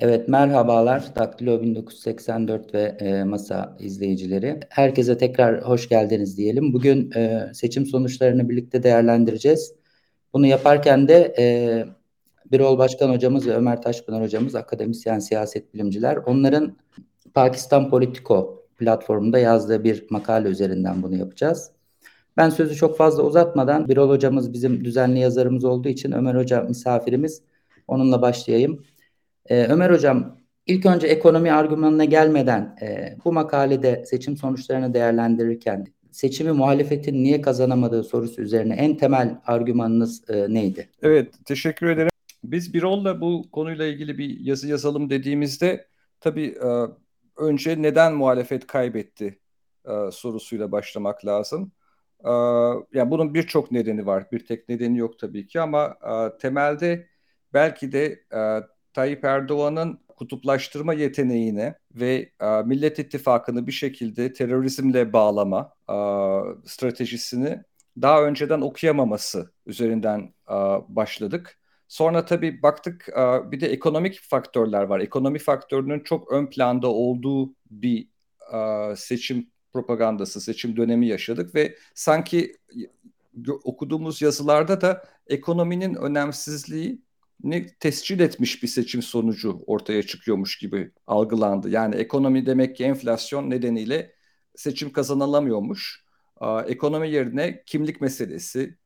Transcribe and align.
Evet 0.00 0.28
merhabalar 0.28 1.04
Daktilo 1.16 1.62
1984 1.62 2.74
ve 2.74 2.82
e, 2.82 3.24
Masa 3.24 3.76
izleyicileri. 3.80 4.60
Herkese 4.68 5.18
tekrar 5.18 5.62
hoş 5.62 5.88
geldiniz 5.88 6.36
diyelim. 6.36 6.72
Bugün 6.72 7.12
e, 7.12 7.50
seçim 7.54 7.86
sonuçlarını 7.86 8.48
birlikte 8.48 8.82
değerlendireceğiz. 8.82 9.74
Bunu 10.32 10.46
yaparken 10.46 11.08
de 11.08 11.34
e, 11.38 11.44
Birol 12.52 12.78
Başkan 12.78 13.10
hocamız 13.10 13.46
ve 13.46 13.54
Ömer 13.54 13.82
Taşpınar 13.82 14.22
hocamız 14.22 14.54
akademisyen 14.54 15.18
siyaset 15.18 15.74
bilimciler. 15.74 16.16
Onların 16.16 16.76
Pakistan 17.34 17.90
Politico 17.90 18.64
platformunda 18.78 19.38
yazdığı 19.38 19.84
bir 19.84 20.06
makale 20.10 20.48
üzerinden 20.48 21.02
bunu 21.02 21.16
yapacağız. 21.16 21.70
Ben 22.36 22.50
sözü 22.50 22.74
çok 22.74 22.96
fazla 22.96 23.22
uzatmadan 23.22 23.88
Birol 23.88 24.08
hocamız 24.08 24.52
bizim 24.52 24.84
düzenli 24.84 25.18
yazarımız 25.18 25.64
olduğu 25.64 25.88
için 25.88 26.12
Ömer 26.12 26.34
hoca 26.34 26.62
misafirimiz. 26.62 27.42
Onunla 27.88 28.22
başlayayım. 28.22 28.84
Ee, 29.50 29.66
Ömer 29.66 29.90
Hocam, 29.90 30.36
ilk 30.66 30.86
önce 30.86 31.06
ekonomi 31.06 31.52
argümanına 31.52 32.04
gelmeden 32.04 32.76
e, 32.82 33.16
bu 33.24 33.32
makalede 33.32 34.04
seçim 34.06 34.36
sonuçlarını 34.36 34.94
değerlendirirken 34.94 35.86
seçimi 36.10 36.52
muhalefetin 36.52 37.24
niye 37.24 37.40
kazanamadığı 37.40 38.04
sorusu 38.04 38.42
üzerine 38.42 38.74
en 38.74 38.96
temel 38.96 39.40
argümanınız 39.46 40.30
e, 40.30 40.54
neydi? 40.54 40.88
Evet, 41.02 41.34
teşekkür 41.44 41.86
ederim. 41.86 42.10
Biz 42.44 42.74
Birol'la 42.74 43.20
bu 43.20 43.50
konuyla 43.52 43.86
ilgili 43.86 44.18
bir 44.18 44.40
yazı 44.40 44.68
yazalım 44.68 45.10
dediğimizde 45.10 45.86
tabii 46.20 46.46
e, 46.46 46.68
önce 47.36 47.82
neden 47.82 48.14
muhalefet 48.14 48.66
kaybetti 48.66 49.38
e, 49.84 50.10
sorusuyla 50.12 50.72
başlamak 50.72 51.26
lazım. 51.26 51.72
E, 52.24 52.30
yani 52.92 53.10
bunun 53.10 53.34
birçok 53.34 53.70
nedeni 53.70 54.06
var. 54.06 54.26
Bir 54.32 54.46
tek 54.46 54.68
nedeni 54.68 54.98
yok 54.98 55.18
tabii 55.18 55.46
ki 55.46 55.60
ama 55.60 55.96
e, 56.10 56.38
temelde 56.38 57.06
belki 57.54 57.92
de 57.92 58.20
e, 58.32 58.60
Tayyip 58.92 59.24
Erdoğan'ın 59.24 60.00
kutuplaştırma 60.16 60.94
yeteneğine 60.94 61.74
ve 61.94 62.32
e, 62.40 62.46
Millet 62.46 62.98
İttifakı'nı 62.98 63.66
bir 63.66 63.72
şekilde 63.72 64.32
terörizmle 64.32 65.12
bağlama 65.12 65.72
e, 65.88 65.94
stratejisini 66.66 67.62
daha 68.02 68.22
önceden 68.22 68.60
okuyamaması 68.60 69.52
üzerinden 69.66 70.34
e, 70.48 70.54
başladık. 70.88 71.58
Sonra 71.88 72.24
tabii 72.24 72.62
baktık 72.62 73.08
e, 73.08 73.50
bir 73.52 73.60
de 73.60 73.66
ekonomik 73.66 74.20
faktörler 74.20 74.82
var. 74.82 75.00
Ekonomi 75.00 75.38
faktörünün 75.38 76.00
çok 76.00 76.32
ön 76.32 76.46
planda 76.46 76.88
olduğu 76.88 77.54
bir 77.70 78.08
e, 78.52 78.96
seçim 78.96 79.50
propagandası, 79.72 80.40
seçim 80.40 80.76
dönemi 80.76 81.06
yaşadık 81.06 81.54
ve 81.54 81.76
sanki 81.94 82.56
okuduğumuz 83.64 84.22
yazılarda 84.22 84.80
da 84.80 85.04
ekonominin 85.26 85.94
önemsizliği 85.94 87.02
ne 87.44 87.66
tescil 87.66 88.20
etmiş 88.20 88.62
bir 88.62 88.68
seçim 88.68 89.02
sonucu 89.02 89.62
ortaya 89.66 90.02
çıkıyormuş 90.02 90.58
gibi 90.58 90.92
algılandı. 91.06 91.70
Yani 91.70 91.94
ekonomi 91.94 92.46
demek 92.46 92.76
ki 92.76 92.84
enflasyon 92.84 93.50
nedeniyle 93.50 94.12
seçim 94.56 94.92
kazanılamıyormuş. 94.92 96.04
Ekonomi 96.66 97.10
yerine 97.10 97.62
kimlik 97.66 98.00
meselesi, 98.00 98.76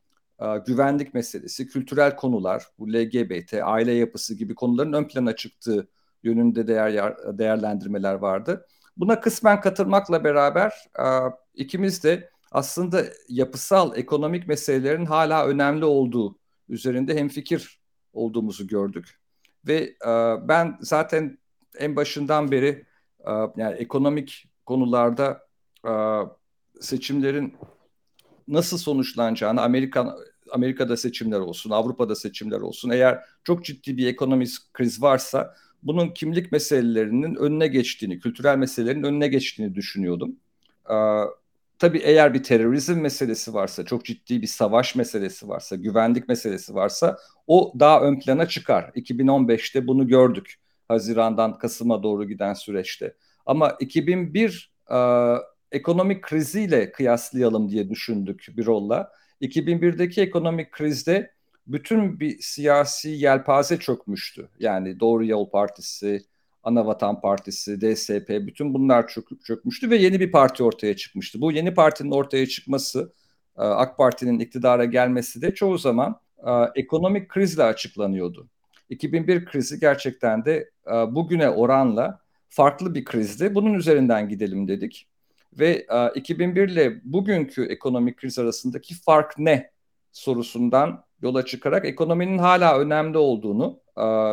güvenlik 0.66 1.14
meselesi, 1.14 1.66
kültürel 1.66 2.16
konular, 2.16 2.64
bu 2.78 2.92
LGBT, 2.92 3.55
aile 3.62 3.92
yapısı 3.92 4.34
gibi 4.34 4.55
konuların 4.55 4.92
ön 4.92 5.08
plana 5.08 5.36
çıktığı 5.36 5.88
yönünde 6.22 6.66
değer 6.66 7.16
değerlendirmeler 7.38 8.14
vardı. 8.14 8.66
Buna 8.97 9.20
kısmen 9.20 9.60
katılmakla 9.60 10.25
beraber 10.25 10.72
ikimiz 11.55 12.05
de 12.05 12.30
aslında 12.52 13.05
yapısal 13.28 13.97
ekonomik 13.97 14.48
meselelerin 14.48 15.06
hala 15.06 15.47
önemli 15.47 15.84
olduğu 15.84 16.38
üzerinde 16.69 17.14
hemfikir 17.14 17.83
olduğumuzu 18.14 18.66
gördük. 18.66 19.20
Ve 19.66 19.76
e, 20.06 20.08
ben 20.48 20.78
zaten 20.80 21.38
en 21.78 21.96
başından 21.96 22.50
beri 22.50 22.86
e, 23.26 23.30
yani 23.56 23.75
ekonomik 23.78 24.48
konularda 24.66 25.47
e, 25.86 25.92
seçimlerin 26.80 27.54
nasıl 28.48 28.78
sonuçlanacağını 28.78 29.62
Amerika 29.62 30.16
Amerika'da 30.53 30.97
seçimler 30.97 31.41
olsun, 31.41 31.70
Avrupa'da 31.70 32.14
seçimler 32.14 32.60
olsun. 32.60 32.91
Eğer 32.91 33.24
çok 33.44 33.64
ciddi 33.64 33.97
bir 33.97 34.06
ekonomik 34.06 34.50
kriz 34.72 35.03
varsa 35.03 35.54
bunun 35.82 36.08
kimlik 36.08 36.53
meselelerinin 36.53 37.34
önüne 37.34 37.66
geçtiğini, 37.66 38.19
kültürel 38.19 38.56
meselelerin 38.56 39.03
önüne 39.03 39.28
geçtiğini 39.28 39.74
düşünüyordum. 39.74 40.36
Tabii 41.78 41.98
eğer 41.98 42.34
bir 42.34 42.42
terörizm 42.42 43.00
meselesi 43.00 43.54
varsa, 43.54 43.84
çok 43.84 44.04
ciddi 44.04 44.42
bir 44.42 44.46
savaş 44.46 44.94
meselesi 44.94 45.48
varsa, 45.48 45.76
güvenlik 45.76 46.28
meselesi 46.28 46.74
varsa 46.74 47.18
o 47.46 47.72
daha 47.78 48.00
ön 48.00 48.20
plana 48.20 48.48
çıkar. 48.48 48.90
2015'te 48.94 49.86
bunu 49.86 50.08
gördük. 50.08 50.54
Haziran'dan 50.88 51.58
Kasım'a 51.58 52.02
doğru 52.02 52.28
giden 52.28 52.54
süreçte. 52.54 53.14
Ama 53.46 53.76
2001 53.80 54.72
e, 54.90 54.98
ekonomik 55.72 56.22
kriziyle 56.22 56.92
kıyaslayalım 56.92 57.70
diye 57.70 57.91
düşündük 57.91 58.46
bir 58.56 58.66
rolla. 58.66 59.12
2001'deki 59.41 60.20
ekonomik 60.22 60.72
krizde 60.72 61.34
bütün 61.66 62.20
bir 62.20 62.38
siyasi 62.41 63.08
yelpaze 63.08 63.78
çökmüştü. 63.78 64.48
Yani 64.58 65.00
Doğru 65.00 65.26
Yol 65.26 65.50
Partisi, 65.50 66.24
Anavatan 66.64 67.20
Partisi, 67.20 67.80
DSP 67.80 68.28
bütün 68.28 68.75
bunlar 68.75 69.08
çöküp 69.08 69.44
çökmüştü 69.44 69.91
ve 69.91 69.97
yeni 69.97 70.20
bir 70.20 70.32
parti 70.32 70.64
ortaya 70.64 70.97
çıkmıştı. 70.97 71.41
Bu 71.41 71.52
yeni 71.52 71.75
partinin 71.75 72.10
ortaya 72.10 72.47
çıkması, 72.47 73.12
e, 73.58 73.62
AK 73.62 73.98
Parti'nin 73.98 74.38
iktidara 74.38 74.84
gelmesi 74.84 75.42
de 75.42 75.54
çoğu 75.54 75.78
zaman 75.78 76.20
e, 76.47 76.50
ekonomik 76.74 77.28
krizle 77.28 77.62
açıklanıyordu. 77.62 78.48
2001 78.91 79.44
krizi 79.44 79.80
gerçekten 79.80 80.44
de 80.44 80.70
e, 80.86 80.91
bugüne 80.91 81.50
oranla 81.50 82.20
farklı 82.48 82.94
bir 82.94 83.04
krizdi. 83.04 83.54
Bunun 83.54 83.74
üzerinden 83.74 84.28
gidelim 84.28 84.69
dedik. 84.69 85.08
Ve 85.58 85.86
2001 86.14 86.69
ile 86.69 87.00
bugünkü 87.04 87.64
ekonomik 87.64 88.16
kriz 88.16 88.38
arasındaki 88.38 88.94
fark 88.94 89.38
ne 89.38 89.70
sorusundan 90.12 91.03
yola 91.22 91.44
çıkarak 91.44 91.84
ekonominin 91.84 92.38
hala 92.38 92.78
önemli 92.78 93.19
olduğunu, 93.19 93.80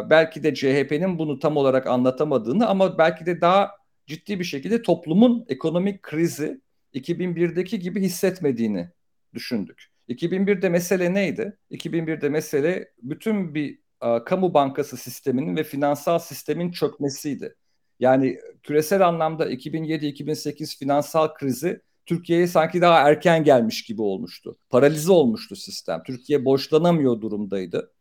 belki 0.09 0.44
de 0.44 0.53
CHP'nin 0.53 1.19
bunu 1.19 1.40
tam 1.40 1.58
olarak 1.58 1.88
anlatamadığını 1.88 2.68
ama 2.68 2.97
belki 2.97 3.25
de 3.25 3.42
daha 3.42 3.72
ciddi 4.08 4.40
bir 4.40 4.44
şekilde 4.44 4.81
toplumun 4.81 5.46
ekonomik 5.50 6.03
krizi 6.03 6.62
2001'deki 6.94 7.80
gibi 7.80 8.02
hissetmediğini 8.02 8.90
düşündük. 9.34 9.88
2001'de 10.09 10.70
mesele 10.70 11.14
neydi? 11.14 11.58
2001'de 11.72 12.30
mesele 12.30 12.91
bütün 13.02 13.56
bir 13.56 13.80
kamu 14.25 14.53
bankası 14.53 14.97
sisteminin 14.97 15.56
ve 15.56 15.64
finansal 15.64 16.20
sistemin 16.20 16.72
çökmesiydi. 16.72 17.56
Yani 18.00 18.40
küresel 18.64 19.08
anlamda 19.08 19.52
2007-2008 19.52 20.80
finansal 20.80 21.34
krizi 21.34 21.81
Türkiye'ye 22.12 22.48
sanki 22.48 22.82
daha 22.82 23.10
erken 23.10 23.44
gelmiş 23.44 23.84
gibi 23.84 24.02
olmuştu. 24.02 24.58
Paralize 24.70 25.12
olmuştu 25.12 25.56
sistem. 25.56 26.04
Türkiye 26.06 26.46
borçlanamıyor 26.46 27.22
durumdaydı. 27.22 27.92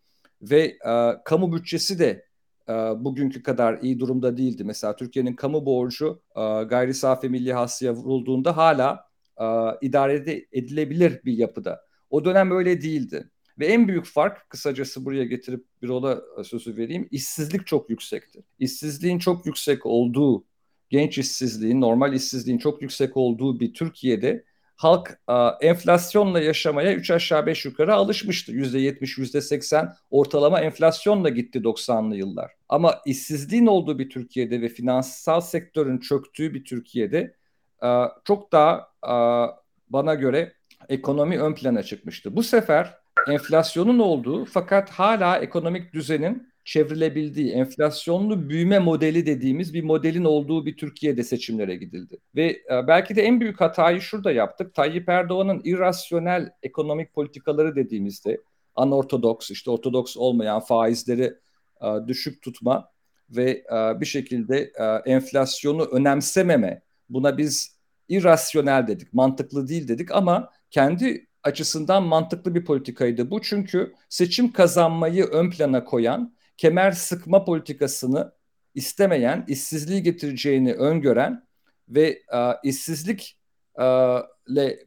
Ve 0.43 0.79
e, 0.87 1.17
kamu 1.25 1.53
bütçesi 1.53 1.99
de 1.99 2.27
e, 2.69 2.73
bugünkü 2.73 3.43
kadar 3.43 3.79
iyi 3.83 3.99
durumda 3.99 4.37
değildi. 4.37 4.65
Mesela 4.65 4.97
Türkiye'nin 4.97 5.37
kamu 5.37 5.67
borcu 5.67 6.23
e, 6.37 6.41
gayri 6.63 6.95
safi 6.95 7.29
milli 7.29 7.53
hasıya 7.53 7.93
vurulduğunda 7.93 8.57
hala 8.57 9.05
e, 9.41 9.45
idare 9.81 10.45
edilebilir 10.53 11.21
bir 11.25 11.33
yapıda. 11.33 11.81
O 12.11 12.25
dönem 12.25 12.51
öyle 12.51 12.83
değildi. 12.83 13.31
Ve 13.59 13.67
en 13.67 13.89
büyük 13.89 14.07
fark 14.07 14.51
kısacası 14.51 15.05
buraya 15.05 15.25
getirip 15.25 15.65
bir 15.83 15.89
ola 15.89 16.21
sözü 16.45 16.77
vereyim. 16.77 17.09
İşsizlik 17.11 17.67
çok 17.67 17.91
yüksekti. 17.91 18.43
İşsizliğin 18.59 19.19
çok 19.19 19.47
yüksek 19.47 19.87
olduğu 19.87 20.45
genç 20.91 21.19
işsizliğin, 21.19 21.81
normal 21.81 22.13
işsizliğin 22.13 22.59
çok 22.59 22.83
yüksek 22.83 23.17
olduğu 23.17 23.61
bir 23.61 23.75
Türkiye'de 23.75 24.45
halk 24.77 25.21
a, 25.27 25.53
enflasyonla 25.61 26.41
yaşamaya 26.41 26.95
3 26.95 27.11
aşağı 27.11 27.47
5 27.47 27.65
yukarı 27.65 27.95
alışmıştı. 27.95 28.53
%70, 28.53 29.19
%80 29.19 29.93
ortalama 30.11 30.61
enflasyonla 30.61 31.29
gitti 31.29 31.59
90'lı 31.59 32.17
yıllar. 32.17 32.51
Ama 32.69 33.01
işsizliğin 33.07 33.67
olduğu 33.67 33.99
bir 33.99 34.11
Türkiye'de 34.11 34.61
ve 34.61 34.69
finansal 34.69 35.41
sektörün 35.41 35.99
çöktüğü 35.99 36.55
bir 36.55 36.65
Türkiye'de 36.65 37.35
a, 37.81 38.09
çok 38.25 38.53
daha 38.53 38.89
a, 39.03 39.49
bana 39.89 40.15
göre 40.15 40.53
ekonomi 40.89 41.39
ön 41.39 41.55
plana 41.55 41.83
çıkmıştı. 41.83 42.37
Bu 42.37 42.43
sefer 42.43 42.95
enflasyonun 43.29 43.99
olduğu 43.99 44.45
fakat 44.45 44.91
hala 44.91 45.39
ekonomik 45.39 45.93
düzenin 45.93 46.50
çevrilebildiği, 46.65 47.53
enflasyonlu 47.53 48.49
büyüme 48.49 48.79
modeli 48.79 49.27
dediğimiz 49.27 49.75
bir 49.75 49.85
modelin 49.85 50.25
olduğu 50.25 50.67
bir 50.67 50.77
Türkiye'de 50.77 51.23
seçimlere 51.23 51.77
gidildi. 51.77 52.19
Ve 52.37 52.47
e, 52.47 52.87
belki 52.89 53.17
de 53.17 53.23
en 53.23 53.41
büyük 53.41 53.61
hatayı 53.61 54.01
şurada 54.01 54.33
yaptık. 54.33 54.75
Tayyip 54.75 55.09
Erdoğan'ın 55.09 55.61
irrasyonel 55.65 56.51
ekonomik 56.63 57.15
politikaları 57.15 57.77
dediğimizde 57.77 58.41
anortodoks, 58.75 59.51
işte 59.51 59.71
ortodoks 59.71 60.17
olmayan 60.17 60.61
faizleri 60.61 61.35
e, 61.83 62.09
düşük 62.09 62.43
tutma 62.43 62.91
ve 63.31 63.51
e, 63.51 64.01
bir 64.01 64.07
şekilde 64.07 64.73
enflasyonu 65.07 65.85
önemsememe, 65.85 66.83
buna 67.09 67.39
biz 67.39 67.77
irrasyonel 68.09 68.87
dedik, 68.87 69.15
mantıklı 69.15 69.69
değil 69.69 69.89
dedik 69.89 70.13
ama 70.13 70.51
kendi 70.71 71.27
açısından 71.43 72.03
mantıklı 72.03 72.55
bir 72.55 72.65
politikaydı 72.65 73.31
bu. 73.31 73.43
Çünkü 73.43 73.95
seçim 74.09 74.53
kazanmayı 74.53 75.25
ön 75.25 75.51
plana 75.51 75.85
koyan 75.85 76.35
kemer 76.61 76.93
sıkma 76.93 77.45
politikasını 77.45 78.33
istemeyen, 78.75 79.45
işsizliği 79.49 80.03
getireceğini 80.03 80.75
öngören 80.75 81.47
ve 81.89 82.09
e, 82.09 82.39
işsizlik 82.65 83.39
e, 83.79 83.85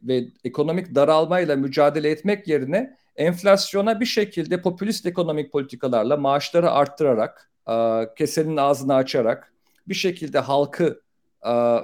ve 0.02 0.24
ekonomik 0.44 0.94
daralmayla 0.94 1.56
mücadele 1.56 2.10
etmek 2.10 2.48
yerine 2.48 2.96
enflasyona 3.16 4.00
bir 4.00 4.06
şekilde 4.06 4.62
popülist 4.62 5.06
ekonomik 5.06 5.52
politikalarla 5.52 6.16
maaşları 6.16 6.70
arttırarak, 6.70 7.50
e, 7.68 8.04
kesenin 8.18 8.56
ağzını 8.56 8.94
açarak 8.94 9.52
bir 9.88 9.94
şekilde 9.94 10.38
halkı 10.38 11.00
e, 11.42 11.50
e, 11.50 11.82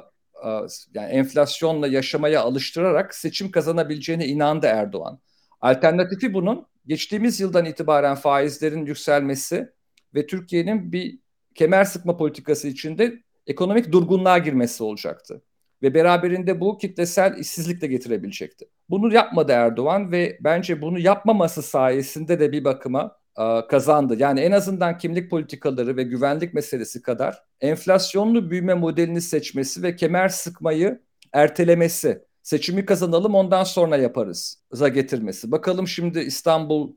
yani 0.95 1.11
enflasyonla 1.11 1.89
yaşamaya 1.89 2.43
alıştırarak 2.43 3.15
seçim 3.15 3.51
kazanabileceğine 3.51 4.27
inandı 4.27 4.67
Erdoğan. 4.67 5.21
Alternatifi 5.61 6.35
bunun 6.35 6.67
geçtiğimiz 6.87 7.41
yıldan 7.41 7.65
itibaren 7.65 8.15
faizlerin 8.15 8.87
yükselmesi 8.87 9.80
ve 10.15 10.27
Türkiye'nin 10.27 10.93
bir 10.93 11.19
kemer 11.55 11.85
sıkma 11.85 12.17
politikası 12.17 12.69
içinde 12.69 13.23
ekonomik 13.47 13.93
durgunluğa 13.93 14.39
girmesi 14.39 14.83
olacaktı. 14.83 15.43
Ve 15.83 15.95
beraberinde 15.95 16.61
bu 16.61 16.79
kitlesel 16.79 17.39
işsizlik 17.39 17.83
de 17.83 17.87
getirebilecekti. 17.87 18.69
Bunu 18.89 19.15
yapmadı 19.15 19.53
Erdoğan 19.53 20.13
ve 20.13 20.39
bence 20.41 20.83
bunu 20.83 20.99
yapmaması 20.99 21.63
sayesinde 21.63 22.41
de 22.41 22.53
bir 22.53 22.65
bakıma 22.65 23.17
e, 23.39 23.67
kazandı. 23.69 24.17
Yani 24.19 24.41
en 24.41 24.53
azından 24.53 24.99
kimlik 24.99 25.31
politikaları 25.31 25.97
ve 25.97 26.03
güvenlik 26.03 26.55
meselesi 26.55 27.03
kadar 27.03 27.43
enflasyonlu 27.61 28.51
büyüme 28.51 28.75
modelini 28.75 29.21
seçmesi 29.21 29.83
ve 29.83 29.97
kemer 29.97 30.29
sıkmayı 30.29 31.01
ertelemesi 31.33 32.25
seçimi 32.43 32.85
kazanalım 32.87 33.35
ondan 33.35 33.65
sonra 33.65 33.97
yaparız 33.97 34.63
za 34.73 34.89
getirmesi. 34.89 35.53
Bakalım 35.53 35.89
şimdi 35.89 36.19
İstanbul 36.19 36.93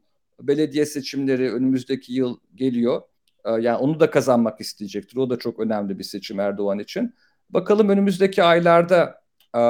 belediye 0.47 0.85
seçimleri 0.85 1.53
önümüzdeki 1.53 2.13
yıl 2.13 2.37
geliyor. 2.55 3.01
Ee, 3.45 3.51
yani 3.51 3.77
onu 3.77 3.99
da 3.99 4.11
kazanmak 4.11 4.61
isteyecektir. 4.61 5.17
O 5.17 5.29
da 5.29 5.39
çok 5.39 5.59
önemli 5.59 5.99
bir 5.99 6.03
seçim 6.03 6.39
Erdoğan 6.39 6.79
için. 6.79 7.15
Bakalım 7.49 7.89
önümüzdeki 7.89 8.43
aylarda 8.43 9.21
e, 9.55 9.61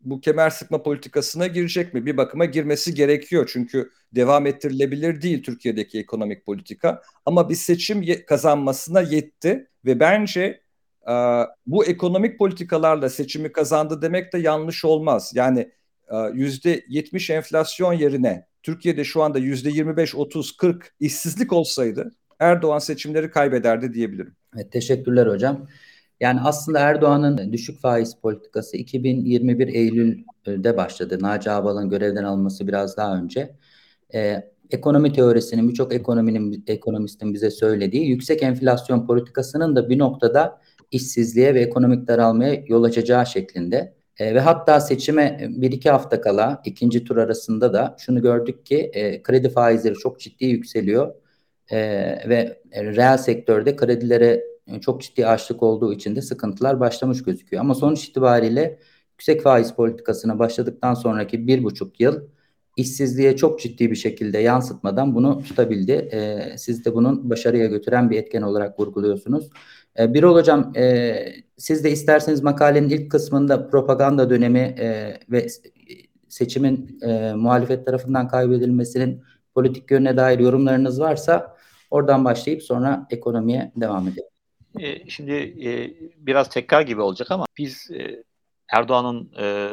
bu 0.00 0.20
kemer 0.20 0.50
sıkma 0.50 0.82
politikasına 0.82 1.46
girecek 1.46 1.94
mi? 1.94 2.06
Bir 2.06 2.16
bakıma 2.16 2.44
girmesi 2.44 2.94
gerekiyor. 2.94 3.50
Çünkü 3.52 3.90
devam 4.12 4.46
ettirilebilir 4.46 5.22
değil 5.22 5.42
Türkiye'deki 5.42 5.98
ekonomik 5.98 6.46
politika. 6.46 7.02
Ama 7.26 7.48
bir 7.48 7.54
seçim 7.54 8.04
kazanmasına 8.26 9.00
yetti 9.00 9.68
ve 9.84 10.00
bence 10.00 10.64
bu 11.66 11.84
ekonomik 11.84 12.38
politikalarla 12.38 13.08
seçimi 13.08 13.52
kazandı 13.52 14.02
demek 14.02 14.32
de 14.32 14.38
yanlış 14.38 14.84
olmaz. 14.84 15.32
Yani 15.34 15.70
yüzde 16.32 16.84
yetmiş 16.88 17.30
enflasyon 17.30 17.92
yerine 17.92 18.46
Türkiye'de 18.64 19.04
şu 19.04 19.22
anda 19.22 19.38
yüzde 19.38 19.70
yirmi 19.70 19.96
beş, 19.96 20.14
otuz, 20.14 20.56
kırk 20.56 20.94
işsizlik 21.00 21.52
olsaydı 21.52 22.12
Erdoğan 22.38 22.78
seçimleri 22.78 23.30
kaybederdi 23.30 23.94
diyebilirim. 23.94 24.36
Evet, 24.56 24.72
teşekkürler 24.72 25.26
hocam. 25.26 25.66
Yani 26.20 26.40
aslında 26.40 26.78
Erdoğan'ın 26.78 27.52
düşük 27.52 27.80
faiz 27.80 28.14
politikası 28.22 28.76
2021 28.76 29.68
Eylül'de 29.68 30.76
başladı. 30.76 31.18
Naci 31.20 31.50
Ağbal'ın 31.50 31.90
görevden 31.90 32.24
alınması 32.24 32.68
biraz 32.68 32.96
daha 32.96 33.16
önce. 33.16 33.56
Ee, 34.14 34.50
ekonomi 34.70 35.12
teorisinin 35.12 35.68
birçok 35.68 35.94
ekonominin 35.94 36.64
ekonomistin 36.66 37.34
bize 37.34 37.50
söylediği 37.50 38.08
yüksek 38.08 38.42
enflasyon 38.42 39.06
politikasının 39.06 39.76
da 39.76 39.88
bir 39.88 39.98
noktada 39.98 40.60
işsizliğe 40.90 41.54
ve 41.54 41.60
ekonomik 41.60 42.08
daralmaya 42.08 42.64
yol 42.68 42.82
açacağı 42.84 43.26
şeklinde. 43.26 43.94
E, 44.18 44.34
ve 44.34 44.40
hatta 44.40 44.80
seçime 44.80 45.48
bir 45.50 45.72
iki 45.72 45.90
hafta 45.90 46.20
kala 46.20 46.62
ikinci 46.64 47.04
tur 47.04 47.16
arasında 47.16 47.72
da 47.72 47.96
şunu 47.98 48.22
gördük 48.22 48.66
ki 48.66 48.76
e, 48.94 49.22
kredi 49.22 49.48
faizleri 49.50 49.94
çok 49.94 50.20
ciddi 50.20 50.44
yükseliyor 50.44 51.14
e, 51.70 51.78
ve 52.28 52.62
reel 52.74 53.18
sektörde 53.18 53.76
kredilere 53.76 54.44
çok 54.80 55.02
ciddi 55.02 55.26
açlık 55.26 55.62
olduğu 55.62 55.92
için 55.92 56.16
de 56.16 56.22
sıkıntılar 56.22 56.80
başlamış 56.80 57.22
gözüküyor. 57.22 57.60
Ama 57.60 57.74
sonuç 57.74 58.04
itibariyle 58.04 58.78
yüksek 59.12 59.42
faiz 59.42 59.72
politikasına 59.72 60.38
başladıktan 60.38 60.94
sonraki 60.94 61.46
bir 61.46 61.64
buçuk 61.64 62.00
yıl 62.00 62.20
işsizliğe 62.76 63.36
çok 63.36 63.60
ciddi 63.60 63.90
bir 63.90 63.96
şekilde 63.96 64.38
yansıtmadan 64.38 65.14
bunu 65.14 65.42
tutabildi. 65.42 65.92
E, 65.92 66.40
siz 66.58 66.84
de 66.84 66.94
bunun 66.94 67.30
başarıya 67.30 67.66
götüren 67.66 68.10
bir 68.10 68.18
etken 68.18 68.42
olarak 68.42 68.80
vurguluyorsunuz. 68.80 69.50
E, 69.98 70.14
Birol 70.14 70.34
Hocam 70.34 70.76
e, 70.76 71.16
siz 71.56 71.84
de 71.84 71.90
isterseniz 71.90 72.42
makalenin 72.42 72.88
ilk 72.88 73.10
kısmında 73.10 73.68
propaganda 73.68 74.30
dönemi 74.30 74.58
e, 74.58 75.18
ve 75.30 75.46
seçimin 76.28 76.98
e, 77.02 77.32
muhalefet 77.34 77.86
tarafından 77.86 78.28
kaybedilmesinin 78.28 79.22
politik 79.54 79.90
yönüne 79.90 80.16
dair 80.16 80.38
yorumlarınız 80.38 81.00
varsa 81.00 81.56
oradan 81.90 82.24
başlayıp 82.24 82.62
sonra 82.62 83.06
ekonomiye 83.10 83.72
devam 83.76 84.08
edelim. 84.08 84.28
E, 84.80 85.10
şimdi 85.10 85.32
e, 85.64 85.94
biraz 86.26 86.48
tekrar 86.48 86.82
gibi 86.82 87.00
olacak 87.00 87.30
ama 87.30 87.46
biz 87.58 87.90
e, 87.90 88.24
Erdoğan'ın 88.68 89.30
e, 89.38 89.70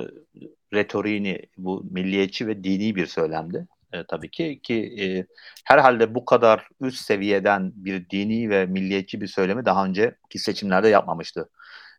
retoriğini 0.74 1.40
bu 1.58 1.86
milliyetçi 1.92 2.48
ve 2.48 2.64
dini 2.64 2.96
bir 2.96 3.06
söylemdi 3.06 3.68
e, 3.94 4.04
tabii 4.08 4.32
ki 4.32 4.60
ki 4.64 4.96
e, 5.02 5.26
herhalde 5.66 6.16
bu 6.16 6.26
kadar 6.26 6.68
üst 6.82 7.00
seviyeden 7.06 7.72
bir 7.76 8.10
dini 8.10 8.50
ve 8.50 8.66
milliyetçi 8.66 9.22
bir 9.22 9.28
söylemi 9.28 9.66
daha 9.66 9.86
önceki 9.86 10.40
seçimlerde 10.40 10.88
yapmamıştı 10.88 11.50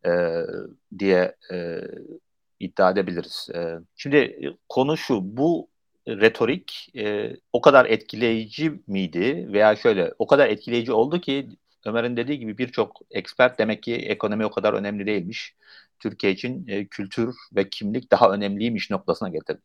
e, 0.06 0.10
diye 0.98 1.36
e, 1.52 1.80
iddia 2.60 2.90
edebiliriz. 2.90 3.48
E, 3.54 3.78
şimdi 3.96 4.16
e, 4.16 4.56
konu 4.68 4.96
şu 4.96 5.36
bu 5.36 5.68
retorik 6.08 6.88
e, 6.96 7.36
o 7.52 7.60
kadar 7.60 7.86
etkileyici 7.86 8.82
miydi 8.86 9.48
veya 9.52 9.76
şöyle 9.76 10.14
o 10.18 10.26
kadar 10.26 10.48
etkileyici 10.48 10.92
oldu 10.92 11.20
ki 11.20 11.48
Ömer'in 11.86 12.16
dediği 12.16 12.38
gibi 12.38 12.58
birçok 12.58 13.00
expert 13.10 13.58
demek 13.58 13.82
ki 13.82 13.94
ekonomi 13.94 14.46
o 14.46 14.50
kadar 14.50 14.72
önemli 14.72 15.06
değilmiş. 15.06 15.54
Türkiye 15.98 16.32
için 16.32 16.66
e, 16.68 16.86
kültür 16.86 17.34
ve 17.56 17.68
kimlik 17.68 18.10
daha 18.10 18.30
önemliymiş 18.30 18.90
noktasına 18.90 19.28
getirdi. 19.28 19.60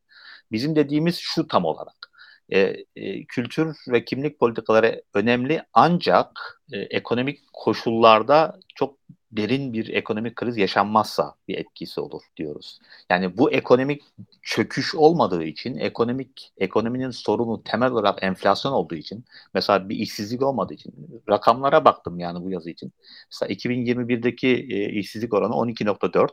Bizim 0.52 0.76
dediğimiz 0.76 1.18
şu 1.18 1.48
tam 1.48 1.66
olarak 1.66 2.12
e, 2.50 2.60
e, 2.96 3.26
kültür 3.26 3.76
ve 3.88 4.06
kimlik 4.06 4.40
politikaları 4.40 5.04
önemli 5.14 5.64
ancak 5.74 6.62
e, 6.72 6.78
ekonomik 6.80 7.40
koşullarda 7.54 8.60
çok 8.76 8.98
derin 9.32 9.74
bir 9.74 9.90
ekonomik 9.90 10.36
kriz 10.36 10.58
yaşanmazsa 10.58 11.36
bir 11.48 11.58
etkisi 11.58 12.02
olur 12.02 12.22
diyoruz. 12.38 12.80
Yani 13.10 13.38
bu 13.38 13.52
ekonomik 13.52 14.04
çöküş 14.42 14.96
olmadığı 14.96 15.44
için, 15.44 15.78
ekonomik 15.78 16.54
ekonominin 16.58 17.12
sorunu 17.12 17.64
temel 17.64 17.92
olarak 17.92 18.24
enflasyon 18.24 18.72
olduğu 18.72 18.96
için, 18.96 19.26
mesela 19.54 19.90
bir 19.90 19.96
işsizlik 19.96 20.42
olmadığı 20.42 20.74
için, 20.74 20.94
rakamlara 21.30 21.86
baktım 21.86 22.20
yani 22.20 22.44
bu 22.44 22.52
yazı 22.52 22.70
için. 22.70 22.94
Mesela 23.32 23.54
2021'deki 23.54 24.48
e, 24.48 24.90
işsizlik 24.90 25.34
oranı 25.34 25.54
12.4, 25.54 26.30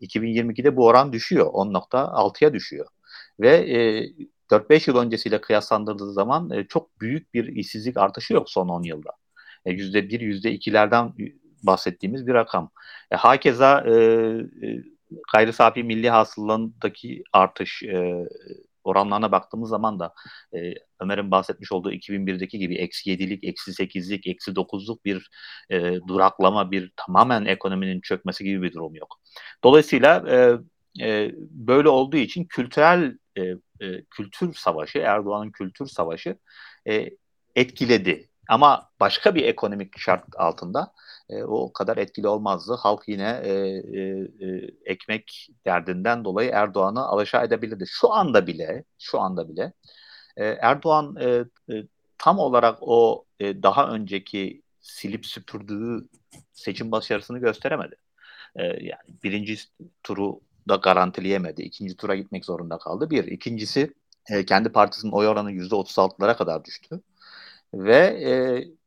2022'de 0.00 0.76
bu 0.76 0.86
oran 0.86 1.12
düşüyor, 1.12 1.46
10.6'ya 1.46 2.52
düşüyor. 2.52 2.86
Ve 3.40 3.56
e, 3.56 3.78
4-5 4.50 4.90
yıl 4.90 4.96
öncesiyle 4.96 5.40
kıyaslandırdığı 5.40 6.12
zaman 6.12 6.50
e, 6.50 6.66
çok 6.66 7.00
büyük 7.00 7.34
bir 7.34 7.46
işsizlik 7.56 7.96
artışı 7.96 8.34
yok 8.34 8.50
son 8.50 8.68
10 8.68 8.82
yılda. 8.82 9.10
E, 9.64 9.70
%1, 9.70 10.20
%2'lerden 10.20 11.12
bahsettiğimiz 11.62 12.26
bir 12.26 12.34
rakam. 12.34 12.70
E, 13.10 13.16
hakeza 13.16 13.84
e, 13.86 13.92
e, 13.92 14.82
gayri 15.32 15.52
safi 15.52 15.84
milli 15.84 16.10
hasılandaki 16.10 17.22
artış 17.32 17.82
e, 17.82 18.26
oranlarına 18.84 19.32
baktığımız 19.32 19.68
zaman 19.68 20.00
da 20.00 20.14
e, 20.54 20.74
Ömer'in 21.00 21.30
bahsetmiş 21.30 21.72
olduğu 21.72 21.92
2001'deki 21.92 22.58
gibi 22.58 22.76
eksi 22.76 23.10
7'lik, 23.10 23.44
eksi 23.44 23.70
8'lik, 23.70 24.26
eksi 24.26 24.50
9'luk 24.50 25.04
bir 25.04 25.30
e, 25.70 25.98
duraklama, 26.08 26.70
bir 26.70 26.92
tamamen 26.96 27.44
ekonominin 27.44 28.00
çökmesi 28.00 28.44
gibi 28.44 28.62
bir 28.62 28.72
durum 28.72 28.94
yok. 28.94 29.20
Dolayısıyla 29.64 30.24
e, 30.28 30.58
e, 31.04 31.32
böyle 31.50 31.88
olduğu 31.88 32.16
için 32.16 32.44
kültürel 32.44 33.18
e, 33.38 33.42
e, 33.80 34.04
kültür 34.04 34.54
savaşı, 34.54 34.98
Erdoğan'ın 34.98 35.50
kültür 35.50 35.86
savaşı 35.86 36.36
e, 36.88 37.10
etkiledi. 37.54 38.30
Ama 38.48 38.90
başka 39.00 39.34
bir 39.34 39.44
ekonomik 39.44 39.98
şart 39.98 40.24
altında 40.36 40.92
e, 41.30 41.42
o 41.42 41.72
kadar 41.72 41.96
etkili 41.96 42.28
olmazdı. 42.28 42.74
Halk 42.74 43.02
yine 43.06 43.40
e, 43.44 43.52
e, 43.52 44.00
e, 44.46 44.70
ekmek 44.84 45.48
derdinden 45.66 46.24
dolayı 46.24 46.50
Erdoğan'ı 46.50 47.06
alaşağı 47.06 47.44
edebilirdi. 47.44 47.84
Şu 47.88 48.12
anda 48.12 48.46
bile, 48.46 48.84
şu 48.98 49.20
anda 49.20 49.48
bile 49.48 49.72
e, 50.36 50.44
Erdoğan 50.44 51.16
e, 51.20 51.44
e, 51.74 51.86
tam 52.18 52.38
olarak 52.38 52.78
o 52.80 53.24
e, 53.40 53.62
daha 53.62 53.88
önceki 53.88 54.62
silip 54.80 55.26
süpürdüğü 55.26 56.08
seçim 56.52 56.92
başarısını 56.92 57.38
gösteremedi. 57.38 57.96
E, 58.56 58.62
yani 58.64 59.20
birinci 59.24 59.58
turu 60.02 60.40
da 60.68 60.76
garantileyemedi. 60.76 61.62
İkinci 61.62 61.96
tura 61.96 62.14
gitmek 62.16 62.44
zorunda 62.44 62.78
kaldı. 62.78 63.10
Bir. 63.10 63.24
İkincisi 63.24 63.94
e, 64.30 64.44
kendi 64.44 64.68
partisinin 64.68 65.12
oy 65.12 65.28
oranı 65.28 65.52
%36'lara 65.52 66.36
kadar 66.36 66.64
düştü. 66.64 67.00
Ve 67.74 67.96
e, 68.30 68.32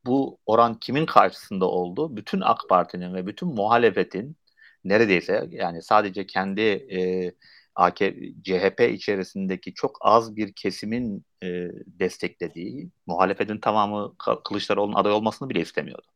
bu 0.05 0.37
oran 0.45 0.79
kimin 0.79 1.05
karşısında 1.05 1.65
oldu? 1.65 2.17
Bütün 2.17 2.41
AK 2.41 2.59
Parti'nin 2.69 3.13
ve 3.13 3.27
bütün 3.27 3.49
muhalefetin 3.49 4.37
neredeyse 4.83 5.47
yani 5.51 5.81
sadece 5.81 6.25
kendi 6.27 6.61
e, 6.61 7.31
AK, 7.75 7.97
CHP 8.43 8.81
içerisindeki 8.93 9.73
çok 9.73 9.97
az 10.01 10.35
bir 10.35 10.53
kesimin 10.53 11.25
e, 11.43 11.47
desteklediği, 11.87 12.89
muhalefetin 13.07 13.57
tamamı 13.57 14.15
Kılıçdaroğlu'nun 14.45 14.95
aday 14.95 15.11
olmasını 15.11 15.49
bile 15.49 15.61
istemiyordu. 15.61 16.07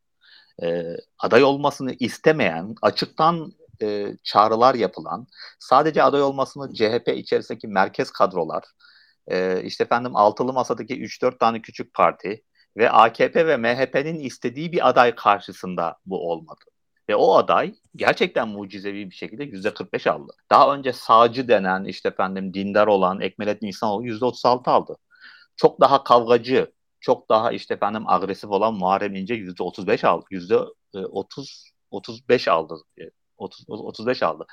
e, 0.63 0.83
aday 1.19 1.43
olmasını 1.43 1.93
istemeyen, 1.99 2.75
açıktan 2.81 3.53
e, 3.81 4.17
çağrılar 4.23 4.75
yapılan, 4.75 5.27
sadece 5.59 6.03
aday 6.03 6.21
olmasını 6.21 6.73
CHP 6.73 7.07
içerisindeki 7.07 7.67
merkez 7.67 8.11
kadrolar, 8.11 8.63
e, 9.27 9.61
işte 9.63 9.83
efendim 9.83 10.15
altılı 10.15 10.53
masadaki 10.53 10.93
3-4 11.01 11.39
tane 11.39 11.61
küçük 11.61 11.93
parti 11.93 12.43
ve 12.77 12.91
AKP 12.91 13.47
ve 13.47 13.57
MHP'nin 13.57 14.19
istediği 14.19 14.71
bir 14.71 14.89
aday 14.89 15.15
karşısında 15.15 15.97
bu 16.05 16.31
olmadı. 16.31 16.65
Ve 17.09 17.15
o 17.15 17.35
aday 17.35 17.75
gerçekten 17.95 18.47
mucizevi 18.47 19.09
bir 19.09 19.15
şekilde 19.15 19.43
yüzde 19.43 19.73
45 19.73 20.07
aldı. 20.07 20.33
Daha 20.51 20.75
önce 20.75 20.93
sağcı 20.93 21.47
denen 21.47 21.85
işte 21.85 22.09
efendim 22.09 22.53
dindar 22.53 22.87
olan 22.87 23.21
Ekmelettin 23.21 23.67
İhsanoğlu 23.67 24.05
yüzde 24.05 24.25
36 24.25 24.71
aldı. 24.71 24.97
Çok 25.55 25.81
daha 25.81 26.03
kavgacı, 26.03 26.71
çok 26.99 27.29
daha 27.29 27.51
işte 27.51 27.73
efendim 27.73 28.03
agresif 28.07 28.49
olan 28.49 28.73
Muharrem 28.73 29.15
İnce 29.15 29.33
yüzde 29.33 29.63
35 29.63 30.03
aldı. 30.03 30.25
Yüzde 30.31 30.57
30 30.93 31.71
e, 31.73 31.87
35 31.91 32.47
aldı. 32.47 32.75
30, 33.37 33.65
35 33.69 34.23
aldı. 34.23 34.45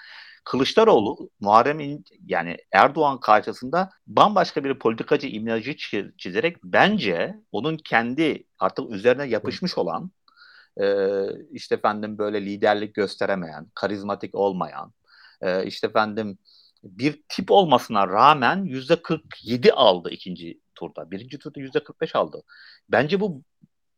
Kılıçdaroğlu 0.44 1.30
Muharrem 1.40 2.02
yani 2.26 2.56
Erdoğan 2.72 3.20
karşısında 3.20 3.90
bambaşka 4.06 4.64
bir 4.64 4.78
politikacı 4.78 5.26
imajı 5.26 5.76
çizerek 6.18 6.56
bence 6.64 7.34
onun 7.52 7.76
kendi 7.76 8.46
artık 8.58 8.90
üzerine 8.90 9.24
yapışmış 9.24 9.78
olan 9.78 10.10
e, 10.80 10.86
işte 11.50 11.74
efendim 11.74 12.18
böyle 12.18 12.46
liderlik 12.46 12.94
gösteremeyen, 12.94 13.66
karizmatik 13.74 14.34
olmayan, 14.34 14.92
e, 15.40 15.66
işte 15.66 15.86
efendim 15.86 16.38
bir 16.84 17.22
tip 17.28 17.50
olmasına 17.50 18.08
rağmen 18.08 18.64
yüzde 18.64 19.02
47 19.02 19.72
aldı 19.72 20.10
ikinci 20.10 20.60
turda. 20.74 21.10
Birinci 21.10 21.38
turda 21.38 21.60
yüzde 21.60 21.84
45 21.84 22.16
aldı. 22.16 22.42
Bence 22.88 23.20
bu 23.20 23.42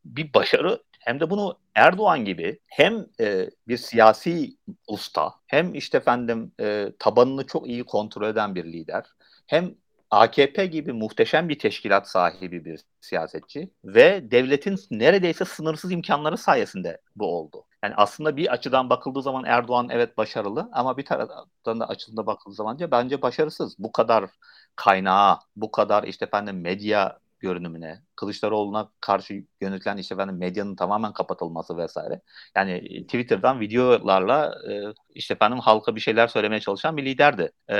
bir 0.05 0.35
başarı 0.35 0.83
hem 1.07 1.21
de 1.21 1.31
bunu 1.31 1.59
Erdoğan 1.75 2.25
gibi 2.25 2.59
hem 2.67 3.07
e, 3.21 3.51
bir 3.69 3.77
siyasi 3.77 4.57
usta 4.89 5.35
hem 5.47 5.75
işte 5.75 5.99
efendim 5.99 6.53
e, 6.61 6.93
tabanını 6.99 7.47
çok 7.47 7.69
iyi 7.69 7.85
kontrol 7.85 8.29
eden 8.29 8.55
bir 8.55 8.65
lider 8.65 9.05
hem 9.47 9.75
AKP 10.11 10.67
gibi 10.67 10.93
muhteşem 10.93 11.49
bir 11.49 11.59
teşkilat 11.59 12.09
sahibi 12.09 12.65
bir 12.65 12.81
siyasetçi 13.01 13.71
ve 13.85 14.31
devletin 14.31 14.81
neredeyse 14.91 15.45
sınırsız 15.45 15.93
imkanları 15.93 16.39
sayesinde 16.39 16.99
bu 17.17 17.27
oldu. 17.39 17.65
Yani 17.85 17.95
aslında 17.97 18.37
bir 18.37 18.53
açıdan 18.53 18.91
bakıldığı 18.91 19.23
zaman 19.23 19.45
Erdoğan 19.45 19.89
evet 19.91 20.19
başarılı 20.19 20.69
ama 20.73 20.97
bir 20.97 21.05
taraftan 21.05 21.81
da 21.81 21.89
açısında 21.89 22.27
bakıldığı 22.27 22.55
zaman 22.55 22.79
bence 22.91 23.23
başarısız. 23.23 23.77
Bu 23.79 23.93
kadar 23.93 24.31
kaynağa, 24.77 25.39
bu 25.57 25.71
kadar 25.71 26.05
işte 26.05 26.25
efendim 26.25 26.61
medya 26.61 27.19
görünümüne, 27.41 28.03
Kılıçdaroğlu'na 28.17 28.91
karşı 29.01 29.45
yönetilen 29.61 29.97
işte 29.97 30.15
efendim 30.15 30.39
medyanın 30.39 30.77
tamamen 30.77 31.13
kapatılması 31.13 31.77
vesaire. 31.77 32.21
Yani 32.57 32.73
e, 32.73 33.03
Twitter'dan 33.03 33.61
videolarla 33.61 34.55
e, 34.71 34.83
işte 35.15 35.35
efendim 35.35 35.59
halka 35.59 35.97
bir 35.97 36.01
şeyler 36.01 36.29
söylemeye 36.29 36.61
çalışan 36.61 36.97
bir 36.97 37.05
liderdi. 37.05 37.53
E, 37.71 37.77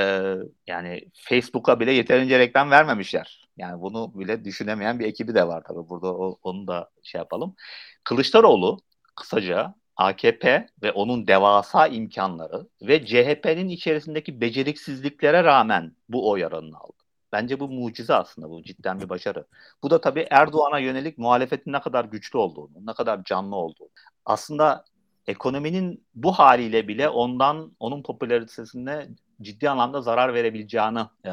yani 0.67 1.01
Facebook'a 1.13 1.79
bile 1.79 1.91
yeterince 1.91 2.39
reklam 2.39 2.71
vermemişler. 2.71 3.47
Yani 3.57 3.81
bunu 3.81 4.19
bile 4.19 4.45
düşünemeyen 4.45 4.99
bir 4.99 5.05
ekibi 5.05 5.35
de 5.35 5.47
var 5.47 5.63
tabii. 5.67 5.89
Burada 5.89 6.13
o, 6.13 6.39
onu 6.43 6.67
da 6.67 6.89
şey 7.03 7.19
yapalım. 7.19 7.55
Kılıçdaroğlu 8.03 8.79
kısaca 9.15 9.75
AKP 9.97 10.67
ve 10.83 10.91
onun 10.91 11.27
devasa 11.27 11.87
imkanları 11.87 12.67
ve 12.81 13.05
CHP'nin 13.05 13.69
içerisindeki 13.69 14.41
beceriksizliklere 14.41 15.43
rağmen 15.43 15.95
bu 16.09 16.29
oy 16.29 16.45
oranını 16.45 16.77
aldı. 16.77 17.06
Bence 17.37 17.59
bu 17.59 17.67
mucize 17.67 18.13
aslında 18.13 18.49
bu 18.49 18.63
cidden 18.63 18.99
bir 18.99 19.09
başarı. 19.09 19.45
Bu 19.83 19.89
da 19.89 20.01
tabii 20.01 20.27
Erdoğan'a 20.29 20.79
yönelik 20.79 21.17
muhalefetin 21.17 21.73
ne 21.73 21.81
kadar 21.81 22.05
güçlü 22.05 22.37
olduğunu, 22.39 22.85
ne 22.85 22.93
kadar 22.93 23.23
canlı 23.23 23.55
olduğunu. 23.55 23.89
Aslında 24.25 24.85
ekonominin 25.27 26.05
bu 26.15 26.31
haliyle 26.31 26.87
bile 26.87 27.09
ondan, 27.09 27.71
onun 27.79 28.03
popülaritesine 28.03 29.07
ciddi 29.41 29.69
anlamda 29.69 30.01
zarar 30.01 30.33
verebileceğini 30.33 30.99
e, 31.25 31.31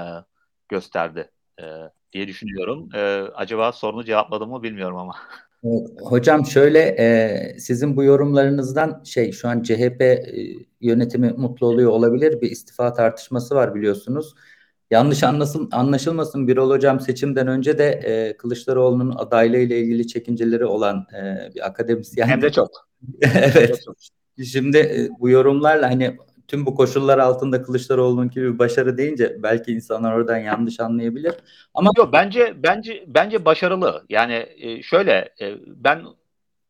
gösterdi 0.68 1.30
e, 1.61 1.64
diye 2.12 2.28
düşünüyorum. 2.28 2.88
E, 2.94 3.00
acaba 3.34 3.73
sorunu 3.73 4.04
cevapladım 4.04 4.50
mı 4.50 4.62
bilmiyorum 4.62 4.96
ama. 4.96 5.14
Hocam 6.02 6.46
şöyle 6.46 6.80
e, 6.80 7.58
sizin 7.58 7.96
bu 7.96 8.04
yorumlarınızdan 8.04 9.02
şey 9.04 9.32
şu 9.32 9.49
an 9.49 9.62
CHP 9.62 10.02
e, 10.02 10.25
yönetimi 10.80 11.30
mutlu 11.37 11.66
oluyor 11.66 11.90
olabilir 11.90 12.40
bir 12.40 12.50
istifa 12.50 12.92
tartışması 12.92 13.54
var 13.54 13.75
biliyorsunuz. 13.75 14.34
Yanlış 14.91 15.23
anlasın, 15.23 15.69
anlaşılmasın 15.73 16.49
Birol 16.49 16.71
Hocam 16.71 17.00
seçimden 17.00 17.47
önce 17.47 17.79
de 17.79 17.85
e, 17.85 18.37
Kılıçdaroğlu'nun 18.37 19.14
adaylığı 19.17 19.59
ile 19.59 19.81
ilgili 19.81 20.07
çekinceleri 20.07 20.64
olan 20.64 21.07
e, 21.14 21.50
bir 21.55 21.67
akademisyen. 21.67 22.26
Hem 22.26 22.43
de 22.43 22.53
çok. 22.53 22.88
evet. 23.23 23.83
çok. 23.85 23.97
Şimdi 24.45 24.79
e, 24.79 25.09
bu 25.21 25.31
yorumlarla 25.31 25.91
hani 25.91 26.17
tüm 26.49 26.67
bu 26.67 26.75
koşullar 26.75 27.19
altında 27.19 27.62
Kılıçdaroğlu'nun 27.62 28.31
gibi 28.31 28.55
bir 28.55 28.59
başarı 28.59 28.99
deyince 28.99 29.37
belki 29.43 29.73
insanlar 29.73 30.12
oradan 30.12 30.38
yanlış 30.38 30.81
anlayabilir. 30.81 31.35
Ama 31.75 31.91
yok 31.97 32.12
bence 32.12 32.55
bence 32.62 33.05
bence 33.07 33.45
başarılı. 33.45 34.05
Yani 34.09 34.47
e, 34.57 34.83
şöyle 34.83 35.35
e, 35.41 35.55
ben 35.67 36.03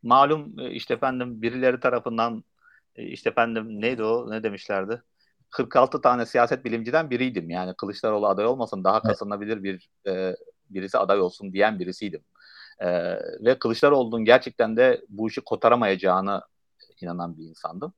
malum 0.02 0.58
e, 0.58 0.70
işte 0.70 0.94
efendim 0.94 1.42
birileri 1.42 1.80
tarafından 1.80 2.44
e, 2.96 3.02
işte 3.02 3.30
efendim 3.30 3.80
neydi 3.80 4.02
o 4.02 4.30
ne 4.30 4.42
demişlerdi? 4.42 5.02
46 5.54 6.00
tane 6.00 6.26
siyaset 6.26 6.64
bilimciden 6.64 7.10
biriydim. 7.10 7.50
Yani 7.50 7.74
Kılıçdaroğlu 7.76 8.26
aday 8.26 8.46
olmasın 8.46 8.84
daha 8.84 9.02
kazanabilir 9.02 9.62
bir 9.62 9.88
e, 10.06 10.36
birisi 10.70 10.98
aday 10.98 11.20
olsun 11.20 11.52
diyen 11.52 11.78
birisiydim. 11.78 12.24
E, 12.78 12.88
ve 13.44 13.58
Kılıçdaroğlu'nun 13.58 14.24
gerçekten 14.24 14.76
de 14.76 15.02
bu 15.08 15.28
işi 15.28 15.40
kotaramayacağını 15.40 16.42
inanan 17.00 17.38
bir 17.38 17.44
insandım. 17.44 17.94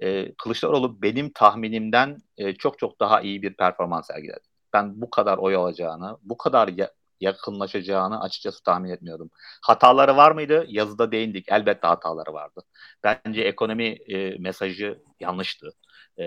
E, 0.00 0.34
Kılıçdaroğlu 0.34 1.02
benim 1.02 1.32
tahminimden 1.32 2.18
e, 2.38 2.54
çok 2.54 2.78
çok 2.78 3.00
daha 3.00 3.20
iyi 3.20 3.42
bir 3.42 3.54
performans 3.54 4.06
sergiledi. 4.06 4.40
Ben 4.72 5.00
bu 5.00 5.10
kadar 5.10 5.38
oy 5.38 5.56
alacağını, 5.56 6.18
bu 6.22 6.36
kadar 6.38 6.68
ya- 6.68 6.92
yakınlaşacağını 7.20 8.20
açıkçası 8.20 8.62
tahmin 8.62 8.90
etmiyordum. 8.90 9.30
Hataları 9.62 10.16
var 10.16 10.32
mıydı? 10.32 10.64
Yazıda 10.68 11.12
değindik. 11.12 11.46
Elbette 11.48 11.86
hataları 11.86 12.32
vardı. 12.32 12.60
Bence 13.04 13.42
ekonomi 13.42 13.84
e, 13.86 14.38
mesajı 14.38 15.02
yanlıştı. 15.20 15.70
E, 16.18 16.24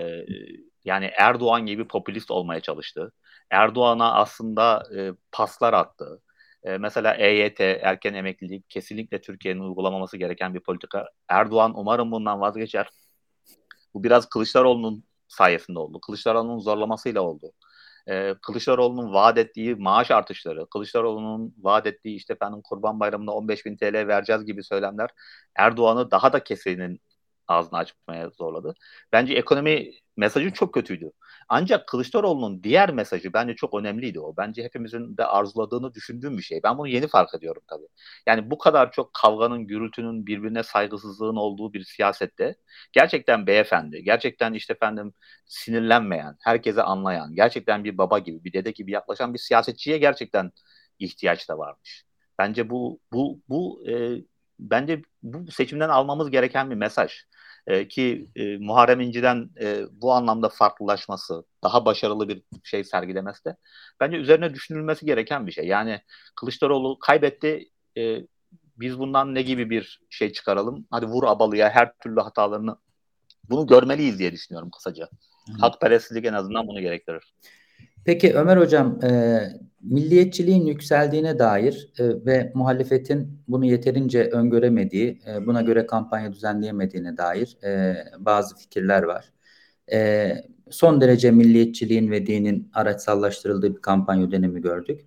yani 0.84 1.10
Erdoğan 1.18 1.66
gibi 1.66 1.88
popülist 1.88 2.30
olmaya 2.30 2.60
çalıştı. 2.60 3.12
Erdoğan'a 3.50 4.14
aslında 4.14 4.82
e, 4.96 5.12
paslar 5.32 5.72
attı. 5.72 6.22
E, 6.64 6.78
mesela 6.78 7.14
EYT, 7.14 7.60
erken 7.60 8.14
emeklilik 8.14 8.70
kesinlikle 8.70 9.20
Türkiye'nin 9.20 9.60
uygulamaması 9.60 10.16
gereken 10.16 10.54
bir 10.54 10.60
politika. 10.60 11.08
Erdoğan 11.28 11.72
umarım 11.78 12.10
bundan 12.12 12.40
vazgeçer. 12.40 12.88
Bu 13.94 14.04
biraz 14.04 14.28
Kılıçdaroğlu'nun 14.28 15.04
sayesinde 15.28 15.78
oldu. 15.78 16.00
Kılıçdaroğlu'nun 16.00 16.58
zorlamasıyla 16.58 17.22
oldu. 17.22 17.52
Ee, 18.08 18.34
Kılıçdaroğlu'nun 18.42 19.12
vaat 19.12 19.38
ettiği 19.38 19.74
maaş 19.74 20.10
artışları, 20.10 20.66
Kılıçdaroğlu'nun 20.70 21.54
vaat 21.58 21.86
ettiği 21.86 22.16
işte 22.16 22.32
efendim 22.32 22.60
Kurban 22.64 23.00
Bayramı'nda 23.00 23.32
15 23.32 23.66
bin 23.66 23.76
TL 23.76 23.94
vereceğiz 23.94 24.44
gibi 24.44 24.64
söylemler 24.64 25.10
Erdoğan'ı 25.56 26.10
daha 26.10 26.32
da 26.32 26.44
kesenin 26.44 27.00
ağzını 27.48 27.78
açmaya 27.78 28.30
zorladı. 28.30 28.74
Bence 29.12 29.34
ekonomi 29.34 29.90
mesajı 30.16 30.50
çok 30.52 30.74
kötüydü. 30.74 31.10
Ancak 31.48 31.88
Kılıçdaroğlu'nun 31.88 32.62
diğer 32.62 32.92
mesajı 32.92 33.32
bence 33.32 33.54
çok 33.54 33.74
önemliydi 33.74 34.20
o. 34.20 34.36
Bence 34.36 34.64
hepimizin 34.64 35.16
de 35.16 35.24
arzuladığını 35.26 35.94
düşündüğüm 35.94 36.38
bir 36.38 36.42
şey. 36.42 36.60
Ben 36.64 36.78
bunu 36.78 36.88
yeni 36.88 37.08
fark 37.08 37.34
ediyorum 37.34 37.62
tabii. 37.68 37.86
Yani 38.26 38.50
bu 38.50 38.58
kadar 38.58 38.92
çok 38.92 39.14
kavganın, 39.14 39.66
gürültünün, 39.66 40.26
birbirine 40.26 40.62
saygısızlığın 40.62 41.36
olduğu 41.36 41.72
bir 41.72 41.84
siyasette 41.84 42.56
gerçekten 42.92 43.46
beyefendi, 43.46 44.04
gerçekten 44.04 44.52
işte 44.52 44.72
efendim 44.72 45.14
sinirlenmeyen, 45.46 46.36
herkese 46.40 46.82
anlayan, 46.82 47.34
gerçekten 47.34 47.84
bir 47.84 47.98
baba 47.98 48.18
gibi, 48.18 48.44
bir 48.44 48.52
dede 48.52 48.70
gibi 48.70 48.90
yaklaşan 48.92 49.34
bir 49.34 49.38
siyasetçiye 49.38 49.98
gerçekten 49.98 50.52
ihtiyaç 50.98 51.48
da 51.48 51.58
varmış. 51.58 52.04
Bence 52.38 52.70
bu 52.70 53.00
bu 53.12 53.40
bu 53.48 53.88
e, 53.88 54.18
bence 54.58 55.02
bu 55.22 55.50
seçimden 55.50 55.88
almamız 55.88 56.30
gereken 56.30 56.70
bir 56.70 56.74
mesaj. 56.76 57.12
E, 57.66 57.88
ki 57.88 58.28
e, 58.36 58.56
Muharrem 58.56 59.00
İnce'den 59.00 59.50
e, 59.60 59.82
bu 59.92 60.12
anlamda 60.12 60.48
farklılaşması, 60.48 61.44
daha 61.62 61.84
başarılı 61.84 62.28
bir 62.28 62.42
şey 62.62 62.84
sergilemesi 62.84 63.44
de 63.44 63.56
bence 64.00 64.16
üzerine 64.16 64.54
düşünülmesi 64.54 65.06
gereken 65.06 65.46
bir 65.46 65.52
şey. 65.52 65.66
Yani 65.66 66.00
Kılıçdaroğlu 66.36 66.98
kaybetti, 66.98 67.70
e, 67.98 68.18
biz 68.76 68.98
bundan 68.98 69.34
ne 69.34 69.42
gibi 69.42 69.70
bir 69.70 70.00
şey 70.10 70.32
çıkaralım? 70.32 70.86
Hadi 70.90 71.06
vur 71.06 71.24
abalıya 71.24 71.70
her 71.70 71.92
türlü 71.98 72.20
hatalarını 72.20 72.76
bunu 73.50 73.66
görmeliyiz 73.66 74.18
diye 74.18 74.32
düşünüyorum 74.32 74.70
kısaca. 74.70 75.08
Hakperestlik 75.60 76.24
en 76.24 76.32
azından 76.32 76.66
bunu 76.66 76.80
gerektirir. 76.80 77.34
Peki 78.04 78.34
Ömer 78.34 78.56
Hocam, 78.56 79.04
e, 79.04 79.40
milliyetçiliğin 79.82 80.66
yükseldiğine 80.66 81.38
dair 81.38 81.88
e, 81.98 82.26
ve 82.26 82.52
muhalefetin 82.54 83.40
bunu 83.48 83.64
yeterince 83.64 84.24
öngöremediği, 84.24 85.18
e, 85.26 85.46
buna 85.46 85.62
göre 85.62 85.86
kampanya 85.86 86.32
düzenleyemediğine 86.32 87.16
dair 87.16 87.56
e, 87.64 87.96
bazı 88.18 88.56
fikirler 88.56 89.02
var. 89.02 89.32
E, 89.92 90.32
son 90.70 91.00
derece 91.00 91.30
milliyetçiliğin 91.30 92.10
ve 92.10 92.26
dinin 92.26 92.70
araçsallaştırıldığı 92.74 93.76
bir 93.76 93.80
kampanya 93.80 94.30
dönemi 94.30 94.60
gördük. 94.62 95.00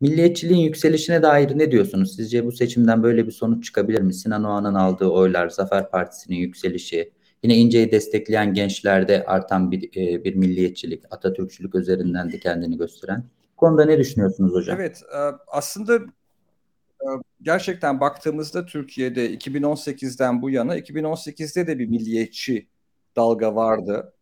Milliyetçiliğin 0.00 0.60
yükselişine 0.60 1.22
dair 1.22 1.58
ne 1.58 1.70
diyorsunuz? 1.70 2.16
Sizce 2.16 2.46
bu 2.46 2.52
seçimden 2.52 3.02
böyle 3.02 3.26
bir 3.26 3.32
sonuç 3.32 3.64
çıkabilir 3.64 4.00
mi? 4.00 4.14
Sinan 4.14 4.44
Oğan'ın 4.44 4.74
aldığı 4.74 5.08
oylar, 5.08 5.48
Zafer 5.48 5.90
Partisi'nin 5.90 6.36
yükselişi, 6.36 7.12
yine 7.42 7.56
İnce'yi 7.56 7.92
destekleyen 7.92 8.54
gençlerde 8.54 9.24
artan 9.24 9.70
bir, 9.70 9.82
e, 9.96 10.24
bir 10.24 10.34
milliyetçilik, 10.34 11.04
Atatürkçülük 11.10 11.74
üzerinden 11.74 12.32
de 12.32 12.38
kendini 12.38 12.78
gösteren. 12.78 13.24
Bu 13.52 13.56
konuda 13.56 13.84
ne 13.84 13.98
düşünüyorsunuz 13.98 14.52
hocam? 14.52 14.80
Evet, 14.80 15.02
e, 15.14 15.18
aslında 15.46 15.96
e, 15.96 17.08
gerçekten 17.42 18.00
baktığımızda 18.00 18.66
Türkiye'de 18.66 19.34
2018'den 19.34 20.42
bu 20.42 20.50
yana 20.50 20.78
2018'de 20.78 21.66
de 21.66 21.78
bir 21.78 21.86
milliyetçi 21.86 22.68
dalga 23.16 23.54
vardı. 23.54 24.12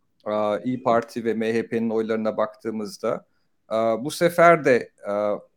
İyi 0.64 0.82
Parti 0.82 1.24
ve 1.24 1.34
MHP'nin 1.34 1.90
oylarına 1.90 2.36
baktığımızda 2.36 3.26
bu 4.00 4.10
sefer 4.10 4.64
de 4.64 4.90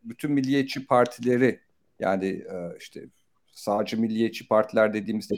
bütün 0.03 0.31
milliyetçi 0.31 0.85
partileri 0.85 1.59
yani 1.99 2.43
işte 2.79 3.05
sağcı 3.51 4.01
milliyetçi 4.01 4.47
partiler 4.47 4.93
dediğimizde 4.93 5.35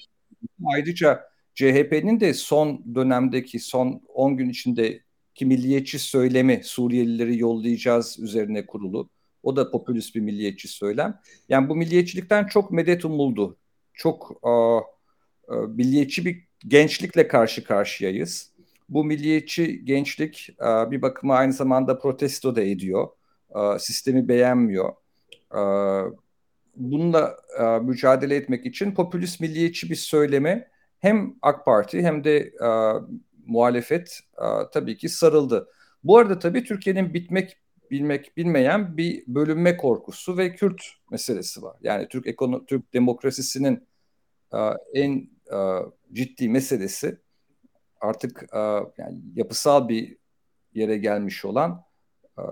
ayrıca 0.75 1.29
CHP'nin 1.55 2.19
de 2.19 2.33
son 2.33 2.95
dönemdeki 2.95 3.59
son 3.59 4.01
10 4.13 4.37
gün 4.37 4.49
içindeki 4.49 5.45
milliyetçi 5.45 5.99
söylemi 5.99 6.61
Suriyelileri 6.63 7.37
yollayacağız 7.37 8.19
üzerine 8.19 8.65
kurulu. 8.65 9.09
O 9.43 9.55
da 9.55 9.71
popülist 9.71 10.15
bir 10.15 10.21
milliyetçi 10.21 10.67
söylem. 10.67 11.19
Yani 11.49 11.69
bu 11.69 11.75
milliyetçilikten 11.75 12.47
çok 12.47 12.71
medet 12.71 13.05
umuldu. 13.05 13.57
Çok 13.93 14.45
uh, 14.45 14.81
uh, 15.47 15.67
milliyetçi 15.67 16.25
bir 16.25 16.43
gençlikle 16.67 17.27
karşı 17.27 17.63
karşıyayız. 17.63 18.51
Bu 18.89 19.03
milliyetçi 19.03 19.85
gençlik 19.85 20.49
uh, 20.59 20.91
bir 20.91 21.01
bakıma 21.01 21.35
aynı 21.35 21.53
zamanda 21.53 21.99
protesto 21.99 22.55
da 22.55 22.61
ediyor. 22.61 23.07
Uh, 23.49 23.77
sistemi 23.77 24.27
beğenmiyor. 24.27 24.93
Uh, 25.53 26.13
bununla 26.75 27.37
uh, 27.59 27.81
mücadele 27.81 28.35
etmek 28.35 28.65
için 28.65 28.91
popülist 28.91 29.39
milliyetçi 29.39 29.89
bir 29.89 29.95
söyleme 29.95 30.67
hem 30.99 31.35
AK 31.41 31.65
Parti 31.65 32.03
hem 32.03 32.23
de 32.23 32.51
uh, 32.61 33.09
muhalefet 33.45 34.19
uh, 34.37 34.71
tabii 34.73 34.97
ki 34.97 35.09
sarıldı. 35.09 35.67
Bu 36.03 36.17
arada 36.17 36.39
tabii 36.39 36.63
Türkiye'nin 36.63 37.13
bitmek 37.13 37.57
bilmek 37.91 38.37
bilmeyen 38.37 38.97
bir 38.97 39.23
bölünme 39.27 39.77
korkusu 39.77 40.37
ve 40.37 40.55
Kürt 40.55 40.81
meselesi 41.11 41.61
var. 41.61 41.77
Yani 41.81 42.07
Türk 42.07 42.27
ekono 42.27 42.65
Türk 42.65 42.93
demokrasisinin 42.93 43.87
uh, 44.51 44.73
en 44.93 45.29
uh, 45.51 45.91
ciddi 46.13 46.49
meselesi 46.49 47.17
artık 48.01 48.43
uh, 48.53 48.91
yani 48.97 49.19
yapısal 49.35 49.89
bir 49.89 50.17
yere 50.73 50.97
gelmiş 50.97 51.45
olan 51.45 51.83
uh, 52.37 52.43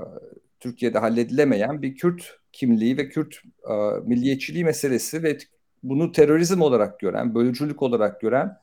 Türkiye'de 0.59 0.99
halledilemeyen 0.99 1.81
bir 1.81 1.95
Kürt 1.95 2.39
kimliği 2.51 2.97
ve 2.97 3.09
Kürt 3.09 3.35
uh, 3.63 4.05
milliyetçiliği 4.05 4.65
meselesi 4.65 5.23
ve 5.23 5.37
bunu 5.83 6.11
terörizm 6.11 6.61
olarak 6.61 6.99
gören, 6.99 7.35
bölücülük 7.35 7.81
olarak 7.81 8.21
gören 8.21 8.57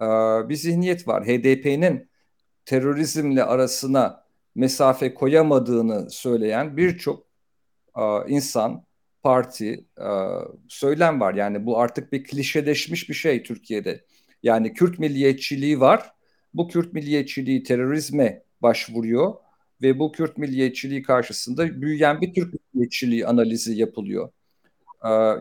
uh, 0.00 0.48
bir 0.48 0.54
zihniyet 0.54 1.08
var. 1.08 1.24
HDP'nin 1.24 2.10
terörizmle 2.64 3.44
arasına 3.44 4.24
mesafe 4.54 5.14
koyamadığını 5.14 6.10
söyleyen 6.10 6.76
birçok 6.76 7.26
insan, 8.28 8.84
parti, 9.22 9.84
söylem 10.68 11.20
var. 11.20 11.34
Yani 11.34 11.66
bu 11.66 11.78
artık 11.78 12.12
bir 12.12 12.24
klişeleşmiş 12.24 13.08
bir 13.08 13.14
şey 13.14 13.42
Türkiye'de. 13.42 14.04
Yani 14.42 14.72
Kürt 14.72 14.98
milliyetçiliği 14.98 15.80
var. 15.80 16.12
Bu 16.54 16.68
Kürt 16.68 16.92
milliyetçiliği 16.92 17.62
terörizme 17.62 18.42
başvuruyor 18.62 19.34
ve 19.82 19.98
bu 19.98 20.12
Kürt 20.12 20.38
milliyetçiliği 20.38 21.02
karşısında 21.02 21.80
büyüyen 21.80 22.20
bir 22.20 22.34
Türk 22.34 22.54
milliyetçiliği 22.74 23.26
analizi 23.26 23.74
yapılıyor. 23.74 24.30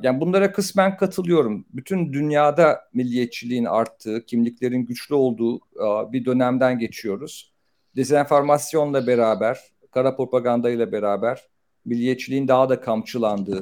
Yani 0.04 0.20
bunlara 0.20 0.52
kısmen 0.52 0.98
katılıyorum. 0.98 1.66
Bütün 1.74 2.14
dünyada 2.14 2.82
milliyetçiliğin 2.94 3.66
arttığı, 3.66 4.26
kimliklerin 4.26 4.86
güçlü 4.86 5.16
olduğu 5.16 5.60
bir 6.12 6.26
dönemden 6.26 6.80
geçiyoruz 6.80 7.56
dezenformasyonla 7.96 9.08
beraber, 9.08 9.60
kara 9.92 10.16
propaganda 10.16 10.70
ile 10.70 10.92
beraber 10.92 11.44
milliyetçiliğin 11.86 12.48
daha 12.48 12.70
da 12.70 12.82
kamçılandığı 12.82 13.62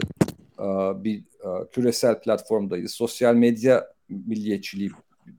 e, 0.59 0.63
bir 1.03 1.19
e, 1.19 1.69
küresel 1.71 2.19
platformdayız. 2.21 2.91
Sosyal 2.91 3.35
medya 3.35 3.87
milliyetçiliği 4.09 4.91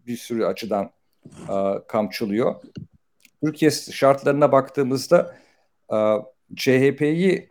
bir 0.07 0.17
sürü 0.17 0.45
açıdan 0.45 0.91
e, 1.27 1.57
kamçılıyor. 1.89 2.55
Türkiye 3.45 3.71
şartlarına 3.71 4.53
baktığımızda 4.53 5.37
CHP'yi 6.57 7.49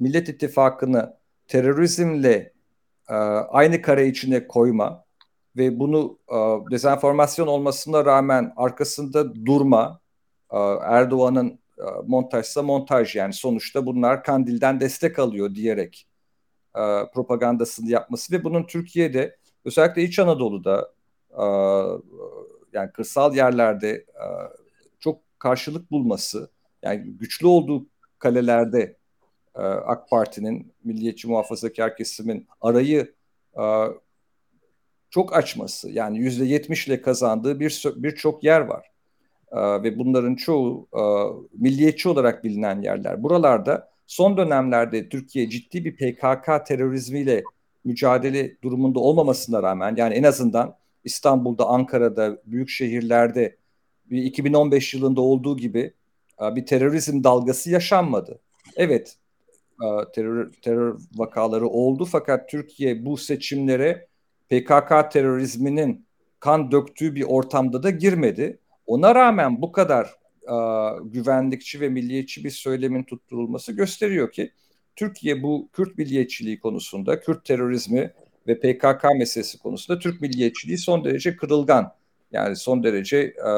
Millet 0.00 0.28
İttifakı'nı 0.28 1.16
terörizmle 1.48 2.52
aynı 3.48 3.82
kare 3.82 4.06
içine 4.06 4.46
koyma 4.46 5.04
ve 5.56 5.78
bunu 5.78 6.18
dezenformasyon 6.70 7.46
olmasına 7.46 8.04
rağmen 8.04 8.52
arkasında 8.56 9.34
durma, 9.46 10.00
Erdoğan'ın 10.82 11.58
montajsa 12.06 12.62
montaj. 12.62 13.16
Yani 13.16 13.32
sonuçta 13.32 13.86
bunlar 13.86 14.24
Kandil'den 14.24 14.80
destek 14.80 15.18
alıyor 15.18 15.54
diyerek 15.54 16.06
propagandasını 17.14 17.90
yapması 17.90 18.32
ve 18.32 18.44
bunun 18.44 18.66
Türkiye'de 18.66 19.36
özellikle 19.64 20.02
İç 20.02 20.18
Anadolu'da 20.18 20.92
yani 22.72 22.92
kırsal 22.92 23.34
yerlerde 23.34 24.04
çok 25.00 25.20
karşılık 25.38 25.90
bulması 25.90 26.50
yani 26.82 27.02
güçlü 27.02 27.46
olduğu 27.46 27.86
kalelerde 28.18 28.96
AK 29.62 30.10
Parti'nin 30.10 30.72
milliyetçi 30.84 31.28
muhafazakar 31.28 31.96
kesimin 31.96 32.46
arayı 32.60 33.14
çok 35.10 35.36
açması 35.36 35.90
yani 35.90 36.18
yüzde 36.18 36.44
yetmişle 36.44 37.02
kazandığı 37.02 37.60
bir 37.60 37.82
birçok 37.96 38.44
yer 38.44 38.60
var. 38.60 38.90
Ee, 39.52 39.82
ve 39.82 39.98
bunların 39.98 40.34
çoğu 40.34 40.88
e, 40.92 41.02
milliyetçi 41.58 42.08
olarak 42.08 42.44
bilinen 42.44 42.82
yerler. 42.82 43.22
Buralarda 43.22 43.90
son 44.06 44.36
dönemlerde 44.36 45.08
Türkiye 45.08 45.50
ciddi 45.50 45.84
bir 45.84 45.96
PKK 45.96 46.66
terörizmiyle 46.66 47.44
mücadele 47.84 48.56
durumunda 48.62 49.00
olmamasına 49.00 49.62
rağmen 49.62 49.94
yani 49.96 50.14
en 50.14 50.22
azından 50.22 50.76
İstanbul'da, 51.04 51.66
Ankara'da, 51.66 52.38
büyük 52.46 52.68
şehirlerde 52.68 53.56
2015 54.10 54.94
yılında 54.94 55.20
olduğu 55.20 55.56
gibi 55.56 55.92
e, 56.42 56.56
bir 56.56 56.66
terörizm 56.66 57.24
dalgası 57.24 57.70
yaşanmadı. 57.70 58.38
Evet, 58.76 59.16
e, 59.16 59.25
terör, 60.14 60.52
terör 60.52 60.98
vakaları 61.14 61.68
oldu 61.68 62.04
fakat 62.04 62.48
Türkiye 62.48 63.06
bu 63.06 63.16
seçimlere 63.16 64.06
PKK 64.48 65.12
terörizminin 65.12 66.06
kan 66.40 66.70
döktüğü 66.70 67.14
bir 67.14 67.22
ortamda 67.22 67.82
da 67.82 67.90
girmedi. 67.90 68.58
Ona 68.86 69.14
rağmen 69.14 69.62
bu 69.62 69.72
kadar 69.72 70.04
e, 70.42 70.56
güvenlikçi 71.04 71.80
ve 71.80 71.88
milliyetçi 71.88 72.44
bir 72.44 72.50
söylemin 72.50 73.02
tutturulması 73.02 73.72
gösteriyor 73.72 74.32
ki 74.32 74.52
Türkiye 74.96 75.42
bu 75.42 75.68
Kürt 75.72 75.98
milliyetçiliği 75.98 76.60
konusunda, 76.60 77.20
Kürt 77.20 77.44
terörizmi 77.44 78.12
ve 78.46 78.60
PKK 78.60 79.04
meselesi 79.18 79.58
konusunda 79.58 79.98
Türk 79.98 80.20
milliyetçiliği 80.20 80.78
son 80.78 81.04
derece 81.04 81.36
kırılgan. 81.36 81.92
Yani 82.32 82.56
son 82.56 82.82
derece 82.82 83.18
e, 83.18 83.50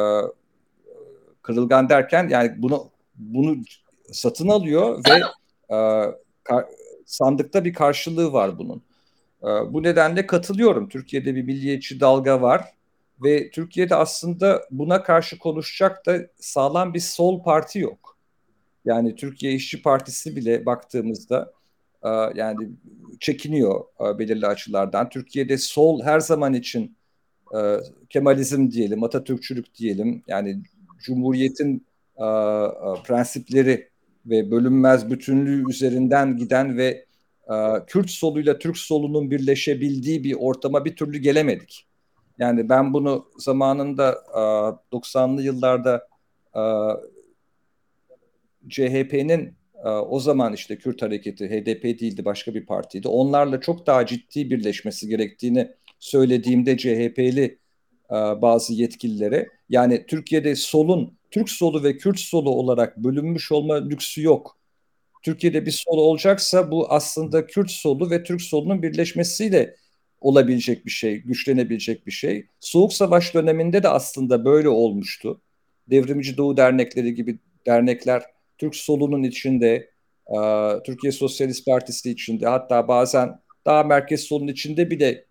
kırılgan 1.42 1.88
derken 1.88 2.28
yani 2.28 2.52
bunu 2.56 2.90
bunu 3.14 3.56
satın 4.12 4.48
alıyor 4.48 5.04
ve 5.10 5.14
e, 5.14 5.22
sandıkta 7.06 7.64
bir 7.64 7.72
karşılığı 7.72 8.32
var 8.32 8.58
bunun. 8.58 8.82
E, 9.42 9.46
bu 9.46 9.82
nedenle 9.82 10.26
katılıyorum. 10.26 10.88
Türkiye'de 10.88 11.34
bir 11.34 11.42
milliyetçi 11.42 12.00
dalga 12.00 12.42
var 12.42 12.64
ve 13.22 13.50
Türkiye'de 13.50 13.94
aslında 13.94 14.64
buna 14.70 15.02
karşı 15.02 15.38
konuşacak 15.38 16.06
da 16.06 16.18
sağlam 16.40 16.94
bir 16.94 17.00
sol 17.00 17.42
parti 17.42 17.78
yok. 17.78 18.18
Yani 18.84 19.16
Türkiye 19.16 19.52
İşçi 19.52 19.82
Partisi 19.82 20.36
bile 20.36 20.66
baktığımızda 20.66 21.52
e, 22.02 22.08
yani 22.34 22.68
çekiniyor 23.20 23.84
e, 24.00 24.18
belirli 24.18 24.46
açılardan. 24.46 25.08
Türkiye'de 25.08 25.58
sol 25.58 26.02
her 26.02 26.20
zaman 26.20 26.54
için 26.54 26.96
e, 27.54 27.76
Kemalizm 28.10 28.70
diyelim, 28.70 29.02
Atatürkçülük 29.02 29.74
diyelim. 29.74 30.22
Yani 30.26 30.62
Cumhuriyet'in 30.98 31.88
prensipleri 33.04 33.87
ve 34.30 34.50
bölünmez 34.50 35.10
bütünlüğü 35.10 35.70
üzerinden 35.70 36.36
giden 36.36 36.78
ve 36.78 37.04
Kürt 37.86 38.10
soluyla 38.10 38.58
Türk 38.58 38.78
solunun 38.78 39.30
birleşebildiği 39.30 40.24
bir 40.24 40.36
ortama 40.38 40.84
bir 40.84 40.96
türlü 40.96 41.18
gelemedik. 41.18 41.86
Yani 42.38 42.68
ben 42.68 42.94
bunu 42.94 43.28
zamanında 43.38 44.12
90'lı 44.92 45.42
yıllarda 45.42 46.08
CHP'nin 48.68 49.54
o 49.84 50.20
zaman 50.20 50.52
işte 50.52 50.78
Kürt 50.78 51.02
hareketi 51.02 51.48
HDP 51.48 51.82
değildi 51.82 52.24
başka 52.24 52.54
bir 52.54 52.66
partiydi. 52.66 53.08
Onlarla 53.08 53.60
çok 53.60 53.86
daha 53.86 54.06
ciddi 54.06 54.50
birleşmesi 54.50 55.08
gerektiğini 55.08 55.68
söylediğimde 55.98 56.76
CHP'li 56.76 57.58
bazı 58.42 58.74
yetkililere 58.74 59.48
yani 59.68 60.06
Türkiye'de 60.06 60.56
solun 60.56 61.18
Türk 61.30 61.50
solu 61.50 61.84
ve 61.84 61.96
Kürt 61.96 62.18
solu 62.18 62.50
olarak 62.50 62.96
bölünmüş 62.96 63.52
olma 63.52 63.88
lüksü 63.88 64.22
yok. 64.22 64.58
Türkiye'de 65.22 65.66
bir 65.66 65.70
sol 65.70 65.98
olacaksa 65.98 66.70
bu 66.70 66.92
aslında 66.92 67.46
Kürt 67.46 67.70
solu 67.70 68.10
ve 68.10 68.22
Türk 68.22 68.42
solunun 68.42 68.82
birleşmesiyle 68.82 69.76
olabilecek 70.20 70.86
bir 70.86 70.90
şey, 70.90 71.16
güçlenebilecek 71.16 72.06
bir 72.06 72.12
şey. 72.12 72.46
Soğuk 72.60 72.92
Savaş 72.92 73.34
döneminde 73.34 73.82
de 73.82 73.88
aslında 73.88 74.44
böyle 74.44 74.68
olmuştu. 74.68 75.40
Devrimci 75.90 76.36
Doğu 76.36 76.56
dernekleri 76.56 77.14
gibi 77.14 77.38
dernekler 77.66 78.22
Türk 78.58 78.76
solunun 78.76 79.22
içinde, 79.22 79.90
Türkiye 80.86 81.12
Sosyalist 81.12 81.66
Partisi 81.66 82.10
içinde 82.10 82.46
hatta 82.46 82.88
bazen 82.88 83.40
daha 83.66 83.82
merkez 83.82 84.20
solun 84.20 84.48
içinde 84.48 84.90
bile 84.90 85.24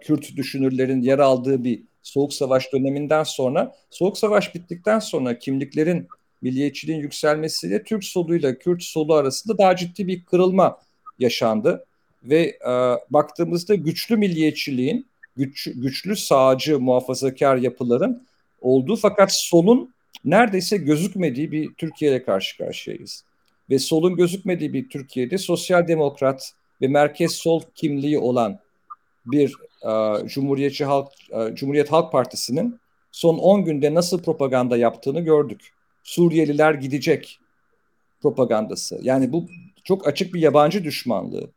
Kürt 0.00 0.36
düşünürlerin 0.36 1.02
yer 1.02 1.18
aldığı 1.18 1.64
bir 1.64 1.82
Soğuk 2.08 2.34
Savaş 2.34 2.72
döneminden 2.72 3.22
sonra, 3.22 3.74
Soğuk 3.90 4.18
Savaş 4.18 4.54
bittikten 4.54 4.98
sonra 4.98 5.38
kimliklerin 5.38 6.08
milliyetçiliğin 6.42 7.00
yükselmesiyle 7.00 7.82
Türk 7.82 8.04
soluyla 8.04 8.58
Kürt 8.58 8.82
solu 8.82 9.14
arasında 9.14 9.58
daha 9.58 9.76
ciddi 9.76 10.06
bir 10.06 10.24
kırılma 10.24 10.78
yaşandı. 11.18 11.84
Ve 12.22 12.58
e, 12.66 12.72
baktığımızda 13.10 13.74
güçlü 13.74 14.16
milliyetçiliğin, 14.16 15.06
güç, 15.36 15.68
güçlü 15.74 16.16
sağcı 16.16 16.80
muhafazakar 16.80 17.56
yapıların 17.56 18.26
olduğu 18.60 18.96
fakat 18.96 19.32
solun 19.32 19.94
neredeyse 20.24 20.76
gözükmediği 20.76 21.52
bir 21.52 21.74
Türkiye 21.74 22.10
ile 22.10 22.22
karşı 22.22 22.58
karşıyayız. 22.58 23.24
Ve 23.70 23.78
solun 23.78 24.16
gözükmediği 24.16 24.72
bir 24.72 24.88
Türkiye'de 24.88 25.38
sosyal 25.38 25.88
demokrat 25.88 26.52
ve 26.82 26.88
merkez 26.88 27.32
sol 27.32 27.62
kimliği 27.74 28.18
olan 28.18 28.58
bir 29.26 29.54
Cumhuriyetçi 30.26 30.84
Halk 30.84 31.08
e, 31.30 31.54
Cumhuriyet 31.54 31.92
Halk 31.92 32.12
Partisi'nin 32.12 32.80
son 33.12 33.38
10 33.38 33.64
günde 33.64 33.94
nasıl 33.94 34.22
propaganda 34.22 34.76
yaptığını 34.76 35.20
gördük. 35.20 35.72
Suriyeliler 36.02 36.74
gidecek 36.74 37.38
propagandası. 38.22 39.00
Yani 39.02 39.32
bu 39.32 39.46
çok 39.84 40.06
açık 40.06 40.34
bir 40.34 40.40
yabancı 40.40 40.84
düşmanlığı. 40.84 41.50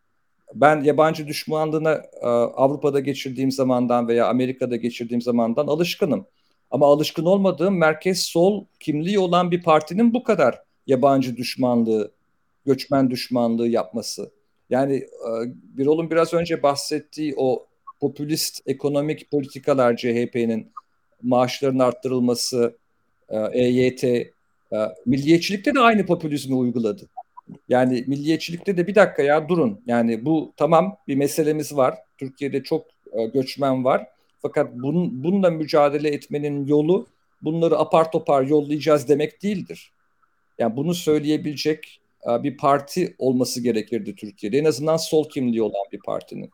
Ben 0.53 0.83
yabancı 0.83 1.27
düşmanlığına 1.27 1.93
e, 2.21 2.25
Avrupa'da 2.27 2.99
geçirdiğim 2.99 3.51
zamandan 3.51 4.07
veya 4.07 4.27
Amerika'da 4.27 4.75
geçirdiğim 4.75 5.21
zamandan 5.21 5.67
alışkınım. 5.67 6.25
Ama 6.71 6.85
alışkın 6.85 7.25
olmadığım 7.25 7.77
merkez 7.77 8.19
sol 8.19 8.65
kimliği 8.79 9.19
olan 9.19 9.51
bir 9.51 9.63
partinin 9.63 10.13
bu 10.13 10.23
kadar 10.23 10.61
yabancı 10.87 11.37
düşmanlığı, 11.37 12.11
göçmen 12.65 13.09
düşmanlığı 13.09 13.67
yapması. 13.67 14.31
Yani 14.69 14.95
e, 14.95 15.29
Birol'un 15.77 16.11
biraz 16.11 16.33
önce 16.33 16.63
bahsettiği 16.63 17.33
o 17.37 17.65
popülist 18.01 18.61
ekonomik 18.65 19.31
politikalar 19.31 19.97
CHP'nin 19.97 20.71
maaşların 21.23 21.79
arttırılması, 21.79 22.77
EYT, 23.51 24.03
e 24.03 24.31
e, 24.73 24.77
milliyetçilikte 25.05 25.75
de 25.75 25.79
aynı 25.79 26.05
popülizmi 26.05 26.55
uyguladı. 26.55 27.07
Yani 27.69 28.03
milliyetçilikte 28.07 28.77
de 28.77 28.87
bir 28.87 28.95
dakika 28.95 29.23
ya 29.23 29.49
durun. 29.49 29.81
Yani 29.85 30.25
bu 30.25 30.53
tamam 30.57 30.97
bir 31.07 31.15
meselemiz 31.15 31.75
var. 31.75 31.95
Türkiye'de 32.17 32.63
çok 32.63 32.85
göçmen 33.33 33.85
var. 33.85 34.07
Fakat 34.41 34.73
bunun, 34.73 35.23
bununla 35.23 35.49
mücadele 35.49 36.09
etmenin 36.09 36.67
yolu 36.67 37.07
bunları 37.41 37.77
apar 37.77 38.11
topar 38.11 38.43
yollayacağız 38.43 39.09
demek 39.09 39.43
değildir. 39.43 39.91
Yani 40.59 40.75
bunu 40.75 40.93
söyleyebilecek 40.93 41.99
bir 42.27 42.57
parti 42.57 43.15
olması 43.17 43.61
gerekirdi 43.61 44.15
Türkiye'de. 44.15 44.57
En 44.57 44.65
azından 44.65 44.97
sol 44.97 45.29
kimliği 45.29 45.61
olan 45.61 45.85
bir 45.91 45.99
partinin. 45.99 46.51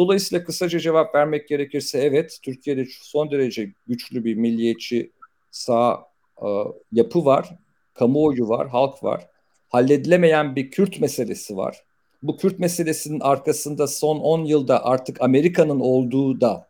Dolayısıyla 0.00 0.44
kısaca 0.44 0.78
cevap 0.78 1.14
vermek 1.14 1.48
gerekirse 1.48 1.98
evet 1.98 2.38
Türkiye'de 2.42 2.86
son 3.02 3.30
derece 3.30 3.72
güçlü 3.86 4.24
bir 4.24 4.34
milliyetçi 4.34 5.12
sağ 5.50 6.06
e, 6.42 6.46
yapı 6.92 7.24
var, 7.24 7.58
kamuoyu 7.94 8.48
var, 8.48 8.68
halk 8.68 9.04
var. 9.04 9.26
Halledilemeyen 9.68 10.56
bir 10.56 10.70
Kürt 10.70 11.00
meselesi 11.00 11.56
var. 11.56 11.84
Bu 12.22 12.36
Kürt 12.36 12.58
meselesinin 12.58 13.20
arkasında 13.20 13.86
son 13.86 14.18
10 14.18 14.44
yılda 14.44 14.84
artık 14.84 15.22
Amerika'nın 15.22 15.80
olduğu 15.80 16.40
da 16.40 16.68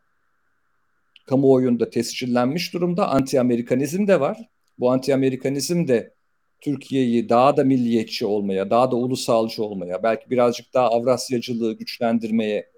kamuoyunda 1.27 1.90
tescillenmiş 1.90 2.75
durumda. 2.75 3.09
Anti-Amerikanizm 3.09 4.07
de 4.07 4.21
var. 4.21 4.49
Bu 4.79 4.93
anti-Amerikanizm 4.93 5.88
de 5.88 6.14
Türkiye'yi 6.61 7.29
daha 7.29 7.57
da 7.57 7.64
milliyetçi 7.64 8.27
olmaya, 8.27 8.71
daha 8.71 8.90
da 8.90 8.97
ulusalcı 8.97 9.64
olmaya, 9.64 10.03
belki 10.03 10.31
birazcık 10.31 10.75
daha 10.75 10.88
Avrasyacılığı 10.88 11.79
güçlendirmeye 11.79 12.71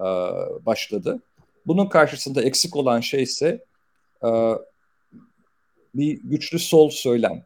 e, 0.00 0.06
başladı. 0.66 1.20
Bunun 1.66 1.86
karşısında 1.86 2.42
eksik 2.42 2.76
olan 2.76 3.00
şey 3.00 3.22
ise 3.22 3.64
e, 4.24 4.30
bir 5.94 6.20
güçlü 6.24 6.58
sol 6.58 6.90
söylem. 6.90 7.44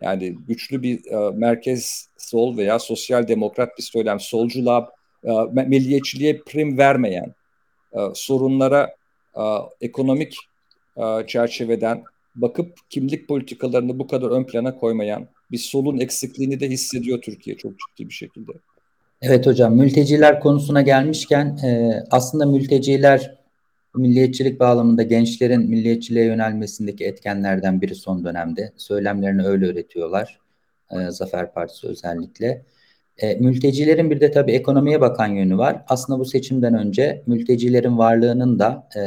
Yani 0.00 0.36
güçlü 0.48 0.82
bir 0.82 1.06
e, 1.06 1.30
merkez 1.30 2.08
sol 2.18 2.56
veya 2.56 2.78
sosyal 2.78 3.28
demokrat 3.28 3.78
bir 3.78 3.82
söylem, 3.82 4.20
solculuğa, 4.20 4.92
e, 5.24 5.30
milliyetçiliğe 5.66 6.40
prim 6.40 6.78
vermeyen, 6.78 7.34
e, 7.92 7.98
sorunlara 8.14 8.94
e, 9.36 9.42
ekonomik 9.80 10.36
e, 10.96 11.26
çerçeveden 11.26 12.04
bakıp 12.34 12.78
kimlik 12.90 13.28
politikalarını 13.28 13.98
bu 13.98 14.06
kadar 14.06 14.30
ön 14.30 14.44
plana 14.44 14.76
koymayan 14.76 15.28
bir 15.50 15.58
solun 15.58 15.98
eksikliğini 15.98 16.60
de 16.60 16.68
hissediyor 16.68 17.20
Türkiye 17.20 17.56
çok 17.56 17.72
ciddi 17.78 18.08
bir 18.08 18.14
şekilde. 18.14 18.52
Evet 19.22 19.46
hocam 19.46 19.76
mülteciler 19.76 20.40
konusuna 20.40 20.82
gelmişken 20.82 21.58
e, 21.64 22.02
aslında 22.10 22.46
mülteciler 22.46 23.38
milliyetçilik 23.96 24.60
bağlamında 24.60 25.02
gençlerin 25.02 25.70
milliyetçiliğe 25.70 26.24
yönelmesindeki 26.24 27.04
etkenlerden 27.04 27.80
biri 27.80 27.94
son 27.94 28.24
dönemde. 28.24 28.72
Söylemlerini 28.76 29.46
öyle 29.46 29.66
öğretiyorlar. 29.66 30.40
E, 30.90 31.10
Zafer 31.10 31.52
Partisi 31.52 31.86
özellikle. 31.86 32.62
E, 33.18 33.34
mültecilerin 33.34 34.10
bir 34.10 34.20
de 34.20 34.30
tabii 34.30 34.52
ekonomiye 34.52 35.00
bakan 35.00 35.28
yönü 35.28 35.58
var. 35.58 35.84
Aslında 35.88 36.18
bu 36.18 36.24
seçimden 36.24 36.74
önce 36.74 37.22
mültecilerin 37.26 37.98
varlığının 37.98 38.58
da 38.58 38.88
e, 38.96 39.00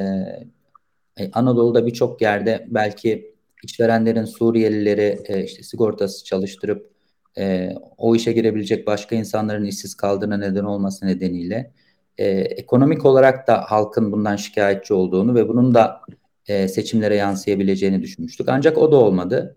e 1.23 1.31
Anadolu'da 1.33 1.85
birçok 1.85 2.21
yerde 2.21 2.65
belki 2.69 3.35
işverenlerin 3.63 4.25
Suriyelileri 4.25 5.19
e, 5.27 5.43
işte 5.43 5.63
sigortası 5.63 6.25
çalıştırıp 6.25 6.98
e, 7.37 7.73
o 7.97 8.15
işe 8.15 8.31
girebilecek 8.31 8.87
başka 8.87 9.15
insanların 9.15 9.65
işsiz 9.65 9.95
kaldığına 9.95 10.37
neden 10.37 10.63
olması 10.63 11.05
nedeniyle 11.05 11.71
e, 12.17 12.27
ekonomik 12.29 13.05
olarak 13.05 13.47
da 13.47 13.61
halkın 13.61 14.11
bundan 14.11 14.35
şikayetçi 14.35 14.93
olduğunu 14.93 15.35
ve 15.35 15.47
bunun 15.47 15.73
da 15.73 16.01
e, 16.47 16.67
seçimlere 16.67 17.15
yansıyabileceğini 17.15 18.01
düşünmüştük. 18.01 18.49
Ancak 18.49 18.77
o 18.77 18.91
da 18.91 18.95
olmadı. 18.95 19.55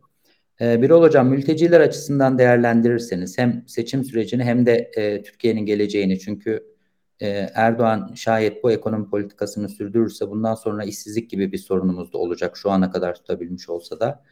E, 0.61 0.83
Birol 0.83 1.03
Hocam 1.03 1.29
mülteciler 1.29 1.81
açısından 1.81 2.39
değerlendirirseniz 2.39 3.39
hem 3.39 3.65
seçim 3.67 4.05
sürecini 4.05 4.45
hem 4.45 4.67
de 4.67 4.91
e, 4.97 5.23
Türkiye'nin 5.23 5.67
geleceğini 5.67 6.19
çünkü 6.19 6.73
e, 7.21 7.29
Erdoğan 7.55 8.13
şayet 8.15 8.65
bu 8.65 8.73
ekonomi 8.73 9.11
politikasını 9.11 9.69
sürdürürse 9.69 10.31
bundan 10.31 10.55
sonra 10.55 10.85
işsizlik 10.85 11.31
gibi 11.31 11.53
bir 11.53 11.59
sorunumuz 11.59 12.13
da 12.13 12.19
olacak 12.19 12.57
şu 12.57 12.71
ana 12.71 12.91
kadar 12.91 13.15
tutabilmiş 13.15 13.69
olsa 13.69 14.01
da. 14.01 14.23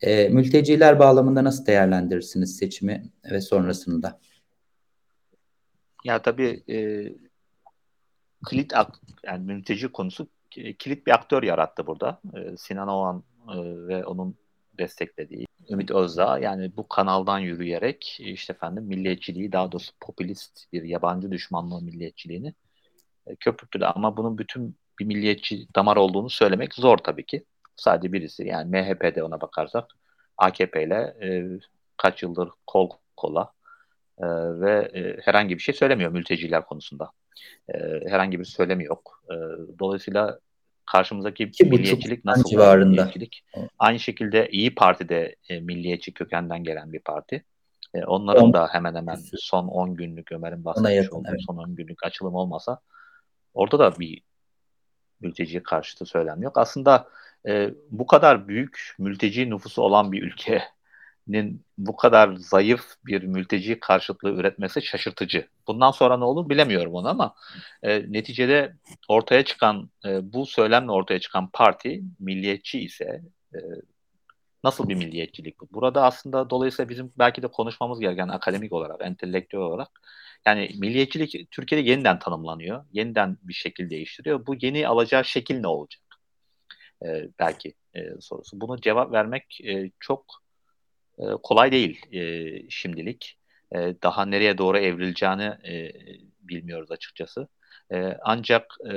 E, 0.00 0.28
mülteciler 0.28 0.98
bağlamında 0.98 1.44
nasıl 1.44 1.66
değerlendirirsiniz 1.66 2.56
seçimi 2.56 3.12
ve 3.30 3.40
sonrasında? 3.40 4.20
Ya 6.04 6.22
tabii 6.22 6.62
e, 6.68 6.76
kilit 8.48 8.72
yani 9.24 9.44
mülteci 9.44 9.88
konusu 9.88 10.28
kilit 10.78 11.06
bir 11.06 11.12
aktör 11.12 11.42
yarattı 11.42 11.86
burada. 11.86 12.20
E, 12.34 12.56
Sinan 12.56 12.88
Oğan 12.88 13.24
e, 13.48 13.56
ve 13.88 14.04
onun 14.04 14.36
desteklediği 14.78 15.46
Ümit 15.70 15.90
Özdağ 15.90 16.38
yani 16.38 16.76
bu 16.76 16.88
kanaldan 16.88 17.38
yürüyerek 17.38 18.16
işte 18.20 18.52
efendim 18.52 18.84
milliyetçiliği 18.84 19.52
daha 19.52 19.72
doğrusu 19.72 19.92
popülist 20.00 20.72
bir 20.72 20.82
yabancı 20.82 21.30
düşmanlığı 21.30 21.82
milliyetçiliğini 21.82 22.54
e, 23.26 23.36
köpürttüler. 23.36 23.92
Ama 23.94 24.16
bunun 24.16 24.38
bütün 24.38 24.76
bir 25.00 25.04
milliyetçi 25.04 25.66
damar 25.74 25.96
olduğunu 25.96 26.30
söylemek 26.30 26.74
zor 26.74 26.98
tabii 26.98 27.26
ki. 27.26 27.44
Sadece 27.76 28.12
birisi 28.12 28.44
yani 28.46 28.70
MHP'de 28.70 29.22
ona 29.22 29.40
bakarsak 29.40 29.84
AKP 30.36 30.84
ile 30.84 31.16
e, 31.22 31.28
kaç 31.96 32.22
yıldır 32.22 32.48
kol 32.66 32.90
kola 33.16 33.52
e, 34.18 34.26
ve 34.60 34.90
e, 34.94 35.20
herhangi 35.24 35.54
bir 35.54 35.62
şey 35.62 35.74
söylemiyor 35.74 36.10
mülteciler 36.10 36.64
konusunda. 36.64 37.10
E, 37.68 37.78
herhangi 38.08 38.40
bir 38.40 38.44
söylemi 38.44 38.84
yok. 38.84 39.22
E, 39.30 39.34
dolayısıyla 39.78 40.38
karşımızdaki 40.86 41.44
İki 41.44 41.64
milliyetçilik 41.64 42.24
nasıl 42.24 42.50
civarında. 42.50 42.86
milliyetçilik? 42.88 43.44
Aynı 43.78 43.98
şekilde 43.98 44.48
İyi 44.48 44.74
Parti'de 44.74 45.36
e, 45.48 45.60
milliyetçi 45.60 46.14
kökenden 46.14 46.64
gelen 46.64 46.92
bir 46.92 47.00
parti. 47.00 47.44
E, 47.94 48.04
onların 48.04 48.44
on, 48.44 48.52
da 48.52 48.68
hemen 48.72 48.94
hemen 48.94 49.18
son 49.36 49.68
10 49.68 49.94
günlük 49.94 50.32
Ömer'in 50.32 50.64
bahsetmiş 50.64 51.12
olduğu 51.12 51.28
evet. 51.30 51.40
son 51.46 51.56
10 51.56 51.76
günlük 51.76 52.04
açılım 52.04 52.34
olmasa 52.34 52.80
orada 53.54 53.78
da 53.78 53.98
bir 53.98 54.22
mülteci 55.20 55.62
karşıtı 55.62 56.06
söylem 56.06 56.42
yok. 56.42 56.58
Aslında 56.58 57.08
e, 57.46 57.70
bu 57.90 58.06
kadar 58.06 58.48
büyük 58.48 58.94
mülteci 58.98 59.50
nüfusu 59.50 59.82
olan 59.82 60.12
bir 60.12 60.22
ülkenin 60.22 61.64
bu 61.78 61.96
kadar 61.96 62.36
zayıf 62.36 62.84
bir 63.06 63.22
mülteci 63.22 63.80
karşıtlığı 63.80 64.30
üretmesi 64.30 64.82
şaşırtıcı. 64.82 65.48
Bundan 65.66 65.90
sonra 65.90 66.16
ne 66.16 66.24
olur 66.24 66.48
bilemiyorum 66.48 66.94
onu 66.94 67.08
ama 67.08 67.34
e, 67.82 68.12
neticede 68.12 68.76
ortaya 69.08 69.44
çıkan 69.44 69.90
e, 70.04 70.32
bu 70.32 70.46
söylemle 70.46 70.90
ortaya 70.92 71.20
çıkan 71.20 71.50
parti 71.52 72.02
milliyetçi 72.18 72.80
ise 72.80 73.22
e, 73.54 73.58
nasıl 74.64 74.88
bir 74.88 74.94
milliyetçilik 74.94 75.60
bu? 75.60 75.68
Burada 75.72 76.04
aslında 76.04 76.50
dolayısıyla 76.50 76.88
bizim 76.88 77.12
belki 77.18 77.42
de 77.42 77.48
konuşmamız 77.48 78.00
gereken 78.00 78.28
akademik 78.28 78.72
olarak, 78.72 79.00
entelektüel 79.04 79.62
olarak 79.62 79.88
yani 80.46 80.70
milliyetçilik 80.78 81.50
Türkiye'de 81.50 81.90
yeniden 81.90 82.18
tanımlanıyor. 82.18 82.84
Yeniden 82.92 83.38
bir 83.42 83.54
şekil 83.54 83.90
değiştiriyor. 83.90 84.46
Bu 84.46 84.54
yeni 84.60 84.88
alacağı 84.88 85.24
şekil 85.24 85.60
ne 85.60 85.66
olacak? 85.66 86.05
Ee, 87.04 87.28
belki 87.38 87.74
e, 87.94 88.20
sorusu. 88.20 88.60
Bunu 88.60 88.80
cevap 88.80 89.12
vermek 89.12 89.60
e, 89.64 89.90
çok 90.00 90.24
e, 91.18 91.24
kolay 91.42 91.72
değil 91.72 92.00
e, 92.12 92.70
şimdilik. 92.70 93.38
E, 93.74 93.78
daha 94.02 94.26
nereye 94.26 94.58
doğru 94.58 94.78
evrileceğini 94.78 95.42
e, 95.42 95.92
bilmiyoruz 96.40 96.90
açıkçası. 96.90 97.48
E, 97.92 98.16
ancak 98.22 98.76
e, 98.92 98.94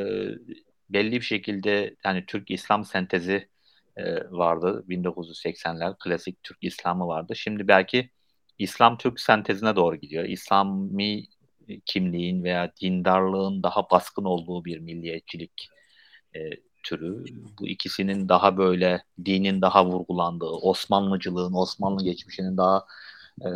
belli 0.90 1.12
bir 1.12 1.22
şekilde 1.22 1.96
yani 2.06 2.26
Türk 2.28 2.52
İslam 2.52 2.86
sentezi 2.86 3.50
e, 3.98 4.16
vardı 4.32 4.86
1980'ler 4.90 5.96
klasik 6.00 6.44
Türk 6.44 6.58
İslamı 6.62 7.08
vardı. 7.08 7.36
Şimdi 7.36 7.68
belki 7.68 8.10
İslam 8.60 8.98
Türk 8.98 9.20
sentezine 9.20 9.76
doğru 9.76 9.96
gidiyor. 9.96 10.26
İslami 10.26 11.26
kimliğin 11.86 12.44
veya 12.44 12.74
dindarlığın 12.82 13.64
daha 13.64 13.90
baskın 13.90 14.24
olduğu 14.24 14.66
bir 14.66 14.80
milliyetçilik 14.80 15.70
e, 16.36 16.40
türü. 16.84 17.24
Bu 17.60 17.68
ikisinin 17.68 18.30
daha 18.30 18.58
böyle 18.58 19.04
dinin 19.26 19.62
daha 19.62 19.86
vurgulandığı, 19.86 20.46
Osmanlıcılığın, 20.46 21.54
Osmanlı 21.54 22.04
geçmişinin 22.04 22.58
daha 22.58 22.86
e, 23.46 23.50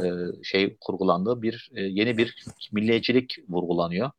şey 0.44 0.78
kurgulandığı 0.82 1.42
bir 1.42 1.72
e, 1.76 1.82
yeni 1.82 2.18
bir 2.18 2.46
milliyetçilik 2.72 3.38
vurgulanıyor. 3.50 4.12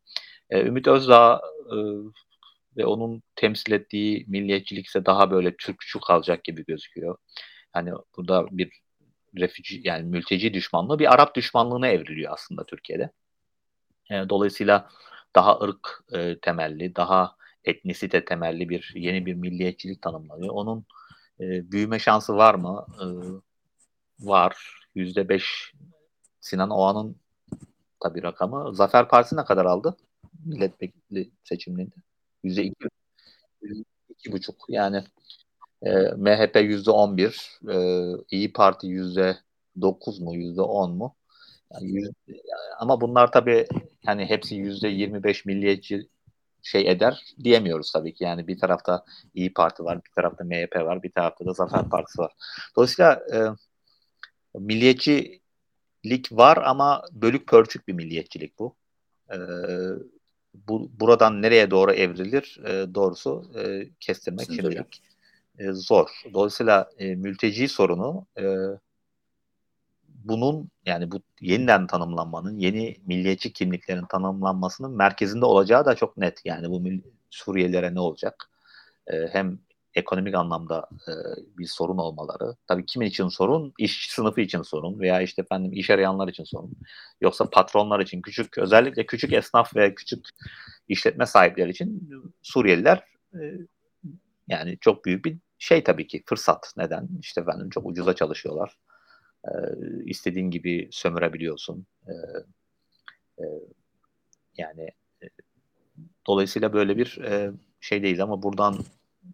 E, 0.49 0.61
Ümit 0.61 0.87
Özdağ 0.87 1.41
e, 1.71 1.75
ve 2.77 2.85
onun 2.85 3.23
temsil 3.35 3.71
ettiği 3.71 4.25
milliyetçilik 4.27 4.87
ise 4.87 5.05
daha 5.05 5.31
böyle 5.31 5.55
Türkçü 5.57 5.99
kalacak 5.99 6.43
gibi 6.43 6.65
gözüküyor. 6.65 7.17
Hani 7.71 7.91
burada 8.17 8.45
bir 8.51 8.69
refüji 9.39 9.81
yani 9.83 10.03
mülteci 10.03 10.53
düşmanlığı 10.53 10.99
bir 10.99 11.13
Arap 11.13 11.35
düşmanlığına 11.35 11.87
evriliyor 11.87 12.33
aslında 12.33 12.65
Türkiye'de. 12.65 13.11
E, 14.11 14.29
dolayısıyla 14.29 14.89
daha 15.35 15.59
ırk 15.59 16.03
e, 16.13 16.39
temelli, 16.39 16.95
daha 16.95 17.35
etnisite 17.65 18.25
temelli 18.25 18.69
bir 18.69 18.93
yeni 18.95 19.25
bir 19.25 19.33
milliyetçilik 19.33 20.01
tanımlanıyor. 20.01 20.53
Onun 20.53 20.85
e, 21.39 21.71
büyüme 21.71 21.99
şansı 21.99 22.35
var 22.35 22.55
mı? 22.55 22.85
E, 23.01 23.05
var. 24.19 24.81
Yüzde 24.95 25.29
beş 25.29 25.73
Sinan 26.41 26.69
Oğan'ın 26.69 27.15
tabi 27.99 28.23
rakamı. 28.23 28.75
Zafer 28.75 29.07
Partisi 29.07 29.35
ne 29.35 29.45
kadar 29.45 29.65
aldı? 29.65 29.97
Milletvekili 30.45 31.31
seçimlerinde. 31.43 31.95
Yüzde 32.43 32.63
iki, 32.63 32.85
iki 34.09 34.31
buçuk. 34.31 34.65
Yani 34.69 35.03
e, 35.81 35.91
MHP 36.17 36.55
yüzde 36.55 36.91
on 36.91 37.17
bir. 37.17 37.59
E, 37.69 37.77
İyi 38.31 38.53
Parti 38.53 38.87
yüzde 38.87 39.37
dokuz 39.81 40.19
mu? 40.19 40.35
Yüzde 40.35 40.61
on 40.61 40.91
mu? 40.91 41.15
Yani 41.73 41.91
yüz, 41.91 42.09
ama 42.79 43.01
bunlar 43.01 43.31
tabi 43.31 43.67
yani 44.07 44.25
hepsi 44.25 44.55
yüzde 44.55 44.87
yirmi 44.87 45.23
beş 45.23 45.45
milliyetçi 45.45 46.07
şey 46.65 46.91
eder 46.91 47.35
diyemiyoruz 47.43 47.91
tabii 47.91 48.13
ki. 48.13 48.23
Yani 48.23 48.47
bir 48.47 48.59
tarafta 48.59 49.05
İyi 49.33 49.53
Parti 49.53 49.83
var, 49.83 50.05
bir 50.05 50.11
tarafta 50.11 50.43
MHP 50.43 50.75
var, 50.75 51.03
bir 51.03 51.11
tarafta 51.11 51.45
da 51.45 51.53
Zafer 51.53 51.89
Partisi 51.89 52.21
var. 52.21 52.31
Dolayısıyla 52.75 53.13
e, 53.33 53.39
milliyetçilik 54.59 56.31
var 56.31 56.57
ama 56.57 57.03
bölük 57.11 57.47
pörçük 57.47 57.87
bir 57.87 57.93
milliyetçilik 57.93 58.59
bu. 58.59 58.75
E, 59.31 59.37
bu 60.53 60.91
buradan 60.99 61.41
nereye 61.41 61.71
doğru 61.71 61.91
evrilir 61.91 62.59
e, 62.65 62.95
doğrusu 62.95 63.51
e, 63.55 63.89
kestirmek 63.99 64.45
Sizin 64.45 64.61
şimdilik 64.61 65.01
e, 65.59 65.71
zor. 65.71 66.09
Dolayısıyla 66.33 66.89
e, 66.97 67.15
mülteci 67.15 67.67
sorunu 67.67 68.27
e, 68.39 68.43
bunun 70.25 70.69
yani 70.85 71.11
bu 71.11 71.21
yeniden 71.41 71.87
tanımlanmanın, 71.87 72.57
yeni 72.57 72.97
milliyetçi 73.05 73.53
kimliklerin 73.53 74.05
tanımlanmasının 74.05 74.91
merkezinde 74.91 75.45
olacağı 75.45 75.85
da 75.85 75.95
çok 75.95 76.17
net. 76.17 76.41
Yani 76.45 76.69
bu 76.69 76.83
Suriyelilere 77.29 77.95
ne 77.95 77.99
olacak? 77.99 78.49
E, 79.07 79.27
hem 79.31 79.59
ekonomik 79.93 80.35
anlamda 80.35 80.89
e, 81.07 81.13
bir 81.57 81.67
sorun 81.67 81.97
olmaları. 81.97 82.55
Tabii 82.67 82.85
kimin 82.85 83.07
için 83.07 83.27
sorun? 83.27 83.73
İşçi 83.79 84.13
sınıfı 84.13 84.41
için 84.41 84.61
sorun 84.61 84.99
veya 84.99 85.21
işte 85.21 85.41
efendim 85.41 85.73
iş 85.73 85.89
arayanlar 85.89 86.27
için 86.27 86.43
sorun. 86.43 86.73
Yoksa 87.21 87.49
patronlar 87.49 87.99
için 87.99 88.21
küçük 88.21 88.57
özellikle 88.57 89.05
küçük 89.05 89.33
esnaf 89.33 89.75
ve 89.75 89.95
küçük 89.95 90.29
işletme 90.87 91.25
sahipleri 91.25 91.69
için 91.69 92.09
Suriyeliler 92.41 93.03
e, 93.33 93.39
yani 94.47 94.77
çok 94.81 95.05
büyük 95.05 95.25
bir 95.25 95.37
şey 95.59 95.83
tabii 95.83 96.07
ki 96.07 96.23
fırsat. 96.25 96.73
Neden? 96.77 97.09
İşte 97.21 97.41
efendim 97.41 97.69
çok 97.69 97.85
ucuza 97.85 98.15
çalışıyorlar 98.15 98.77
e, 99.45 99.53
istediğin 100.05 100.51
gibi 100.51 100.87
sömürebiliyorsun. 100.91 101.85
E, 102.07 102.13
e, 103.39 103.45
yani 104.57 104.89
e, 105.23 105.27
dolayısıyla 106.27 106.73
böyle 106.73 106.97
bir 106.97 107.17
e, 107.23 107.51
şey 107.79 108.03
değil 108.03 108.23
ama 108.23 108.43
buradan 108.43 108.77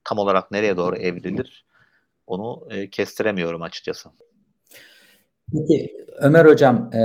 tam 0.03 0.17
olarak 0.17 0.51
nereye 0.51 0.77
doğru 0.77 0.95
evrilir 0.95 1.65
onu 2.27 2.67
e, 2.69 2.89
kestiremiyorum 2.89 3.61
açıkçası. 3.61 4.09
Peki 5.53 6.05
Ömer 6.17 6.45
Hocam 6.45 6.93
e, 6.93 7.01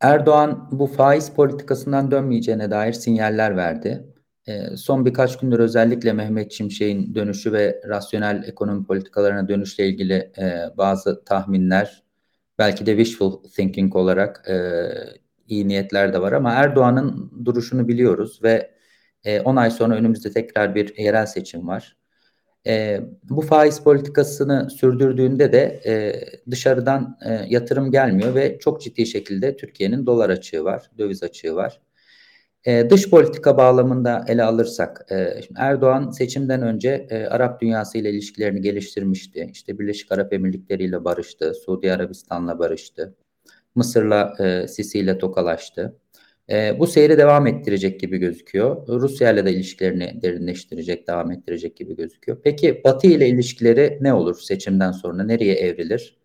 Erdoğan 0.00 0.68
bu 0.72 0.86
faiz 0.86 1.30
politikasından 1.30 2.10
dönmeyeceğine 2.10 2.70
dair 2.70 2.92
sinyaller 2.92 3.56
verdi. 3.56 4.04
E, 4.48 4.76
son 4.76 5.04
birkaç 5.04 5.38
gündür 5.38 5.58
özellikle 5.58 6.12
Mehmet 6.12 6.52
Şimşek'in 6.52 7.14
dönüşü 7.14 7.52
ve 7.52 7.82
rasyonel 7.88 8.44
ekonomi 8.46 8.86
politikalarına 8.86 9.48
dönüşle 9.48 9.88
ilgili 9.88 10.32
e, 10.38 10.64
bazı 10.76 11.24
tahminler, 11.24 12.02
belki 12.58 12.86
de 12.86 12.96
wishful 12.96 13.42
thinking 13.42 13.96
olarak 13.96 14.48
e, 14.48 14.56
iyi 15.48 15.68
niyetler 15.68 16.12
de 16.12 16.20
var 16.20 16.32
ama 16.32 16.52
Erdoğan'ın 16.52 17.32
duruşunu 17.44 17.88
biliyoruz 17.88 18.40
ve 18.42 18.70
e, 19.24 19.40
10 19.40 19.56
ay 19.56 19.70
sonra 19.70 19.94
önümüzde 19.94 20.32
tekrar 20.32 20.74
bir 20.74 20.98
yerel 20.98 21.26
seçim 21.26 21.68
var. 21.68 21.96
E, 22.66 23.00
bu 23.30 23.40
faiz 23.40 23.80
politikasını 23.80 24.70
sürdürdüğünde 24.70 25.52
de 25.52 25.80
e, 25.86 26.20
dışarıdan 26.50 27.18
e, 27.26 27.46
yatırım 27.48 27.90
gelmiyor 27.90 28.34
ve 28.34 28.58
çok 28.58 28.82
ciddi 28.82 29.06
şekilde 29.06 29.56
Türkiye'nin 29.56 30.06
dolar 30.06 30.30
açığı 30.30 30.64
var, 30.64 30.90
döviz 30.98 31.22
açığı 31.22 31.54
var. 31.54 31.80
E, 32.68 32.90
dış 32.90 33.10
politika 33.10 33.56
bağlamında 33.56 34.24
ele 34.28 34.42
alırsak, 34.42 35.06
e, 35.10 35.42
şimdi 35.46 35.60
Erdoğan 35.60 36.10
seçimden 36.10 36.62
önce 36.62 37.06
e, 37.10 37.26
Arap 37.26 37.60
dünyası 37.60 37.98
ile 37.98 38.10
ilişkilerini 38.10 38.60
geliştirmişti. 38.60 39.50
İşte 39.52 39.78
Birleşik 39.78 40.12
Arap 40.12 40.32
Emirlikleri 40.32 40.84
ile 40.84 41.04
barıştı, 41.04 41.54
Suudi 41.54 41.92
Arabistan'la 41.92 42.58
barıştı, 42.58 43.14
Mısır'la 43.74 44.34
e, 44.40 44.68
Sisi 44.68 44.98
ile 44.98 45.18
tokalaştı. 45.18 45.96
E, 46.50 46.76
bu 46.78 46.86
seyri 46.86 47.18
devam 47.18 47.46
ettirecek 47.46 48.00
gibi 48.00 48.18
gözüküyor. 48.18 48.88
Rusya 48.88 49.32
ile 49.32 49.44
de 49.44 49.52
ilişkilerini 49.52 50.22
derinleştirecek, 50.22 51.08
devam 51.08 51.30
ettirecek 51.30 51.76
gibi 51.76 51.96
gözüküyor. 51.96 52.38
Peki 52.44 52.80
Batı 52.84 53.06
ile 53.06 53.28
ilişkileri 53.28 53.98
ne 54.00 54.14
olur 54.14 54.40
seçimden 54.40 54.92
sonra? 54.92 55.24
Nereye 55.24 55.54
evrilir? 55.54 56.16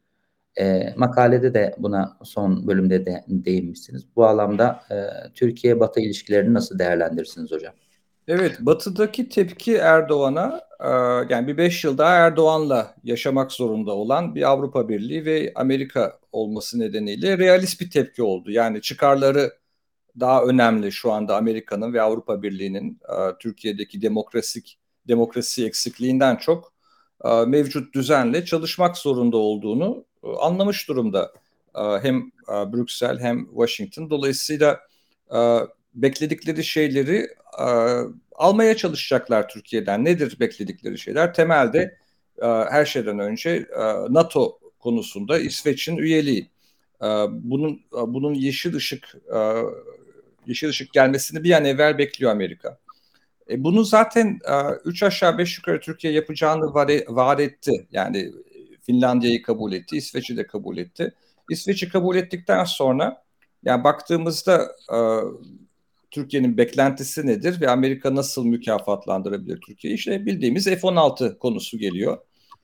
E, 0.59 0.93
makalede 0.97 1.53
de 1.53 1.75
buna 1.77 2.17
son 2.23 2.67
bölümde 2.67 3.05
de 3.05 3.23
değinmişsiniz. 3.27 4.05
Bu 4.15 4.25
alanda 4.25 4.83
e, 4.91 4.95
Türkiye-Batı 5.33 5.99
ilişkilerini 5.99 6.53
nasıl 6.53 6.79
değerlendirirsiniz 6.79 7.51
hocam? 7.51 7.73
Evet, 8.27 8.57
Batı'daki 8.59 9.29
tepki 9.29 9.75
Erdoğan'a 9.75 10.61
e, 10.79 10.89
yani 11.33 11.47
bir 11.47 11.57
beş 11.57 11.83
yıl 11.83 11.97
daha 11.97 12.15
Erdoğan'la 12.15 12.95
yaşamak 13.03 13.51
zorunda 13.51 13.91
olan 13.91 14.35
bir 14.35 14.49
Avrupa 14.49 14.89
Birliği 14.89 15.25
ve 15.25 15.51
Amerika 15.55 16.19
olması 16.31 16.79
nedeniyle 16.79 17.37
realist 17.37 17.81
bir 17.81 17.89
tepki 17.89 18.23
oldu. 18.23 18.51
Yani 18.51 18.81
çıkarları 18.81 19.53
daha 20.19 20.43
önemli 20.43 20.91
şu 20.91 21.11
anda 21.11 21.37
Amerika'nın 21.37 21.93
ve 21.93 22.01
Avrupa 22.01 22.41
Birliği'nin 22.43 22.99
e, 23.09 23.37
Türkiye'deki 23.39 24.01
demokrasik 24.01 24.79
demokrasi 25.07 25.65
eksikliğinden 25.65 26.35
çok 26.35 26.73
e, 27.25 27.45
mevcut 27.45 27.95
düzenle 27.95 28.45
çalışmak 28.45 28.97
zorunda 28.97 29.37
olduğunu 29.37 30.05
anlamış 30.39 30.87
durumda 30.87 31.33
e, 31.75 31.81
hem 31.81 32.17
e, 32.49 32.73
Brüksel 32.73 33.19
hem 33.19 33.45
Washington. 33.45 34.09
Dolayısıyla 34.09 34.79
bekledikleri 35.95 36.63
şeyleri 36.63 37.27
almaya 38.35 38.77
çalışacaklar 38.77 39.49
Türkiye'den. 39.49 40.05
Nedir 40.05 40.39
bekledikleri 40.39 40.97
şeyler? 40.97 41.33
Temelde 41.33 41.97
her 42.41 42.85
şeyden 42.85 43.19
önce 43.19 43.67
NATO 44.09 44.59
konusunda 44.79 45.39
İsveç'in 45.39 45.97
üyeliği. 45.97 46.49
Bunun 47.29 47.81
bunun 47.91 48.33
yeşil 48.33 48.75
ışık 48.75 49.15
yeşil 50.47 50.69
ışık 50.69 50.93
gelmesini 50.93 51.43
bir 51.43 51.51
an 51.51 51.65
evvel 51.65 51.97
bekliyor 51.97 52.31
Amerika. 52.31 52.77
E, 53.49 53.63
bunu 53.63 53.83
zaten 53.83 54.39
üç 54.85 55.03
aşağı 55.03 55.37
beş 55.37 55.57
yukarı 55.57 55.79
Türkiye 55.79 56.13
yapacağını 56.13 56.73
vaat 57.07 57.39
etti. 57.39 57.87
Yani 57.91 58.31
Finlandiya'yı 58.83 59.41
kabul 59.41 59.73
etti, 59.73 59.97
İsveç'i 59.97 60.37
de 60.37 60.47
kabul 60.47 60.77
etti. 60.77 61.13
İsveç'i 61.49 61.89
kabul 61.89 62.15
ettikten 62.15 62.63
sonra 62.63 63.23
yani 63.65 63.83
baktığımızda 63.83 64.71
e, 64.93 64.97
Türkiye'nin 66.11 66.57
beklentisi 66.57 67.27
nedir 67.27 67.61
ve 67.61 67.69
Amerika 67.69 68.15
nasıl 68.15 68.45
mükafatlandırabilir 68.45 69.61
Türkiye'yi? 69.61 69.97
İşte 69.97 70.25
bildiğimiz 70.25 70.65
F-16 70.65 71.37
konusu 71.37 71.77
geliyor. 71.77 72.17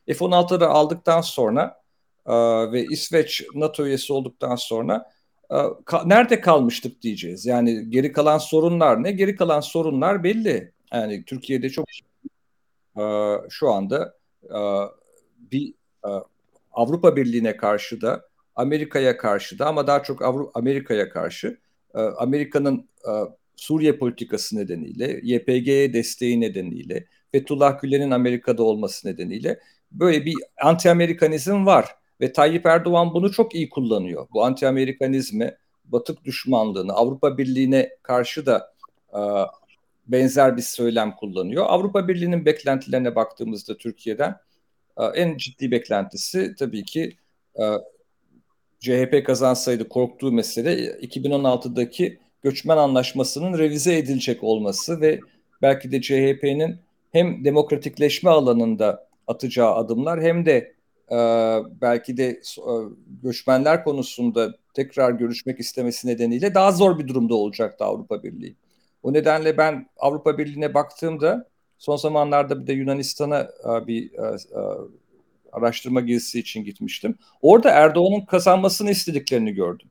F-16'ları 0.08 0.66
aldıktan 0.66 1.22
sonra 1.22 1.82
e, 2.26 2.34
ve 2.72 2.84
İsveç 2.84 3.44
NATO 3.56 3.86
üyesi 3.86 4.14
olduktan 4.14 4.56
sonra 4.56 5.12
e, 5.52 5.58
ka, 5.86 6.04
nerede 6.06 6.42
kalmıştık 6.42 7.02
diyeceğiz. 7.02 7.46
Yani 7.46 7.90
geri 7.90 8.12
kalan 8.12 8.38
sorunlar 8.38 9.04
ne? 9.04 9.12
Geri 9.12 9.36
kalan 9.36 9.60
sorunlar 9.60 10.24
belli. 10.24 10.74
Yani 10.94 11.24
Türkiye'de 11.26 11.70
çok 11.70 11.86
e, 12.98 13.04
şu 13.50 13.70
anda 13.70 14.18
e, 14.44 14.60
bir 15.38 15.74
Avrupa 16.72 17.16
Birliği'ne 17.16 17.58
karşı 17.58 18.02
da 18.02 18.30
Amerika'ya 18.56 19.18
karşı 19.18 19.60
da 19.60 19.66
ama 19.68 19.88
daha 19.88 20.04
çok 20.04 20.22
Avrupa 20.22 20.60
Amerika'ya 20.60 21.10
karşı 21.10 21.58
e, 21.96 22.00
Amerika'nın 22.00 22.90
e, 23.08 23.12
Suriye 23.56 23.98
politikası 23.98 24.58
nedeniyle, 24.58 25.20
YPG'ye 25.24 25.94
desteği 25.94 26.42
nedeniyle, 26.42 27.06
Fethullah 27.32 27.82
Gülen'in 27.82 28.12
Amerika'da 28.12 28.64
olması 28.64 29.08
nedeniyle 29.08 29.60
böyle 29.92 30.26
bir 30.26 30.36
anti-Amerikanizm 30.64 31.66
var. 31.66 31.96
Ve 32.22 32.34
Tayyip 32.34 32.66
Erdoğan 32.66 33.14
bunu 33.14 33.32
çok 33.32 33.56
iyi 33.56 33.70
kullanıyor. 33.70 34.28
Bu 34.34 34.44
anti-Amerikanizmi, 34.44 35.58
batık 35.86 36.26
düşmanlığını, 36.26 36.94
Avrupa 36.94 37.38
Birliği'ne 37.38 37.90
karşı 38.04 38.46
da 38.46 38.74
e, 39.14 39.20
benzer 40.08 40.58
bir 40.58 40.62
söylem 40.62 41.16
kullanıyor. 41.16 41.66
Avrupa 41.68 42.08
Birliği'nin 42.08 42.46
beklentilerine 42.46 43.16
baktığımızda 43.16 43.78
Türkiye'den 43.78 44.30
e, 44.30 44.36
en 45.06 45.38
ciddi 45.38 45.72
beklentisi 45.72 46.56
tabii 46.60 46.86
ki 46.86 47.18
e, 47.60 47.64
CHP 48.80 49.26
kazansaydı 49.26 49.90
korktuğu 49.90 50.32
mesele 50.32 50.76
2016'daki 50.86 52.20
göçmen 52.44 52.78
anlaşmasının 52.78 53.58
revize 53.58 53.98
edilecek 53.98 54.44
olması 54.44 55.02
ve 55.02 55.20
belki 55.62 55.92
de 55.92 56.02
CHP'nin 56.02 56.80
hem 57.12 57.46
demokratikleşme 57.46 58.30
alanında 58.30 59.08
atacağı 59.28 59.76
adımlar 59.76 60.22
hem 60.22 60.46
de 60.46 60.74
e, 61.12 61.18
belki 61.82 62.18
de 62.18 62.28
e, 62.58 62.74
göçmenler 63.24 63.84
konusunda 63.84 64.56
tekrar 64.74 65.12
görüşmek 65.12 65.60
istemesi 65.60 66.08
nedeniyle 66.08 66.54
daha 66.54 66.72
zor 66.72 67.00
bir 67.00 67.08
durumda 67.08 67.36
olacaktı 67.36 67.86
Avrupa 67.86 68.24
Birliği. 68.24 68.56
O 69.04 69.14
nedenle 69.14 69.58
ben 69.58 69.90
Avrupa 69.98 70.38
Birliği'ne 70.38 70.74
baktığımda 70.74 71.48
son 71.80 71.96
zamanlarda 71.96 72.62
bir 72.62 72.68
de 72.68 72.74
Yunanistan'a 72.74 73.40
e, 73.40 73.88
bir 73.88 74.14
e, 74.14 74.36
e, 74.36 74.62
araştırma 75.52 76.02
gezisi 76.02 76.40
için 76.40 76.64
gitmiştim. 76.64 77.16
Orada 77.42 77.70
Erdoğan'ın 77.70 78.26
kazanmasını 78.26 78.92
istediklerini 78.92 79.54
gördüm. 79.54 79.88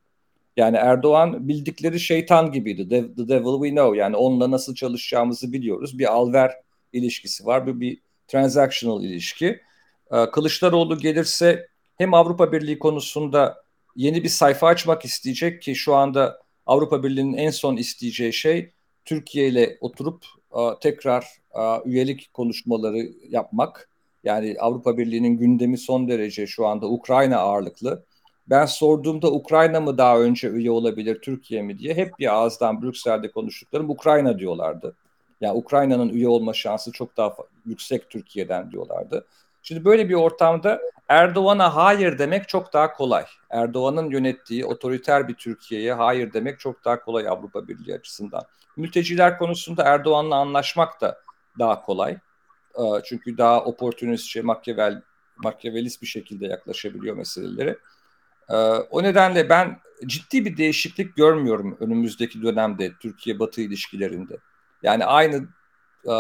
Yani 0.57 0.77
Erdoğan 0.77 1.49
bildikleri 1.49 2.01
şeytan 2.01 2.53
gibiydi. 2.53 2.89
The 2.89 3.29
devil 3.29 3.63
we 3.63 3.71
know. 3.71 3.99
Yani 3.99 4.17
onunla 4.17 4.51
nasıl 4.51 4.75
çalışacağımızı 4.75 5.53
biliyoruz. 5.53 5.99
Bir 5.99 6.13
alver 6.13 6.53
ilişkisi 6.93 7.47
var. 7.47 7.67
Bir, 7.67 7.81
bir 7.81 7.99
transactional 8.29 9.05
ilişki. 9.05 9.61
Kılıçdaroğlu 10.33 10.99
gelirse 10.99 11.69
hem 11.97 12.15
Avrupa 12.15 12.53
Birliği 12.53 12.79
konusunda 12.79 13.63
yeni 13.97 14.25
bir 14.25 14.29
sayfa 14.29 14.67
açmak 14.67 15.05
isteyecek 15.05 15.63
ki 15.63 15.75
şu 15.75 15.95
anda 15.95 16.39
Avrupa 16.67 17.03
Birliği'nin 17.03 17.37
en 17.37 17.51
son 17.51 17.77
isteyeceği 17.77 18.33
şey 18.33 18.73
Türkiye 19.05 19.49
ile 19.49 19.79
oturup 19.81 20.25
tekrar 20.81 21.27
üyelik 21.85 22.35
konuşmaları 22.35 22.99
yapmak. 23.29 23.89
Yani 24.25 24.57
Avrupa 24.61 24.99
Birliği'nin 24.99 25.37
gündemi 25.39 25.79
son 25.79 26.09
derece 26.09 26.47
şu 26.47 26.67
anda 26.67 26.87
Ukrayna 26.87 27.37
ağırlıklı. 27.37 28.05
Ben 28.47 28.67
sorduğumda 28.67 29.33
Ukrayna 29.33 29.81
mı 29.81 29.99
daha 29.99 30.21
önce 30.21 30.49
üye 30.49 30.71
olabilir 30.71 31.21
Türkiye 31.23 31.63
mi 31.63 31.79
diye 31.79 31.95
hep 31.95 32.19
bir 32.19 32.35
ağızdan 32.35 32.83
Brüksel'de 32.83 33.31
konuştuklarım 33.31 33.91
Ukrayna 33.91 34.39
diyorlardı. 34.39 34.97
Yani 35.41 35.59
Ukrayna'nın 35.59 36.09
üye 36.09 36.29
olma 36.29 36.53
şansı 36.53 36.93
çok 36.93 37.17
daha 37.17 37.35
yüksek 37.67 38.11
Türkiye'den 38.11 38.71
diyorlardı. 38.71 39.27
Şimdi 39.63 39.85
böyle 39.85 40.09
bir 40.09 40.15
ortamda 40.15 40.81
Erdoğan'a 41.09 41.77
hayır 41.77 42.19
demek 42.19 42.49
çok 42.49 42.73
daha 42.73 42.93
kolay. 42.93 43.25
Erdoğan'ın 43.51 44.11
yönettiği 44.11 44.67
otoriter 44.67 45.29
bir 45.29 45.35
Türkiye'ye 45.35 45.93
hayır 45.93 46.33
demek 46.33 46.61
çok 46.61 46.85
daha 46.85 47.01
kolay 47.01 47.29
Avrupa 47.29 47.69
Birliği 47.69 47.95
açısından. 47.95 48.43
Mülteciler 48.77 49.39
konusunda 49.39 49.83
Erdoğan'la 49.83 50.37
anlaşmak 50.37 51.01
da 51.01 51.19
daha 51.59 51.83
kolay. 51.83 52.19
Ee, 52.79 52.83
çünkü 53.05 53.39
daha 53.39 53.65
oportunistçe, 53.65 54.43
makyavel, 54.43 55.03
makyavelist 55.37 56.03
bir 56.03 56.07
şekilde 56.07 56.47
yaklaşabiliyor 56.47 57.17
meselelere. 57.17 57.79
Ee, 58.49 58.55
o 58.91 59.03
nedenle 59.03 59.49
ben 59.49 59.81
ciddi 60.07 60.45
bir 60.45 60.57
değişiklik 60.57 61.17
görmüyorum 61.17 61.77
önümüzdeki 61.81 62.43
dönemde 62.43 62.93
Türkiye-Batı 63.01 63.61
ilişkilerinde. 63.61 64.37
Yani 64.83 65.05
aynı 65.05 65.49
e, 66.07 66.15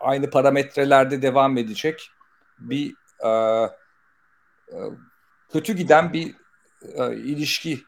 aynı 0.00 0.30
parametrelerde 0.30 1.22
devam 1.22 1.58
edecek 1.58 2.10
bir 2.58 2.94
e, 3.24 3.28
e, 3.28 4.78
kötü 5.52 5.72
giden 5.72 6.12
bir 6.12 6.34
ilişki 7.12 7.82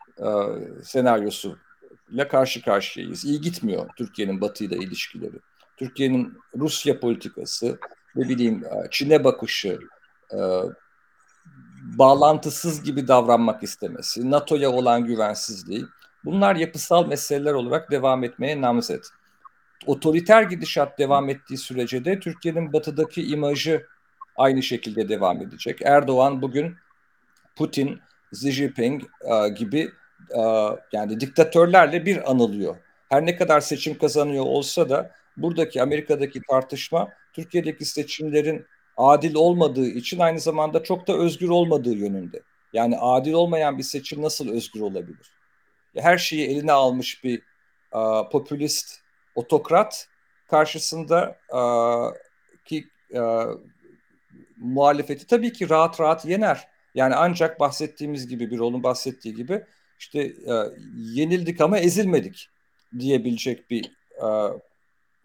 senaryosu 0.83 1.59
ile 2.11 2.29
karşı 2.29 2.63
karşıyayız. 2.63 3.25
İyi 3.25 3.41
gitmiyor 3.41 3.89
Türkiye'nin 3.97 4.41
Batı 4.41 4.65
ile 4.65 4.77
ilişkileri. 4.77 5.37
Türkiye'nin 5.77 6.39
Rusya 6.57 7.01
politikası, 7.01 7.79
ne 8.15 8.29
bileyim 8.29 8.65
e, 8.65 8.91
Çin'e 8.91 9.25
bakışı, 9.25 9.79
e, 10.33 10.39
bağlantısız 11.99 12.83
gibi 12.83 13.09
davranmak 13.09 13.63
istemesi, 13.63 14.31
NATO'ya 14.31 14.71
olan 14.71 15.05
güvensizliği 15.05 15.85
bunlar 16.25 16.57
yapısal 16.57 17.07
meseleler 17.07 17.53
olarak 17.53 17.91
devam 17.91 18.25
etmeye 18.25 18.61
namzet 18.61 19.11
otoriter 19.87 20.43
gidişat 20.43 20.99
devam 20.99 21.29
ettiği 21.29 21.59
sürece 21.59 22.05
de 22.05 22.21
Türkiye'nin 22.21 22.73
batıdaki 22.73 23.27
imajı 23.27 23.87
aynı 24.37 24.63
şekilde 24.63 25.09
devam 25.09 25.43
edecek. 25.43 25.83
Erdoğan 25.83 26.43
bugün 26.43 26.77
Putin, 27.57 28.01
Xi 28.33 28.53
Jinping 28.53 29.03
e, 29.21 29.49
gibi 29.49 29.91
e, 30.31 30.41
yani 30.93 31.21
diktatörlerle 31.21 32.07
bir 32.07 32.31
anılıyor. 32.31 32.77
Her 33.09 33.27
ne 33.27 33.37
kadar 33.37 33.61
seçim 33.61 33.99
kazanıyor 33.99 34.45
olsa 34.45 34.89
da 34.89 35.11
buradaki 35.37 35.83
Amerika'daki 35.83 36.41
tartışma 36.51 37.09
Türkiye'deki 37.33 37.85
seçimlerin 37.85 38.67
adil 38.97 39.35
olmadığı 39.35 39.87
için 39.87 40.19
aynı 40.19 40.41
zamanda 40.41 40.83
çok 40.83 41.07
da 41.07 41.17
özgür 41.17 41.49
olmadığı 41.49 41.95
yönünde. 41.95 42.43
Yani 42.73 42.99
adil 42.99 43.33
olmayan 43.33 43.79
bir 43.79 43.83
seçim 43.83 44.23
nasıl 44.23 44.53
özgür 44.53 44.81
olabilir? 44.81 45.31
Her 45.97 46.19
şeyi 46.19 46.47
eline 46.47 46.73
almış 46.73 47.25
bir 47.25 47.43
uh, 47.93 48.31
popülist 48.31 49.01
otokrat 49.35 50.09
karşısında 50.49 51.39
e, 51.51 51.61
ki 52.65 52.89
e, 53.15 53.21
muhalefeti 54.57 55.27
tabii 55.27 55.53
ki 55.53 55.71
rahat 55.71 56.01
rahat 56.01 56.25
yener. 56.25 56.69
Yani 56.95 57.15
ancak 57.15 57.61
bahsettiğimiz 57.61 58.29
gibi 58.29 58.51
bir 58.51 58.59
olun 58.59 58.83
bahsettiği 58.83 59.35
gibi 59.35 59.65
işte 59.99 60.21
e, 60.21 60.55
yenildik 60.97 61.61
ama 61.61 61.79
ezilmedik 61.79 62.49
diyebilecek 62.99 63.71
bir 63.71 63.85
e, 64.23 64.27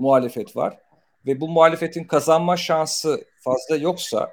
muhalefet 0.02 0.56
var. 0.56 0.78
Ve 1.26 1.42
bu 1.42 1.48
muhalefetin 1.48 2.04
kazanma 2.04 2.58
şansı 2.58 3.26
fazla 3.40 3.76
yoksa 3.76 4.32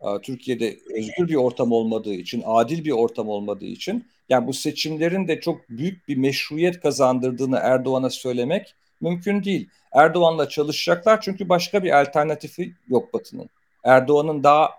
e, 0.00 0.06
Türkiye'de 0.22 0.78
özgür 0.94 1.28
bir 1.28 1.34
ortam 1.34 1.72
olmadığı 1.72 2.14
için, 2.14 2.42
adil 2.46 2.84
bir 2.84 2.90
ortam 2.90 3.28
olmadığı 3.28 3.64
için 3.64 4.06
yani 4.28 4.46
bu 4.46 4.52
seçimlerin 4.52 5.28
de 5.28 5.40
çok 5.40 5.68
büyük 5.68 6.08
bir 6.08 6.16
meşruiyet 6.16 6.80
kazandırdığını 6.80 7.58
Erdoğan'a 7.62 8.10
söylemek 8.10 8.74
mümkün 9.00 9.44
değil. 9.44 9.68
Erdoğan'la 9.92 10.48
çalışacaklar 10.48 11.20
çünkü 11.20 11.48
başka 11.48 11.84
bir 11.84 12.00
alternatifi 12.00 12.74
yok 12.88 13.14
Batı'nın. 13.14 13.50
Erdoğan'ın 13.84 14.42
daha 14.42 14.70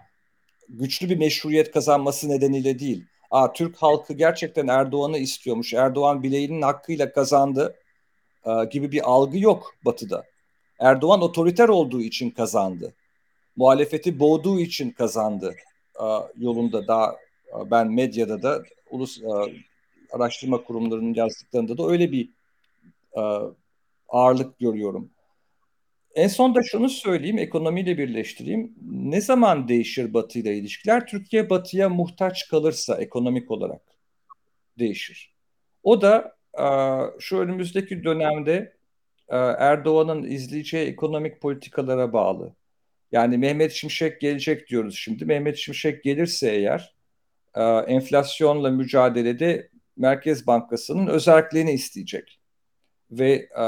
güçlü 0.69 1.10
bir 1.10 1.17
meşruiyet 1.17 1.71
kazanması 1.71 2.30
nedeniyle 2.30 2.80
değil. 2.80 3.06
Aa, 3.32 3.54
Türk 3.54 3.78
halkı 3.78 4.13
gerçekten 4.13 4.67
Erdoğan'ı 4.67 5.17
istiyormuş. 5.17 5.73
Erdoğan 5.73 6.23
bileğinin 6.23 6.62
hakkıyla 6.62 7.12
kazandı 7.12 7.76
e, 8.48 8.66
gibi 8.66 8.92
bir 8.92 9.10
algı 9.10 9.38
yok 9.38 9.76
Batı'da. 9.86 10.24
Erdoğan 10.80 11.22
otoriter 11.22 11.70
olduğu 11.70 12.02
için 12.02 12.30
kazandı. 12.30 12.94
Muhalefeti 13.56 14.20
boğduğu 14.20 14.60
için 14.60 14.92
kazandı 14.92 15.56
e, 16.00 16.06
yolunda 16.38 16.88
daha 16.88 17.12
e, 17.48 17.71
ben 17.71 17.92
medyada 17.92 18.44
da 18.44 18.63
ulus 18.90 19.21
araştırma 20.12 20.63
kurumlarının 20.63 21.13
yazdıklarında 21.13 21.78
da 21.78 21.88
öyle 21.88 22.12
bir 22.12 22.30
ağırlık 24.10 24.60
görüyorum. 24.60 25.10
En 26.15 26.28
son 26.28 26.56
da 26.56 26.63
şunu 26.63 26.90
söyleyeyim, 26.90 27.38
ekonomiyle 27.38 27.98
birleştireyim. 27.98 28.76
Ne 28.92 29.21
zaman 29.21 29.67
değişir 29.67 30.13
Batı 30.13 30.40
ile 30.40 30.58
ilişkiler? 30.58 31.08
Türkiye 31.08 31.50
Batı'ya 31.50 31.90
muhtaç 31.90 32.48
kalırsa 32.48 32.98
ekonomik 32.98 33.52
olarak 33.52 33.82
değişir. 34.80 35.34
O 35.84 36.02
da 36.02 36.37
şu 37.20 37.38
önümüzdeki 37.40 38.04
dönemde 38.04 38.78
e, 39.30 39.38
Erdoğan'ın 39.38 40.24
izleyeceği 40.24 40.88
ekonomik 40.88 41.42
politikalara 41.42 42.14
bağlı. 42.14 42.56
Yani 43.12 43.38
Mehmet 43.38 43.72
Şimşek 43.72 44.22
gelecek 44.22 44.70
diyoruz 44.70 44.96
şimdi. 44.98 45.26
Mehmet 45.26 45.58
Şimşek 45.58 46.04
gelirse 46.04 46.52
eğer 46.52 46.96
e, 47.56 47.64
enflasyonla 47.64 48.70
mücadelede 48.72 49.70
Merkez 49.98 50.48
Bankası'nın 50.48 51.08
özelliğini 51.08 51.72
isteyecek 51.72 52.40
ve 53.12 53.50
e, 53.60 53.66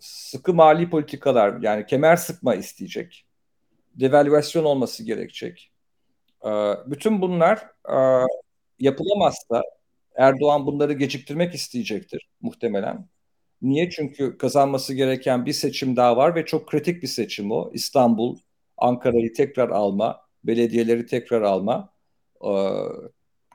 sıkı 0.00 0.54
mali 0.54 0.90
politikalar 0.90 1.60
yani 1.62 1.86
kemer 1.86 2.16
sıkma 2.16 2.54
isteyecek. 2.54 3.24
devalüasyon 3.94 4.64
olması 4.64 5.04
gerekecek. 5.04 5.72
Bütün 6.86 7.20
bunlar 7.22 7.66
yapılamazsa 8.78 9.62
Erdoğan 10.18 10.66
bunları 10.66 10.92
geciktirmek 10.92 11.54
isteyecektir 11.54 12.28
muhtemelen. 12.40 13.08
Niye? 13.62 13.90
Çünkü 13.90 14.38
kazanması 14.38 14.94
gereken 14.94 15.46
bir 15.46 15.52
seçim 15.52 15.96
daha 15.96 16.16
var 16.16 16.34
ve 16.34 16.44
çok 16.46 16.68
kritik 16.68 17.02
bir 17.02 17.08
seçim 17.08 17.52
o. 17.52 17.70
İstanbul, 17.74 18.38
Ankara'yı 18.76 19.32
tekrar 19.32 19.68
alma, 19.68 20.20
belediyeleri 20.44 21.06
tekrar 21.06 21.42
alma. 21.42 21.92
Ee, 22.44 22.48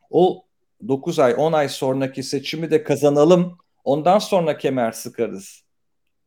o 0.09 0.45
9 0.87 1.19
ay, 1.19 1.35
10 1.37 1.53
ay 1.53 1.69
sonraki 1.69 2.23
seçimi 2.23 2.71
de 2.71 2.83
kazanalım, 2.83 3.57
ondan 3.83 4.19
sonra 4.19 4.57
kemer 4.57 4.91
sıkarız 4.91 5.63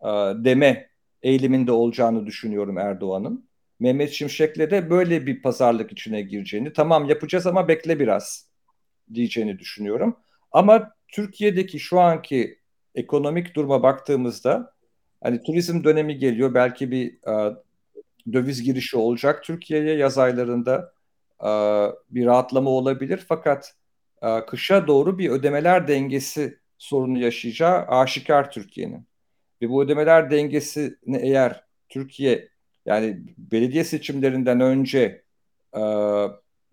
e, 0.03 0.09
deme 0.45 0.91
eğiliminde 1.23 1.73
olacağını 1.73 2.27
düşünüyorum 2.27 2.79
Erdoğan'ın. 2.79 3.49
Mehmet 3.81 4.13
Şimşek'le 4.13 4.71
de 4.71 4.91
böyle 4.91 5.27
bir 5.27 5.43
pazarlık 5.43 5.93
içine 5.93 6.23
gireceğini, 6.23 6.73
tamam 6.73 7.09
yapacağız 7.09 7.47
ama 7.47 7.69
bekle 7.69 8.01
biraz 8.01 8.51
diyeceğini 9.15 9.59
düşünüyorum. 9.59 10.17
Ama 10.57 10.93
Türkiye'deki 11.09 11.81
şu 11.81 12.01
anki 12.01 12.59
ekonomik 12.95 13.55
duruma 13.55 13.83
baktığımızda 13.83 14.75
hani 15.23 15.43
turizm 15.43 15.85
dönemi 15.85 16.19
geliyor. 16.19 16.55
Belki 16.55 16.91
bir 16.91 17.13
e, 17.13 17.57
döviz 18.33 18.63
girişi 18.63 18.97
olacak 18.97 19.45
Türkiye'ye 19.45 19.97
yaz 19.97 20.19
aylarında 20.19 20.93
e, 21.41 21.51
bir 22.11 22.27
rahatlama 22.27 22.71
olabilir. 22.71 23.25
Fakat 23.29 23.75
e, 24.23 24.47
kışa 24.47 24.87
doğru 24.87 25.19
bir 25.19 25.31
ödemeler 25.31 25.89
dengesi 25.89 26.59
sorunu 26.79 27.19
yaşayacağı 27.19 27.87
aşikar 27.87 28.51
Türkiye'nin. 28.51 29.07
Ve 29.63 29.71
bu 29.71 29.83
ödemeler 29.83 30.31
dengesini 30.31 31.17
eğer 31.21 31.65
Türkiye 31.89 32.49
yani 32.87 33.23
belediye 33.39 33.85
seçimlerinden 33.85 34.61
önce 34.61 35.23
e, 35.77 35.81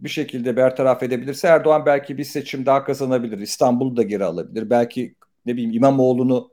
bir 0.04 0.10
şekilde 0.10 0.56
bertaraf 0.56 1.04
edebilirse 1.04 1.48
Erdoğan 1.48 1.86
belki 1.86 2.18
bir 2.18 2.24
seçim 2.24 2.66
daha 2.66 2.84
kazanabilir. 2.84 3.38
İstanbul'u 3.38 3.98
da 3.98 4.04
geri 4.04 4.24
alabilir. 4.24 4.70
Belki 4.70 5.16
ne 5.46 5.54
bileyim 5.54 5.72
İmamoğlu'nu 5.72 6.52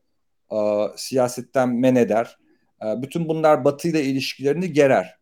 e, 0.53 0.57
siyasetten 0.97 1.69
men 1.69 1.95
eder. 1.95 2.39
E, 2.85 3.03
bütün 3.03 3.29
bunlar 3.29 3.65
Batı 3.65 3.89
ile 3.89 4.05
ilişkilerini 4.05 4.73
gerer. 4.73 5.17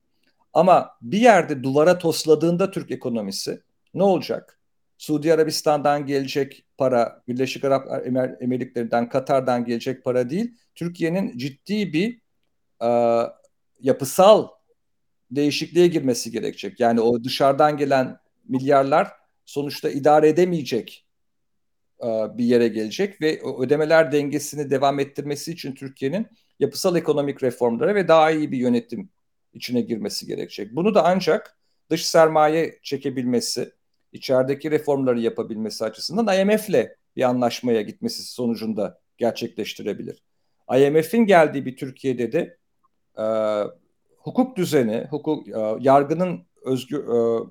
Ama 0.53 0.91
bir 1.03 1.21
yerde 1.21 1.63
duvara 1.63 1.99
tosladığında 1.99 2.71
Türk 2.71 2.91
ekonomisi 2.91 3.63
ne 3.95 4.03
olacak? 4.03 4.59
Suudi 4.99 5.35
Arabistan'dan 5.35 6.07
gelecek 6.07 6.65
para, 6.79 7.23
Birleşik 7.29 7.65
Arap 7.65 8.07
Emirlikleri'nden, 8.41 9.09
Katar'dan 9.09 9.65
gelecek 9.65 10.05
para 10.05 10.31
değil. 10.31 10.55
Türkiye'nin 10.75 11.39
ciddi 11.39 11.93
bir 11.93 12.21
e, 12.83 13.23
yapısal 13.81 14.49
değişikliğe 15.31 15.87
girmesi 15.87 16.31
gerekecek. 16.31 16.81
Yani 16.81 17.01
o 17.01 17.25
dışarıdan 17.25 17.77
gelen 17.77 18.19
milyarlar 18.49 19.13
sonuçta 19.45 19.91
idare 19.91 20.29
edemeyecek 20.29 21.07
e, 22.03 22.07
bir 22.39 22.45
yere 22.45 22.69
gelecek 22.69 23.21
ve 23.21 23.41
ödemeler 23.59 24.13
dengesini 24.13 24.71
devam 24.71 25.01
ettirmesi 25.01 25.53
için 25.53 25.75
Türkiye'nin 25.75 26.27
yapısal 26.61 26.97
ekonomik 26.97 27.43
reformlara 27.43 27.95
ve 27.95 28.09
daha 28.09 28.31
iyi 28.31 28.53
bir 28.53 28.59
yönetim 28.59 29.11
içine 29.55 29.81
girmesi 29.81 30.27
gerekecek. 30.27 30.77
Bunu 30.77 30.95
da 30.95 31.05
ancak 31.05 31.59
dış 31.91 32.07
sermaye 32.07 32.79
çekebilmesi, 32.83 33.73
içerideki 34.13 34.71
reformları 34.71 35.21
yapabilmesi 35.21 35.85
açısından 35.85 36.41
IMF'le 36.41 36.89
bir 37.17 37.23
anlaşmaya 37.23 37.83
gitmesi 37.83 38.23
sonucunda 38.23 39.01
gerçekleştirebilir. 39.19 40.23
IMF'in 40.77 41.27
geldiği 41.27 41.67
bir 41.67 41.77
Türkiye'de 41.77 42.33
de 42.33 42.59
e, 43.19 43.25
hukuk 44.29 44.57
düzeni, 44.57 45.07
hukuk 45.11 45.49
e, 45.49 45.77
yargının 45.81 46.47
özgür 46.65 46.99
e, 46.99 47.45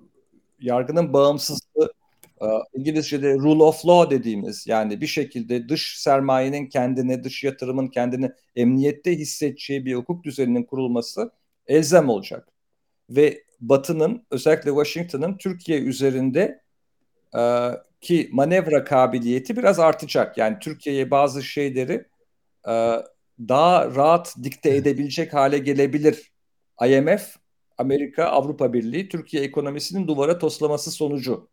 yargının 0.60 1.14
bağımsızlığı 1.14 1.94
e, 2.42 2.46
İngilizce'de 2.74 3.34
rule 3.34 3.64
of 3.64 3.86
law 3.86 4.18
dediğimiz 4.18 4.68
yani 4.68 5.02
bir 5.02 5.08
şekilde 5.08 5.70
dış 5.70 6.00
sermayenin 6.00 6.66
kendini, 6.66 7.24
dış 7.24 7.44
yatırımın 7.44 7.88
kendini 7.88 8.32
emniyette 8.56 9.16
hissedeceği 9.16 9.86
bir 9.86 9.96
hukuk 9.96 10.24
düzeninin 10.24 10.64
kurulması 10.64 11.32
elzem 11.68 12.10
olacak. 12.10 12.48
Ve 13.10 13.44
Batı'nın 13.62 14.26
özellikle 14.32 14.70
Washington'ın 14.70 15.38
Türkiye 15.38 15.80
üzerinde 15.80 16.62
e, 17.38 17.72
ki 18.02 18.30
manevra 18.32 18.84
kabiliyeti 18.84 19.58
biraz 19.58 19.80
artacak. 19.80 20.38
Yani 20.38 20.58
Türkiye'ye 20.60 21.12
bazı 21.12 21.44
şeyleri 21.44 22.06
e, 22.68 23.04
daha 23.40 23.96
rahat 23.96 24.36
dikte 24.44 24.70
edebilecek 24.76 25.34
hale 25.34 25.58
gelebilir 25.58 26.37
IMF, 26.86 27.36
Amerika, 27.78 28.26
Avrupa 28.26 28.74
Birliği 28.74 29.10
Türkiye 29.10 29.44
ekonomisinin 29.44 30.08
duvara 30.08 30.38
toslaması 30.38 30.92
sonucu. 30.92 31.50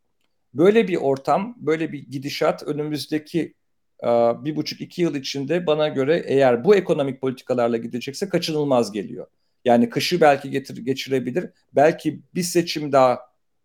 Böyle 0.55 0.89
bir 0.89 0.97
ortam, 0.97 1.55
böyle 1.59 1.93
bir 1.93 2.11
gidişat 2.11 2.63
önümüzdeki 2.63 3.55
e, 4.03 4.07
bir 4.45 4.57
buçuk 4.57 4.81
iki 4.81 5.03
yıl 5.03 5.15
içinde 5.15 5.67
bana 5.67 5.89
göre 5.89 6.25
eğer 6.27 6.65
bu 6.65 6.77
ekonomik 6.77 7.21
politikalarla 7.21 7.77
gidecekse 7.77 8.29
kaçınılmaz 8.29 8.93
geliyor. 8.93 9.27
Yani 9.65 9.91
kışı 9.91 10.21
belki 10.21 10.51
getir, 10.51 10.77
geçirebilir. 10.77 11.51
Belki 11.73 12.21
bir 12.35 12.43
seçim 12.43 12.93
daha 12.93 13.21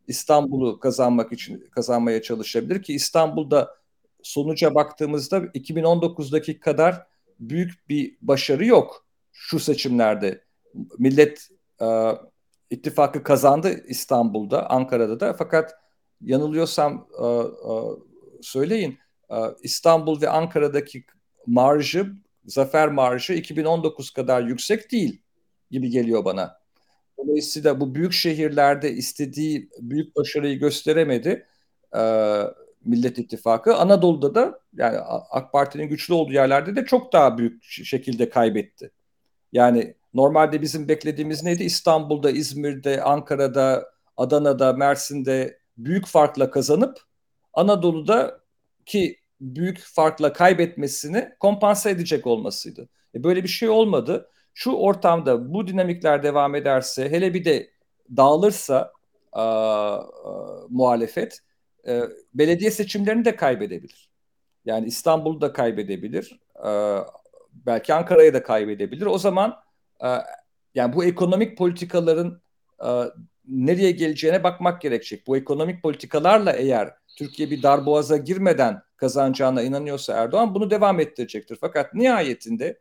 İstanbul'u 0.07 0.79
kazanmak 0.79 1.33
için 1.33 1.67
kazanmaya 1.71 2.21
çalışabilir 2.21 2.83
ki 2.83 2.93
İstanbul'da 2.93 3.75
sonuca 4.23 4.75
baktığımızda 4.75 5.37
2019'daki 5.37 6.59
kadar 6.59 7.07
büyük 7.39 7.89
bir 7.89 8.17
başarı 8.21 8.65
yok 8.65 9.05
şu 9.31 9.59
seçimlerde. 9.59 10.48
Millet 10.97 11.49
e, 11.81 12.11
ittifakı 12.69 13.23
kazandı 13.23 13.83
İstanbul'da, 13.87 14.69
Ankara'da 14.69 15.19
da. 15.19 15.33
Fakat 15.33 15.75
yanılıyorsam 16.21 17.07
e, 17.19 17.25
e, 17.25 17.73
söyleyin 18.41 18.99
e, 19.29 19.35
İstanbul 19.63 20.21
ve 20.21 20.29
Ankara'daki 20.29 21.05
marjı, 21.47 22.13
zafer 22.45 22.87
marjı 22.87 23.33
2019 23.33 24.11
kadar 24.11 24.41
yüksek 24.41 24.91
değil 24.91 25.21
gibi 25.71 25.89
geliyor 25.89 26.25
bana. 26.25 26.59
Dolayısıyla 27.17 27.79
bu 27.79 27.95
büyük 27.95 28.13
şehirlerde 28.13 28.91
istediği 28.91 29.69
büyük 29.79 30.15
başarıyı 30.15 30.59
gösteremedi 30.59 31.45
e, 31.95 32.01
Millet 32.85 33.19
İttifakı. 33.19 33.75
Anadolu'da 33.75 34.35
da 34.35 34.59
yani 34.73 34.97
AK 35.29 35.51
Parti'nin 35.51 35.89
güçlü 35.89 36.13
olduğu 36.13 36.33
yerlerde 36.33 36.75
de 36.75 36.85
çok 36.85 37.13
daha 37.13 37.37
büyük 37.37 37.63
şekilde 37.63 38.29
kaybetti. 38.29 38.91
Yani 39.51 39.95
normalde 40.13 40.61
bizim 40.61 40.87
beklediğimiz 40.87 41.43
neydi? 41.43 41.63
İstanbul'da, 41.63 42.31
İzmir'de, 42.31 43.03
Ankara'da, 43.03 43.91
Adana'da, 44.17 44.73
Mersin'de 44.73 45.59
büyük 45.77 46.07
farkla 46.07 46.51
kazanıp 46.51 46.99
Anadolu'da 47.53 48.39
ki 48.85 49.19
büyük 49.41 49.79
farkla 49.79 50.33
kaybetmesini 50.33 51.29
kompanse 51.39 51.89
edecek 51.89 52.27
olmasıydı. 52.27 52.89
E 53.15 53.23
böyle 53.23 53.43
bir 53.43 53.47
şey 53.47 53.69
olmadı. 53.69 54.29
Şu 54.53 54.71
ortamda 54.71 55.53
bu 55.53 55.67
dinamikler 55.67 56.23
devam 56.23 56.55
ederse 56.55 57.11
hele 57.11 57.33
bir 57.33 57.45
de 57.45 57.69
dağılırsa 58.17 58.93
a, 59.31 59.43
a, 59.43 60.07
muhalefet 60.69 61.39
e, 61.87 62.01
belediye 62.33 62.71
seçimlerini 62.71 63.25
de 63.25 63.35
kaybedebilir. 63.35 64.09
Yani 64.65 64.87
İstanbul'u 64.87 65.41
da 65.41 65.53
kaybedebilir. 65.53 66.39
E, 66.65 66.71
belki 67.53 67.93
Ankara'yı 67.93 68.33
da 68.33 68.43
kaybedebilir. 68.43 69.05
O 69.05 69.17
zaman 69.17 69.55
yani 70.75 70.93
bu 70.93 71.05
ekonomik 71.05 71.57
politikaların 71.57 72.41
e, 72.85 72.89
nereye 73.47 73.91
geleceğine 73.91 74.43
bakmak 74.43 74.81
gerekecek. 74.81 75.27
Bu 75.27 75.37
ekonomik 75.37 75.83
politikalarla 75.83 76.53
eğer 76.53 76.93
Türkiye 77.17 77.51
bir 77.51 77.63
darboğaza 77.63 78.17
girmeden 78.17 78.81
kazanacağına 78.97 79.61
inanıyorsa 79.61 80.13
Erdoğan 80.13 80.55
bunu 80.55 80.71
devam 80.71 80.99
ettirecektir. 80.99 81.57
Fakat 81.61 81.93
nihayetinde 81.93 82.79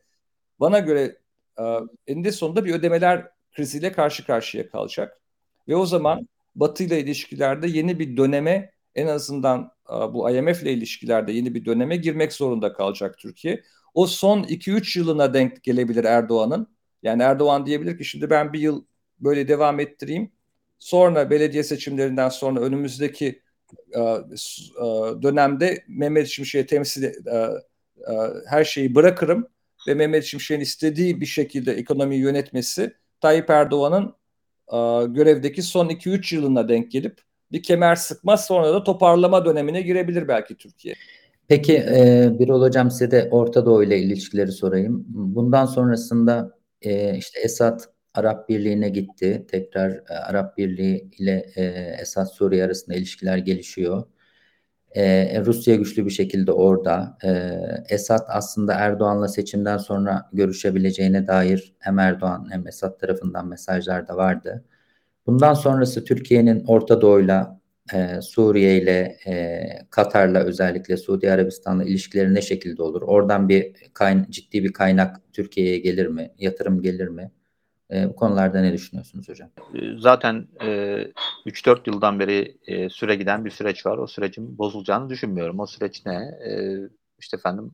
bana 0.60 0.78
göre 0.78 1.18
e, 1.58 1.62
eninde 2.06 2.32
sonunda 2.32 2.64
bir 2.64 2.74
ödemeler 2.74 3.28
kriziyle 3.52 3.92
karşı 3.92 4.26
karşıya 4.26 4.68
kalacak. 4.68 5.20
Ve 5.68 5.76
o 5.76 5.86
zaman 5.86 6.28
Batı 6.54 6.84
ile 6.84 7.00
ilişkilerde 7.00 7.68
yeni 7.68 7.98
bir 7.98 8.16
döneme 8.16 8.72
en 8.94 9.06
azından 9.06 9.72
e, 9.90 9.94
bu 9.94 10.30
IMF 10.30 10.62
ile 10.62 10.72
ilişkilerde 10.72 11.32
yeni 11.32 11.54
bir 11.54 11.64
döneme 11.64 11.96
girmek 11.96 12.32
zorunda 12.32 12.72
kalacak 12.72 13.18
Türkiye. 13.18 13.62
O 13.94 14.06
son 14.06 14.42
2-3 14.42 14.98
yılına 14.98 15.34
denk 15.34 15.62
gelebilir 15.62 16.04
Erdoğan'ın. 16.04 16.77
Yani 17.02 17.22
Erdoğan 17.22 17.66
diyebilir 17.66 17.98
ki 17.98 18.04
şimdi 18.04 18.30
ben 18.30 18.52
bir 18.52 18.60
yıl 18.60 18.84
böyle 19.20 19.48
devam 19.48 19.80
ettireyim. 19.80 20.32
Sonra 20.78 21.30
belediye 21.30 21.62
seçimlerinden 21.62 22.28
sonra 22.28 22.60
önümüzdeki 22.60 23.42
e, 23.92 24.00
e, 24.00 24.22
dönemde 25.22 25.84
Mehmet 25.88 26.26
Şimşek'e 26.26 26.66
temsil 26.66 27.04
e, 27.04 27.12
her 28.46 28.64
şeyi 28.64 28.94
bırakırım 28.94 29.48
ve 29.88 29.94
Mehmet 29.94 30.24
Şimşek'in 30.24 30.60
istediği 30.60 31.20
bir 31.20 31.26
şekilde 31.26 31.72
ekonomiyi 31.72 32.20
yönetmesi 32.20 32.94
Tayyip 33.20 33.50
Erdoğan'ın 33.50 34.14
görevdeki 35.14 35.62
son 35.62 35.88
2-3 35.88 36.34
yılına 36.34 36.68
denk 36.68 36.90
gelip 36.90 37.20
bir 37.52 37.62
kemer 37.62 37.94
sıkmaz 37.96 38.46
sonra 38.46 38.72
da 38.72 38.84
toparlama 38.84 39.44
dönemine 39.44 39.82
girebilir 39.82 40.28
belki 40.28 40.56
Türkiye. 40.56 40.94
Peki 41.48 41.76
e, 41.76 42.30
Birol 42.38 42.62
Hocam 42.62 42.90
size 42.90 43.10
de 43.10 43.28
Orta 43.30 43.66
Doğu 43.66 43.84
ile 43.84 43.98
ilişkileri 43.98 44.52
sorayım. 44.52 45.04
Bundan 45.08 45.66
sonrasında 45.66 46.57
e, 46.82 47.16
işte 47.16 47.40
Esad 47.40 47.80
Arap 48.14 48.48
Birliği'ne 48.48 48.88
gitti. 48.88 49.46
Tekrar 49.50 49.90
e, 49.90 50.14
Arap 50.14 50.58
Birliği 50.58 51.10
ile 51.18 51.46
e, 51.56 51.62
Esad 52.00 52.26
Suriye 52.26 52.64
arasında 52.64 52.96
ilişkiler 52.96 53.38
gelişiyor. 53.38 54.02
E, 54.96 55.40
Rusya 55.44 55.76
güçlü 55.76 56.06
bir 56.06 56.10
şekilde 56.10 56.52
orada. 56.52 57.18
E, 57.24 57.30
Esad 57.94 58.26
aslında 58.28 58.74
Erdoğan'la 58.74 59.28
seçimden 59.28 59.78
sonra 59.78 60.28
görüşebileceğine 60.32 61.26
dair 61.26 61.74
hem 61.78 61.98
Erdoğan 61.98 62.48
hem 62.50 62.68
Esad 62.68 62.98
tarafından 63.00 63.48
mesajlar 63.48 64.08
da 64.08 64.16
vardı. 64.16 64.64
Bundan 65.26 65.54
sonrası 65.54 66.04
Türkiye'nin 66.04 66.64
Orta 66.66 67.00
Doğu'yla, 67.00 67.57
e, 67.94 68.20
Suriye 68.22 68.82
ile, 68.82 69.18
e, 69.26 69.62
Katar'la 69.90 70.38
özellikle 70.38 70.96
Suudi 70.96 71.32
Arabistan'la 71.32 71.84
ilişkileri 71.84 72.34
ne 72.34 72.42
şekilde 72.42 72.82
olur? 72.82 73.02
Oradan 73.02 73.48
bir 73.48 73.74
kayn 73.94 74.26
ciddi 74.30 74.64
bir 74.64 74.72
kaynak 74.72 75.20
Türkiye'ye 75.32 75.78
gelir 75.78 76.06
mi? 76.06 76.30
Yatırım 76.38 76.82
gelir 76.82 77.08
mi? 77.08 77.30
E, 77.90 78.08
bu 78.08 78.16
konularda 78.16 78.60
ne 78.60 78.72
düşünüyorsunuz 78.72 79.28
hocam? 79.28 79.50
E, 79.74 79.98
zaten 79.98 80.48
e, 80.62 80.66
3-4 81.46 81.86
yıldan 81.86 82.20
beri 82.20 82.58
e, 82.66 82.88
süre 82.88 83.14
giden 83.14 83.44
bir 83.44 83.50
süreç 83.50 83.86
var. 83.86 83.98
O 83.98 84.06
sürecin 84.06 84.58
bozulacağını 84.58 85.10
düşünmüyorum. 85.10 85.60
O 85.60 85.66
süreç 85.66 86.06
ne? 86.06 86.14
E, 86.48 86.52
işte 87.18 87.36
efendim 87.36 87.72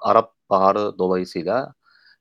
Arap 0.00 0.32
Baharı 0.50 0.98
dolayısıyla 0.98 1.74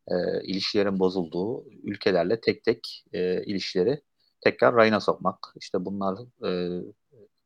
e, 0.08 0.16
ilişkilerin 0.43 1.00
bozulduğu 1.00 1.66
ülkelerle 1.84 2.41
tek 2.41 2.64
tek 2.64 3.06
e, 3.14 3.43
ilişkileri 3.43 4.02
tekrar 4.41 4.76
rayına 4.76 5.00
sokmak. 5.00 5.54
İşte 5.56 5.86
bunlar 5.86 6.18
e, 6.48 6.82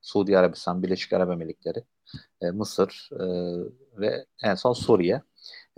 Suudi 0.01 0.37
Arabistan, 0.37 0.83
Birleşik 0.83 1.13
Arap 1.13 1.31
Emirlikleri, 1.31 1.83
e, 2.41 2.51
Mısır 2.51 3.09
e, 3.13 3.25
ve 3.97 4.25
en 4.43 4.55
son 4.55 4.73
Suriye. 4.73 5.21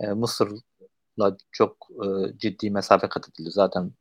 E, 0.00 0.06
Mısır'la 0.06 1.36
çok 1.50 1.88
e, 1.90 2.38
ciddi 2.38 2.70
mesafe 2.70 3.08
kat 3.08 3.28
edildi. 3.28 3.50
Zaten 3.50 3.92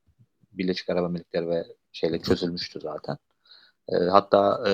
Birleşik 0.51 0.89
Arap 0.89 1.05
Emirlikleri 1.05 1.49
ve 1.49 1.65
şeyle 1.91 2.21
çözülmüştü 2.21 2.79
zaten. 2.81 3.17
E, 3.87 3.95
hatta 3.95 4.69
e, 4.69 4.73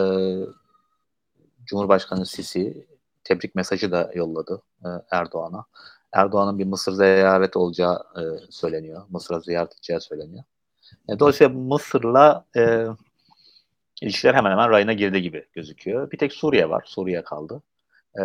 Cumhurbaşkanı 1.65 2.25
Sisi 2.25 2.87
tebrik 3.23 3.55
mesajı 3.55 3.91
da 3.91 4.11
yolladı 4.15 4.61
e, 4.85 4.89
Erdoğan'a. 5.11 5.65
Erdoğan'ın 6.11 6.59
bir 6.59 6.65
Mısır 6.65 6.91
ziyareti 6.91 7.59
olacağı 7.59 7.95
e, 7.95 8.21
söyleniyor. 8.49 9.01
Mısır'a 9.09 9.39
ziyaret 9.39 9.73
edeceği 9.73 10.01
söyleniyor. 10.01 10.43
E, 11.09 11.19
dolayısıyla 11.19 11.53
Mısır'la 11.53 12.45
e, 12.57 12.87
ilişkiler 14.01 14.33
hemen 14.33 14.51
hemen 14.51 14.69
rayına 14.69 14.93
girdi 14.93 15.21
gibi 15.21 15.45
gözüküyor. 15.53 16.11
Bir 16.11 16.17
tek 16.17 16.33
Suriye 16.33 16.69
var. 16.69 16.83
Suriye 16.85 17.23
kaldı. 17.23 17.63
E, 18.19 18.23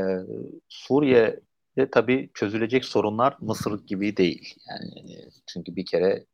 Suriye'de 0.68 1.90
tabii 1.90 2.30
çözülecek 2.34 2.84
sorunlar 2.84 3.36
Mısır 3.40 3.86
gibi 3.86 4.16
değil. 4.16 4.54
Yani 4.68 5.18
çünkü 5.46 5.76
bir 5.76 5.86
kere 5.86 6.24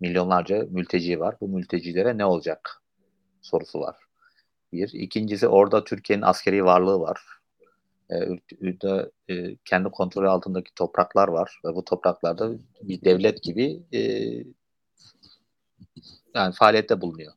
milyonlarca 0.00 0.66
mülteci 0.70 1.20
var. 1.20 1.36
Bu 1.40 1.48
mültecilere 1.48 2.18
ne 2.18 2.24
olacak 2.24 2.82
sorusu 3.42 3.80
var. 3.80 3.96
Bir. 4.72 4.90
İkincisi 4.92 5.48
orada 5.48 5.84
Türkiye'nin 5.84 6.22
askeri 6.22 6.64
varlığı 6.64 7.00
var. 7.00 7.20
Ee, 8.10 9.34
e, 9.34 9.56
kendi 9.64 9.88
kontrolü 9.88 10.28
altındaki 10.28 10.74
topraklar 10.74 11.28
var 11.28 11.60
ve 11.64 11.74
bu 11.74 11.84
topraklarda 11.84 12.50
bir 12.82 13.00
devlet 13.04 13.42
gibi 13.42 13.82
e, 13.92 14.00
yani 16.34 16.54
faaliyette 16.54 17.00
bulunuyor. 17.00 17.32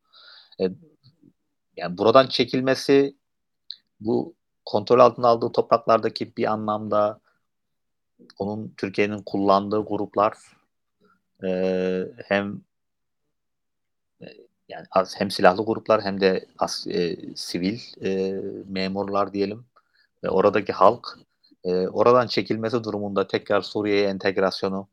E, 0.62 0.70
yani 1.78 1.98
buradan 1.98 2.28
çekilmesi 2.28 3.16
bu 4.00 4.34
kontrol 4.66 5.00
altına 5.00 5.28
aldığı 5.28 5.52
topraklardaki 5.52 6.38
bir 6.38 6.52
anlamda 6.52 7.20
onun 8.38 8.74
Türkiye'nin 8.78 9.22
kullandığı 9.22 9.86
gruplar 9.86 10.34
e, 11.44 11.50
hem 12.26 12.62
e, 14.22 14.26
yani 14.70 14.86
hem 15.18 15.32
silahlı 15.32 15.66
gruplar 15.66 16.02
hem 16.02 16.22
de 16.22 16.46
as, 16.60 16.88
e, 16.88 17.18
sivil 17.36 17.80
e, 18.04 18.42
memurlar 18.68 19.34
diyelim 19.34 19.66
ve 20.24 20.30
oradaki 20.30 20.74
halk 20.74 21.20
e, 21.64 21.88
oradan 21.88 22.28
çekilmesi 22.28 22.84
durumunda 22.84 23.28
tekrar 23.28 23.62
Suriye'ye 23.62 24.08
entegrasyonu 24.08 24.88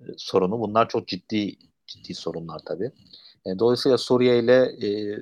e, 0.00 0.04
sorunu 0.16 0.60
bunlar 0.60 0.88
çok 0.88 1.08
ciddi 1.08 1.56
ciddi 1.86 2.14
sorunlar 2.14 2.58
tabii. 2.66 2.90
E, 3.46 3.58
dolayısıyla 3.58 3.98
Suriye 3.98 4.38
ile 4.38 4.86
e, 4.86 5.20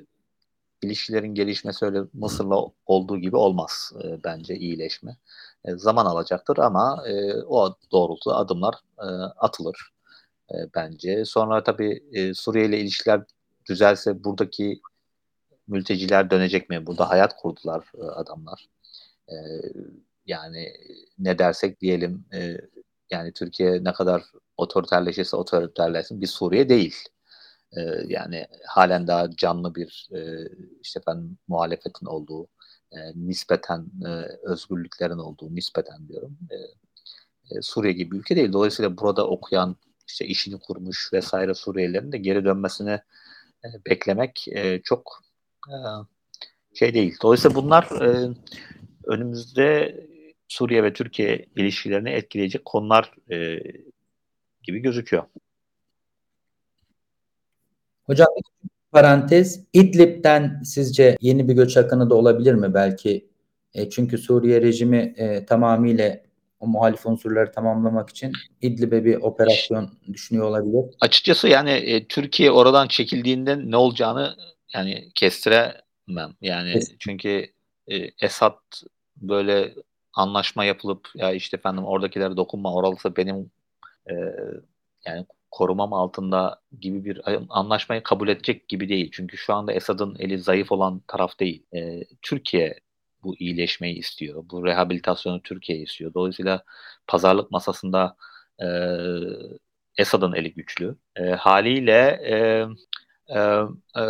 ilişkilerin 0.83 1.35
gelişmesi 1.35 1.85
öyle 1.85 2.01
Mısır'la 2.13 2.65
olduğu 2.85 3.17
gibi 3.17 3.35
olmaz 3.35 3.93
e, 4.03 4.23
bence 4.23 4.55
iyileşme. 4.55 5.17
E, 5.65 5.75
zaman 5.75 6.05
alacaktır 6.05 6.57
ama 6.57 7.03
e, 7.07 7.33
o 7.43 7.75
doğrultuda 7.91 8.35
adımlar 8.35 8.75
e, 8.99 9.05
atılır 9.37 9.91
e, 10.51 10.55
bence. 10.75 11.25
Sonra 11.25 11.63
tabii 11.63 12.03
e, 12.13 12.33
Suriye 12.33 12.65
ile 12.65 12.79
ilişkiler 12.79 13.21
düzelse 13.69 14.23
buradaki 14.23 14.81
mülteciler 15.67 16.31
dönecek 16.31 16.69
mi? 16.69 16.87
Burada 16.87 17.09
hayat 17.09 17.35
kurdular 17.37 17.91
e, 17.97 18.03
adamlar. 18.03 18.69
E, 19.29 19.35
yani 20.25 20.73
ne 21.19 21.39
dersek 21.39 21.81
diyelim 21.81 22.25
e, 22.33 22.57
yani 23.11 23.33
Türkiye 23.33 23.83
ne 23.83 23.93
kadar 23.93 24.23
otoriterleşirse 24.57 25.37
otoriterleşsin 25.37 26.21
bir 26.21 26.27
Suriye 26.27 26.69
değil. 26.69 26.95
E, 27.77 27.81
yani 28.07 28.47
halen 28.67 29.07
daha 29.07 29.31
canlı 29.31 29.75
bir 29.75 30.09
e, 30.15 30.49
işte 30.81 30.99
ben 31.07 31.37
muhalefetin 31.47 32.05
olduğu 32.05 32.47
e, 32.91 32.97
nispeten 33.15 33.85
e, 34.05 34.09
özgürlüklerin 34.43 35.17
olduğu 35.17 35.55
nispeten 35.55 36.07
diyorum. 36.07 36.37
Suriye 37.61 37.93
gibi 37.93 38.11
bir 38.11 38.19
ülke 38.19 38.35
değil. 38.35 38.53
Dolayısıyla 38.53 38.97
burada 38.97 39.27
okuyan 39.27 39.75
işte 40.07 40.25
işini 40.25 40.59
kurmuş 40.59 41.13
vesaire 41.13 41.53
Suriyelilerin 41.53 42.11
de 42.11 42.17
geri 42.17 42.45
dönmesini 42.45 42.99
beklemek 43.89 44.45
çok 44.83 45.23
şey 46.73 46.93
değil. 46.93 47.17
Dolayısıyla 47.23 47.55
bunlar 47.55 47.87
önümüzde 49.05 49.95
Suriye 50.47 50.83
ve 50.83 50.93
Türkiye 50.93 51.45
ilişkilerini 51.55 52.09
etkileyecek 52.09 52.65
konular 52.65 53.11
gibi 54.63 54.79
gözüküyor. 54.79 55.23
Hocam 58.05 58.27
parantez 58.91 59.65
İdlib'den 59.73 60.61
sizce 60.65 61.17
yeni 61.21 61.47
bir 61.49 61.53
göç 61.53 61.77
akını 61.77 62.09
da 62.09 62.15
olabilir 62.15 62.53
mi 62.53 62.73
belki? 62.73 63.29
E, 63.73 63.89
çünkü 63.89 64.17
Suriye 64.17 64.61
rejimi 64.61 65.13
e, 65.17 65.45
tamamıyla 65.45 66.19
o 66.59 66.67
muhalif 66.67 67.05
unsurları 67.05 67.51
tamamlamak 67.51 68.09
için 68.09 68.31
İdlib'e 68.61 69.05
bir 69.05 69.15
operasyon 69.15 69.89
düşünüyor 70.13 70.45
olabilir. 70.47 70.95
Açıkçası 71.01 71.47
yani 71.47 71.69
e, 71.69 72.07
Türkiye 72.07 72.51
oradan 72.51 72.87
çekildiğinde 72.87 73.71
ne 73.71 73.77
olacağını 73.77 74.35
yani 74.73 75.09
kestiremem. 75.15 76.33
Yani 76.41 76.73
Kesin. 76.73 76.95
çünkü 76.99 77.45
e, 77.87 77.97
Esad 78.21 78.59
böyle 79.17 79.73
anlaşma 80.13 80.65
yapılıp 80.65 81.09
ya 81.15 81.31
işte 81.31 81.57
efendim 81.57 81.85
oradakilere 81.85 82.37
dokunma 82.37 82.73
oralısı 82.73 83.15
benim 83.15 83.51
e, 84.09 84.13
yani 85.05 85.25
korumam 85.53 85.93
altında 85.93 86.61
gibi 86.81 87.05
bir 87.05 87.21
anlaşmayı 87.49 88.03
kabul 88.03 88.27
edecek 88.27 88.67
gibi 88.67 88.89
değil. 88.89 89.09
Çünkü 89.13 89.37
şu 89.37 89.53
anda 89.53 89.73
Esad'ın 89.73 90.15
eli 90.19 90.39
zayıf 90.39 90.71
olan 90.71 91.01
taraf 91.07 91.39
değil. 91.39 91.63
E, 91.75 92.03
Türkiye 92.21 92.79
bu 93.23 93.35
iyileşmeyi 93.39 93.95
istiyor. 93.97 94.45
Bu 94.51 94.65
rehabilitasyonu 94.65 95.41
Türkiye 95.41 95.79
istiyor. 95.79 96.13
Dolayısıyla 96.13 96.63
pazarlık 97.07 97.51
masasında 97.51 98.15
e, 98.61 98.67
Esad'ın 99.97 100.33
eli 100.33 100.53
güçlü. 100.53 100.95
E, 101.15 101.23
haliyle 101.23 102.19
e, 102.23 102.35
e, 103.35 103.39
e, 103.97 104.03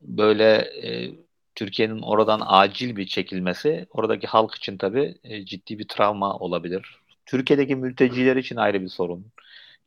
böyle 0.00 0.54
e, 0.82 1.10
Türkiye'nin 1.54 2.02
oradan 2.02 2.42
acil 2.46 2.96
bir 2.96 3.06
çekilmesi 3.06 3.86
oradaki 3.90 4.26
halk 4.26 4.54
için 4.54 4.78
tabii 4.78 5.14
e, 5.24 5.44
ciddi 5.44 5.78
bir 5.78 5.88
travma 5.88 6.34
olabilir. 6.38 7.00
Türkiye'deki 7.26 7.76
mülteciler 7.76 8.36
için 8.36 8.56
ayrı 8.56 8.82
bir 8.82 8.88
sorun. 8.88 9.26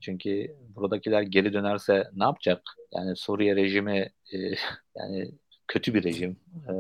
Çünkü 0.04 0.56
buradakiler 0.76 1.22
geri 1.22 1.54
dönerse 1.54 2.10
ne 2.14 2.24
yapacak? 2.24 2.62
Yani 2.94 3.16
Suriye 3.16 3.56
rejimi 3.56 4.10
e, 4.34 4.38
yani 4.96 5.32
kötü 5.68 5.94
bir 5.94 6.04
rejim. 6.04 6.38
E, 6.70 6.74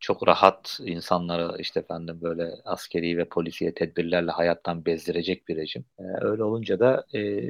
çok 0.00 0.28
rahat 0.28 0.80
insanları 0.84 1.60
işte 1.60 1.80
efendim 1.80 2.18
böyle 2.22 2.54
askeri 2.64 3.18
ve 3.18 3.24
polisiye 3.24 3.74
tedbirlerle 3.74 4.30
hayattan 4.30 4.84
bezdirecek 4.84 5.48
bir 5.48 5.56
rejim. 5.56 5.84
E, 5.98 6.02
öyle 6.20 6.42
olunca 6.44 6.80
da 6.80 7.06
e, 7.14 7.40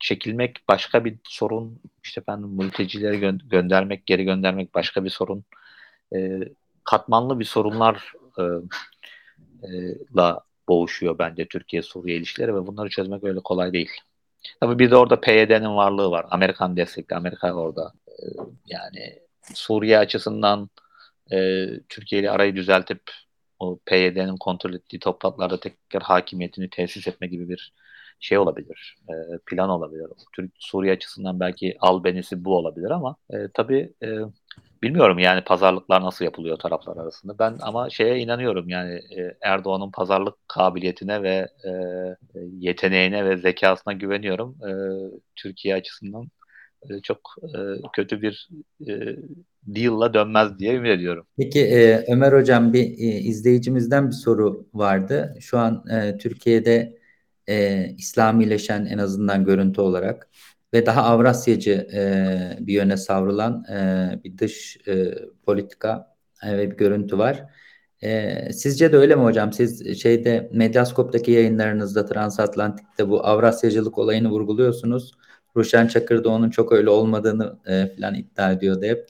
çekilmek 0.00 0.58
başka 0.68 1.04
bir 1.04 1.18
sorun. 1.24 1.80
İşte 2.04 2.20
efendim 2.20 2.48
mültecileri 2.48 3.16
gö- 3.16 3.48
göndermek, 3.48 4.06
geri 4.06 4.24
göndermek 4.24 4.74
başka 4.74 5.04
bir 5.04 5.10
sorun. 5.10 5.44
E, 6.14 6.40
katmanlı 6.84 7.40
bir 7.40 7.44
sorunlar 7.44 8.12
e, 8.38 8.42
e, 9.62 9.68
la 10.16 10.40
boğuşuyor 10.68 11.18
bence 11.18 11.48
Türkiye-Suriye 11.48 12.16
ilişkileri 12.16 12.54
ve 12.54 12.66
bunları 12.66 12.88
çözmek 12.88 13.24
öyle 13.24 13.40
kolay 13.40 13.72
değil. 13.72 13.90
Tabii 14.60 14.78
bir 14.78 14.90
de 14.90 14.96
orada 14.96 15.20
PYD'nin 15.20 15.76
varlığı 15.76 16.10
var. 16.10 16.26
Amerikan 16.30 16.76
destekli. 16.76 17.16
Amerika 17.16 17.54
orada. 17.54 17.92
Ee, 18.08 18.12
yani 18.66 19.18
Suriye 19.54 19.98
açısından 19.98 20.70
e, 21.32 21.66
Türkiye 21.88 22.20
ile 22.20 22.30
arayı 22.30 22.56
düzeltip 22.56 23.02
o 23.58 23.78
PYD'nin 23.86 24.36
kontrol 24.36 24.74
ettiği 24.74 24.98
topraklarda 24.98 25.60
tekrar 25.60 26.02
hakimiyetini 26.02 26.70
tesis 26.70 27.08
etme 27.08 27.26
gibi 27.26 27.48
bir 27.48 27.72
şey 28.20 28.38
olabilir, 28.38 28.96
e, 29.08 29.14
plan 29.46 29.70
olabilir. 29.70 30.06
Türk 30.36 30.50
Suriye 30.58 30.92
açısından 30.92 31.40
belki 31.40 31.76
albenisi 31.80 32.44
bu 32.44 32.56
olabilir 32.56 32.90
ama 32.90 33.16
e, 33.30 33.36
tabii 33.54 33.92
e, 34.02 34.08
bilmiyorum 34.82 35.18
yani 35.18 35.44
pazarlıklar 35.44 36.02
nasıl 36.02 36.24
yapılıyor 36.24 36.58
taraflar 36.58 36.96
arasında. 36.96 37.38
Ben 37.38 37.56
ama 37.60 37.90
şeye 37.90 38.18
inanıyorum 38.18 38.68
yani 38.68 38.94
e, 38.94 39.36
Erdoğan'ın 39.40 39.90
pazarlık 39.90 40.34
kabiliyetine 40.48 41.22
ve 41.22 41.48
e, 41.64 41.70
yeteneğine 42.58 43.24
ve 43.24 43.36
zekasına 43.36 43.92
güveniyorum. 43.92 44.56
E, 44.68 44.70
Türkiye 45.36 45.74
açısından 45.74 46.28
e, 46.90 47.00
çok 47.00 47.20
e, 47.42 47.58
kötü 47.92 48.22
bir 48.22 48.48
e, 48.88 49.16
deal'la 49.66 50.14
dönmez 50.14 50.58
diye 50.58 50.74
ümit 50.74 50.90
ediyorum. 50.90 51.26
Peki 51.36 51.60
e, 51.60 52.04
Ömer 52.12 52.32
Hocam 52.32 52.72
bir 52.72 52.82
e, 52.84 53.18
izleyicimizden 53.18 54.06
bir 54.06 54.14
soru 54.14 54.66
vardı. 54.74 55.34
Şu 55.40 55.58
an 55.58 55.84
e, 55.90 56.18
Türkiye'de 56.18 56.97
e, 57.48 57.86
İslamileşen 57.98 58.86
en 58.86 58.98
azından 58.98 59.44
görüntü 59.44 59.80
olarak 59.80 60.28
ve 60.74 60.86
daha 60.86 61.02
Avrasyacı 61.02 61.88
e, 61.92 62.66
bir 62.66 62.72
yöne 62.72 62.96
savrulan 62.96 63.64
e, 63.64 64.20
bir 64.24 64.38
dış 64.38 64.78
e, 64.88 65.14
politika 65.46 66.16
e, 66.42 66.58
ve 66.58 66.70
bir 66.70 66.76
görüntü 66.76 67.18
var. 67.18 67.44
E, 68.02 68.52
sizce 68.52 68.92
de 68.92 68.96
öyle 68.96 69.14
mi 69.14 69.22
hocam? 69.22 69.52
Siz 69.52 70.02
şeyde 70.02 70.50
Medyaskop'taki 70.52 71.30
yayınlarınızda 71.30 72.06
Transatlantik'te 72.06 73.08
bu 73.08 73.26
Avrasyacılık 73.26 73.98
olayını 73.98 74.30
vurguluyorsunuz. 74.30 75.12
Ruşen 75.56 75.86
Çakır 75.86 76.24
da 76.24 76.28
onun 76.28 76.50
çok 76.50 76.72
öyle 76.72 76.90
olmadığını 76.90 77.58
e, 77.66 77.96
falan 77.96 78.14
iddia 78.14 78.52
ediyordu 78.52 78.84
hep. 78.84 79.06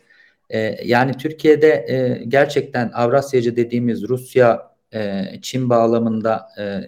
E, 0.50 0.58
yani 0.84 1.12
Türkiye'de 1.12 1.86
e, 1.88 2.24
gerçekten 2.28 2.90
Avrasyacı 2.94 3.56
dediğimiz 3.56 4.08
Rusya, 4.08 4.72
e, 4.94 5.24
Çin 5.42 5.70
bağlamında 5.70 6.48
e, 6.58 6.80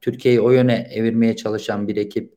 Türkiye'yi 0.00 0.40
o 0.40 0.50
yöne 0.50 0.88
evirmeye 0.92 1.36
çalışan 1.36 1.88
bir 1.88 1.96
ekip 1.96 2.34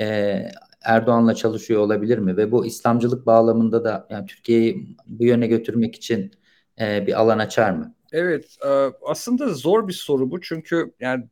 e, 0.00 0.38
Erdoğan'la 0.82 1.34
çalışıyor 1.34 1.80
olabilir 1.80 2.18
mi? 2.18 2.36
Ve 2.36 2.52
bu 2.52 2.66
İslamcılık 2.66 3.26
bağlamında 3.26 3.84
da 3.84 4.06
yani 4.10 4.26
Türkiye'yi 4.26 4.96
bu 5.06 5.24
yöne 5.24 5.46
götürmek 5.46 5.94
için 5.94 6.32
e, 6.80 7.06
bir 7.06 7.20
alan 7.20 7.38
açar 7.38 7.70
mı? 7.70 7.94
Evet, 8.12 8.56
e, 8.66 8.68
aslında 9.06 9.48
zor 9.48 9.88
bir 9.88 9.92
soru 9.92 10.30
bu 10.30 10.40
çünkü 10.40 10.94
yani 11.00 11.24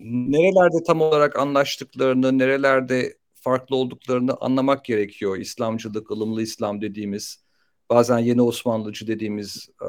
nerelerde 0.00 0.82
tam 0.86 1.00
olarak 1.00 1.38
anlaştıklarını, 1.38 2.38
nerelerde 2.38 3.16
farklı 3.34 3.76
olduklarını 3.76 4.34
anlamak 4.40 4.84
gerekiyor. 4.84 5.36
İslamcılık, 5.36 6.10
ılımlı 6.10 6.42
İslam 6.42 6.80
dediğimiz, 6.80 7.44
bazen 7.90 8.18
yeni 8.18 8.42
Osmanlıcı 8.42 9.06
dediğimiz 9.06 9.68
e, 9.82 9.88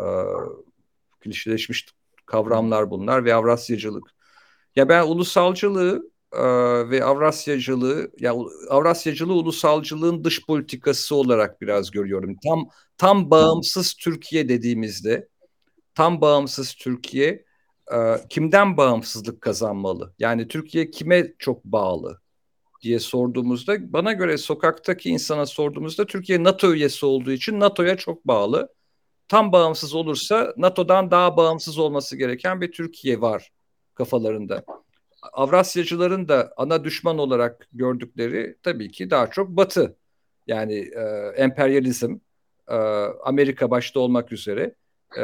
klişeleşmiş 1.20 1.86
kavramlar 2.26 2.92
bunlar 2.92 3.26
ve 3.26 3.34
Avrasyacılık. 3.34 4.17
Ya 4.78 4.90
ben 4.90 5.04
ulusalcılığı 5.04 6.12
e, 6.34 6.42
ve 6.90 7.04
Avrasyacılığı, 7.04 8.12
ya 8.20 8.36
Avrasyacılığı 8.70 9.34
ulusalcılığın 9.34 10.24
dış 10.24 10.46
politikası 10.46 11.16
olarak 11.16 11.62
biraz 11.62 11.92
görüyorum. 11.92 12.36
Tam 12.44 12.70
tam 12.98 13.32
bağımsız 13.32 13.94
Türkiye 13.94 14.50
dediğimizde, 14.50 15.30
tam 15.96 16.22
bağımsız 16.22 16.74
Türkiye 16.76 17.46
e, 17.94 17.98
kimden 18.30 18.78
bağımsızlık 18.78 19.42
kazanmalı? 19.42 20.14
Yani 20.20 20.48
Türkiye 20.48 20.92
kime 20.92 21.34
çok 21.40 21.66
bağlı? 21.66 22.22
diye 22.84 23.00
sorduğumuzda 23.00 23.94
bana 23.94 24.14
göre 24.14 24.38
sokaktaki 24.38 25.10
insana 25.10 25.46
sorduğumuzda 25.46 26.06
Türkiye 26.06 26.44
NATO 26.44 26.74
üyesi 26.74 27.06
olduğu 27.06 27.32
için 27.32 27.60
NATO'ya 27.60 27.98
çok 27.98 28.28
bağlı. 28.28 28.74
Tam 29.28 29.52
bağımsız 29.52 29.96
olursa 29.96 30.54
NATO'dan 30.58 31.12
daha 31.12 31.38
bağımsız 31.38 31.80
olması 31.80 32.18
gereken 32.18 32.62
bir 32.62 32.72
Türkiye 32.72 33.22
var 33.22 33.52
kafalarında. 33.98 34.64
Avrasyacıların 35.34 36.28
da 36.28 36.54
ana 36.58 36.84
düşman 36.84 37.18
olarak 37.18 37.68
gördükleri 37.74 38.56
tabii 38.64 38.92
ki 38.92 39.10
daha 39.10 39.28
çok 39.28 39.50
Batı. 39.50 39.96
Yani 40.48 40.76
e, 40.76 41.02
emperyalizm, 41.36 42.18
e, 42.68 42.76
Amerika 43.24 43.72
başta 43.72 44.00
olmak 44.00 44.32
üzere 44.32 44.76
e, 45.18 45.24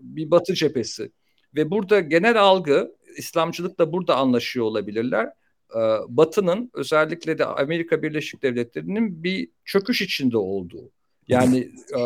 bir 0.00 0.30
Batı 0.30 0.54
cephesi. 0.54 1.12
Ve 1.54 1.70
burada 1.70 2.00
genel 2.00 2.40
algı, 2.42 2.94
İslamcılıkla 3.16 3.92
burada 3.92 4.16
anlaşıyor 4.16 4.66
olabilirler 4.66 5.32
e, 5.74 5.80
Batı'nın 6.08 6.70
özellikle 6.74 7.38
de 7.38 7.44
Amerika 7.44 8.02
Birleşik 8.02 8.42
Devletleri'nin 8.42 9.22
bir 9.22 9.48
çöküş 9.64 10.02
içinde 10.02 10.38
olduğu. 10.38 10.90
Yani 11.28 11.58
e, 11.98 12.00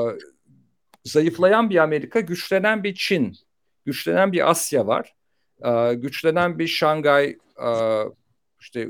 zayıflayan 1.04 1.70
bir 1.70 1.76
Amerika, 1.76 2.20
güçlenen 2.20 2.84
bir 2.84 2.94
Çin, 2.94 3.36
güçlenen 3.86 4.32
bir 4.32 4.50
Asya 4.50 4.86
var. 4.86 5.14
E, 5.64 5.94
güçlenen 5.94 6.58
bir 6.58 6.66
Şangay 6.66 7.38
işte 8.60 8.88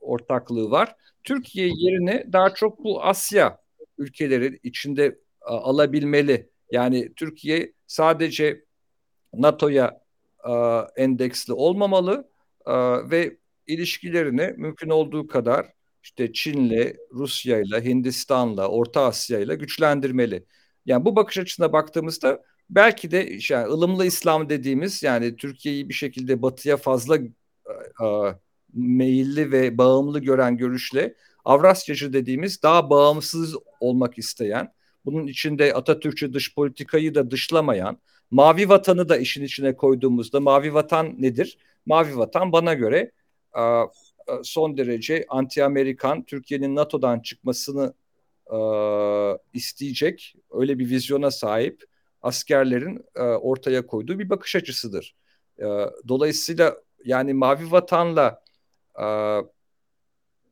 ortaklığı 0.00 0.70
var. 0.70 0.96
Türkiye 1.24 1.70
yerine 1.76 2.24
daha 2.32 2.54
çok 2.54 2.84
bu 2.84 3.04
Asya 3.04 3.58
ülkeleri 3.98 4.60
içinde 4.62 5.18
alabilmeli. 5.40 6.50
Yani 6.70 7.14
Türkiye 7.14 7.72
sadece 7.86 8.64
NATO'ya 9.34 10.00
endeksli 10.96 11.52
olmamalı 11.52 12.28
ve 13.10 13.36
ilişkilerini 13.66 14.54
mümkün 14.56 14.90
olduğu 14.90 15.26
kadar 15.26 15.66
işte 16.02 16.32
Çin'le, 16.32 16.96
Rusya'yla, 17.12 17.80
Hindistan'la, 17.80 18.68
Orta 18.68 19.04
Asya'yla 19.04 19.54
güçlendirmeli. 19.54 20.44
Yani 20.86 21.04
bu 21.04 21.16
bakış 21.16 21.38
açısına 21.38 21.72
baktığımızda 21.72 22.42
belki 22.70 23.10
de 23.10 23.38
yani 23.50 23.66
ılımlı 23.66 24.06
İslam 24.06 24.48
dediğimiz 24.48 25.02
yani 25.02 25.36
Türkiye'yi 25.36 25.88
bir 25.88 25.94
şekilde 25.94 26.42
batıya 26.42 26.76
fazla 26.76 27.16
e, 27.16 27.24
meyilli 28.74 29.52
ve 29.52 29.78
bağımlı 29.78 30.20
gören 30.20 30.56
görüşle 30.56 31.14
Avrasyacı 31.44 32.12
dediğimiz 32.12 32.62
daha 32.62 32.90
bağımsız 32.90 33.56
olmak 33.80 34.18
isteyen, 34.18 34.72
bunun 35.04 35.26
içinde 35.26 35.74
Atatürkçü 35.74 36.32
dış 36.32 36.54
politikayı 36.54 37.14
da 37.14 37.30
dışlamayan, 37.30 37.98
mavi 38.30 38.68
vatanı 38.68 39.08
da 39.08 39.16
işin 39.16 39.44
içine 39.44 39.76
koyduğumuzda 39.76 40.40
mavi 40.40 40.74
vatan 40.74 41.14
nedir? 41.18 41.58
Mavi 41.86 42.16
vatan 42.16 42.52
bana 42.52 42.74
göre 42.74 43.10
son 44.42 44.76
derece 44.76 45.24
anti-Amerikan, 45.28 46.24
Türkiye'nin 46.24 46.76
NATO'dan 46.76 47.20
çıkmasını 47.20 47.94
isteyecek, 49.52 50.34
öyle 50.50 50.78
bir 50.78 50.90
vizyona 50.90 51.30
sahip 51.30 51.84
askerlerin 52.24 53.04
ortaya 53.20 53.86
koyduğu 53.86 54.18
bir 54.18 54.30
bakış 54.30 54.56
açısıdır. 54.56 55.16
Dolayısıyla 56.08 56.76
yani 57.04 57.34
Mavi 57.34 57.70
Vatan'la 57.70 58.42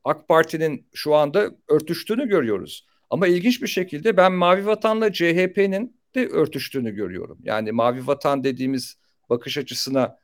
AK 0.05 0.29
Parti'nin 0.29 0.87
şu 0.95 1.15
anda 1.15 1.51
örtüştüğünü 1.69 2.29
görüyoruz. 2.29 2.87
Ama 3.11 3.27
ilginç 3.27 3.63
bir 3.63 3.67
şekilde 3.67 4.17
ben 4.17 4.33
Mavi 4.33 4.67
Vatan'la 4.67 5.13
CHP'nin 5.13 5.97
de 6.15 6.27
örtüştüğünü 6.29 6.95
görüyorum. 6.95 7.39
Yani 7.43 7.73
Mavi 7.73 8.07
Vatan 8.07 8.45
dediğimiz 8.45 8.97
bakış 9.31 9.59
açısına 9.59 10.19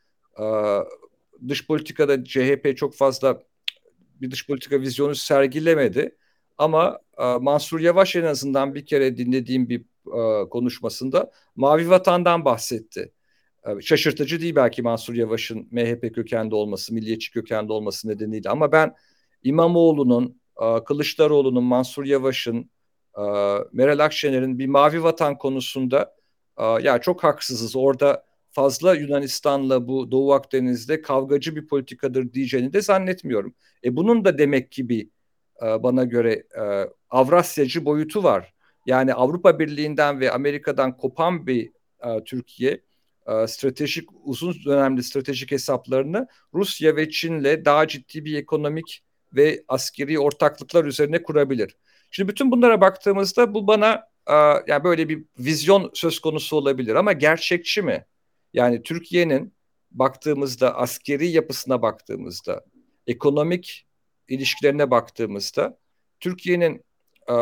dış 1.48 1.66
politikada 1.66 2.24
CHP 2.24 2.76
çok 2.76 2.94
fazla 2.94 3.42
bir 4.20 4.30
dış 4.30 4.46
politika 4.46 4.80
vizyonu 4.80 5.14
sergilemedi. 5.14 6.16
Ama 6.58 6.98
e, 7.18 7.24
Mansur 7.24 7.80
Yavaş 7.80 8.16
en 8.16 8.24
azından 8.24 8.74
bir 8.74 8.86
kere 8.86 9.16
dinlediğim 9.16 9.68
bir 9.68 9.84
e, 10.16 10.48
konuşmasında 10.48 11.30
Mavi 11.56 11.90
Vatan'dan 11.90 12.44
bahsetti. 12.44 13.12
E, 13.66 13.80
şaşırtıcı 13.80 14.40
değil 14.40 14.54
belki 14.54 14.82
Mansur 14.82 15.14
Yavaş'ın 15.14 15.68
MHP 15.70 16.14
kökenli 16.14 16.54
olması, 16.54 16.94
milliyetçi 16.94 17.32
kökenli 17.32 17.72
olması 17.72 18.08
nedeniyle. 18.08 18.50
Ama 18.50 18.72
ben 18.72 18.94
İmamoğlu'nun, 19.42 20.40
e, 20.62 20.84
Kılıçdaroğlu'nun, 20.84 21.64
Mansur 21.64 22.04
Yavaş'ın, 22.04 22.70
Meral 23.72 23.98
Akşener'in 23.98 24.58
bir 24.58 24.66
Mavi 24.66 25.02
Vatan 25.02 25.38
konusunda 25.38 26.16
ya 26.82 26.98
çok 27.00 27.24
haksızız. 27.24 27.76
Orada 27.76 28.24
fazla 28.50 28.94
Yunanistan'la 28.94 29.88
bu 29.88 30.10
Doğu 30.10 30.32
Akdeniz'de 30.32 31.02
kavgacı 31.02 31.56
bir 31.56 31.66
politikadır 31.66 32.32
diyeceğini 32.32 32.72
de 32.72 32.82
zannetmiyorum. 32.82 33.54
E 33.84 33.96
bunun 33.96 34.24
da 34.24 34.38
demek 34.38 34.72
ki 34.72 34.88
bir 34.88 35.08
bana 35.62 36.04
göre 36.04 36.44
Avrasyacı 37.10 37.84
boyutu 37.84 38.22
var. 38.22 38.54
Yani 38.88 39.14
Avrupa 39.14 39.58
Birliği'nden 39.58 40.20
ve 40.20 40.32
Amerika'dan 40.32 40.96
kopan 40.96 41.46
bir 41.46 41.70
e, 42.04 42.24
Türkiye 42.24 42.80
e, 43.26 43.46
stratejik 43.46 44.08
uzun 44.24 44.54
dönemli 44.64 45.02
stratejik 45.02 45.50
hesaplarını 45.50 46.28
Rusya 46.54 46.96
ve 46.96 47.10
Çin'le 47.10 47.64
daha 47.64 47.88
ciddi 47.88 48.24
bir 48.24 48.36
ekonomik 48.36 49.02
ve 49.32 49.64
askeri 49.68 50.18
ortaklıklar 50.18 50.84
üzerine 50.84 51.22
kurabilir. 51.22 51.76
Şimdi 52.10 52.30
bütün 52.30 52.50
bunlara 52.50 52.80
baktığımızda 52.80 53.54
bu 53.54 53.66
bana 53.66 53.94
e, 54.26 54.34
yani 54.66 54.84
böyle 54.84 55.08
bir 55.08 55.24
vizyon 55.38 55.90
söz 55.94 56.18
konusu 56.20 56.56
olabilir 56.56 56.94
ama 56.94 57.12
gerçekçi 57.12 57.82
mi? 57.82 58.04
Yani 58.52 58.82
Türkiye'nin 58.82 59.52
baktığımızda 59.90 60.76
askeri 60.76 61.28
yapısına 61.28 61.82
baktığımızda, 61.82 62.64
ekonomik 63.06 63.86
ilişkilerine 64.28 64.90
baktığımızda 64.90 65.78
Türkiye'nin 66.20 66.87
e, 67.30 67.34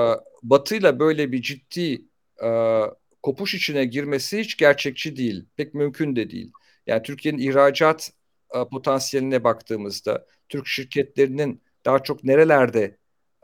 Batı'yla 0.43 0.99
böyle 0.99 1.32
bir 1.32 1.43
ciddi 1.43 2.05
e, 2.43 2.80
kopuş 3.22 3.55
içine 3.55 3.84
girmesi 3.84 4.39
hiç 4.39 4.57
gerçekçi 4.57 5.16
değil. 5.16 5.47
Pek 5.57 5.74
mümkün 5.74 6.16
de 6.16 6.30
değil. 6.30 6.53
Yani 6.87 7.03
Türkiye'nin 7.03 7.39
ihracat 7.39 8.11
e, 8.55 8.68
potansiyeline 8.68 9.45
baktığımızda, 9.45 10.26
Türk 10.49 10.66
şirketlerinin 10.66 11.62
daha 11.84 12.03
çok 12.03 12.24
nerelerde 12.24 12.97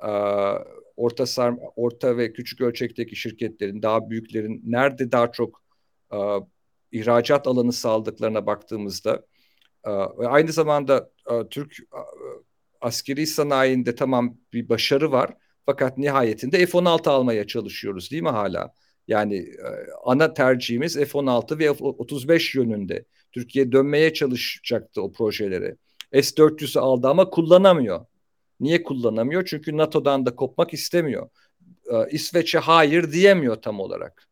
e, 0.03 0.11
orta 0.97 1.57
orta 1.77 2.17
ve 2.17 2.33
küçük 2.33 2.61
ölçekteki 2.61 3.17
şirketlerin, 3.17 3.83
daha 3.83 4.11
büyüklerin 4.11 4.63
nerede 4.65 5.13
daha 5.13 5.33
çok 5.33 5.63
ihracat 6.93 7.47
alanı 7.47 7.73
sağladıklarına 7.73 8.47
baktığımızda 8.47 9.27
ve 10.19 10.29
aynı 10.29 10.53
zamanda 10.53 11.11
Türk 11.51 11.77
askeri 12.81 13.27
sanayinde 13.27 13.95
tamam 13.95 14.37
bir 14.53 14.69
başarı 14.69 15.13
var 15.13 15.35
fakat 15.67 15.99
nihayetinde 15.99 16.67
F-16 16.67 17.11
almaya 17.11 17.47
çalışıyoruz 17.47 18.11
değil 18.11 18.23
mi 18.23 18.29
hala? 18.29 18.75
Yani 19.09 19.37
e, 19.37 19.67
ana 20.05 20.35
tercihimiz 20.35 20.97
F-16 20.97 21.59
ve 21.59 21.75
F-35 21.75 22.59
yönünde. 22.59 23.05
Türkiye 23.33 23.73
dönmeye 23.73 24.13
çalışacaktı 24.13 25.03
o 25.03 25.13
projelere. 25.13 25.77
S-400'ü 26.13 26.81
aldı 26.81 27.09
ama 27.09 27.31
kullanamıyor. 27.31 28.07
Niye 28.61 28.83
kullanamıyor? 28.83 29.45
Çünkü 29.45 29.77
NATO'dan 29.77 30.27
da 30.27 30.37
kopmak 30.37 30.73
istemiyor. 30.75 31.29
E, 31.93 32.11
İsveç'e 32.11 32.59
hayır 32.59 33.13
diyemiyor 33.13 33.57
tam 33.57 33.81
olarak. 33.81 34.29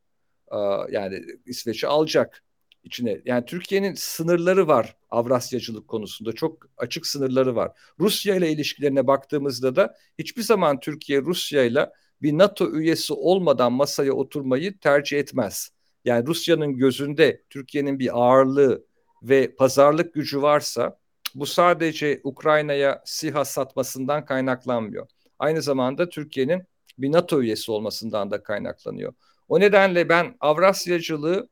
E, 0.53 0.57
yani 0.91 1.22
İsveç'i 1.47 1.87
alacak 1.87 2.43
içine. 2.85 3.20
Yani 3.24 3.45
Türkiye'nin 3.45 3.95
sınırları 3.95 4.68
var 4.68 4.97
Avrasyacılık 5.11 5.89
konusunda. 5.89 6.33
Çok 6.33 6.66
açık 6.76 7.07
sınırları 7.07 7.57
var. 7.57 7.72
Rusya 8.01 8.37
ile 8.37 8.53
ilişkilerine 8.53 9.07
baktığımızda 9.07 9.76
da 9.76 9.95
hiçbir 10.18 10.43
zaman 10.43 10.81
Türkiye 10.81 11.22
Rusya 11.22 11.64
ile 11.64 11.91
bir 12.22 12.39
NATO 12.39 12.70
üyesi 12.72 13.14
olmadan 13.14 13.72
masaya 13.72 14.12
oturmayı 14.12 14.78
tercih 14.78 15.18
etmez. 15.18 15.70
Yani 16.05 16.26
Rusya'nın 16.26 16.76
gözünde 16.76 17.43
Türkiye'nin 17.51 17.99
bir 17.99 18.18
ağırlığı 18.20 18.85
ve 19.22 19.55
pazarlık 19.55 20.14
gücü 20.14 20.43
varsa 20.43 20.99
bu 21.35 21.47
sadece 21.47 22.20
Ukrayna'ya 22.24 23.03
SİHA 23.05 23.45
satmasından 23.45 24.24
kaynaklanmıyor. 24.24 25.07
Aynı 25.39 25.62
zamanda 25.62 26.09
Türkiye'nin 26.09 26.62
bir 26.99 27.12
NATO 27.12 27.43
üyesi 27.43 27.72
olmasından 27.72 28.31
da 28.31 28.43
kaynaklanıyor. 28.43 29.12
O 29.49 29.61
nedenle 29.61 30.09
ben 30.09 30.37
Avrasyacılığı 30.41 31.49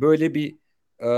böyle 0.00 0.34
bir 0.34 0.54
e, 1.02 1.10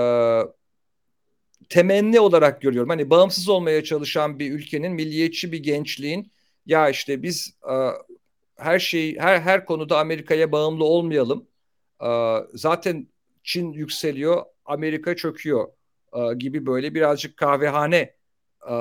temenni 1.68 2.20
olarak 2.20 2.60
görüyorum. 2.62 2.88
Hani 2.88 3.10
bağımsız 3.10 3.48
olmaya 3.48 3.84
çalışan 3.84 4.38
bir 4.38 4.52
ülkenin, 4.52 4.92
milliyetçi 4.92 5.52
bir 5.52 5.62
gençliğin 5.62 6.32
ya 6.66 6.88
işte 6.88 7.22
biz 7.22 7.54
e, 7.70 7.74
her 8.56 8.78
şey 8.78 9.18
her 9.18 9.40
her 9.40 9.64
konuda 9.64 9.98
Amerika'ya 9.98 10.52
bağımlı 10.52 10.84
olmayalım. 10.84 11.46
E, 12.02 12.08
zaten 12.54 13.08
Çin 13.42 13.72
yükseliyor, 13.72 14.44
Amerika 14.64 15.16
çöküyor 15.16 15.68
e, 16.12 16.34
gibi 16.34 16.66
böyle 16.66 16.94
birazcık 16.94 17.36
kahvehane 17.36 18.14
e, 18.70 18.74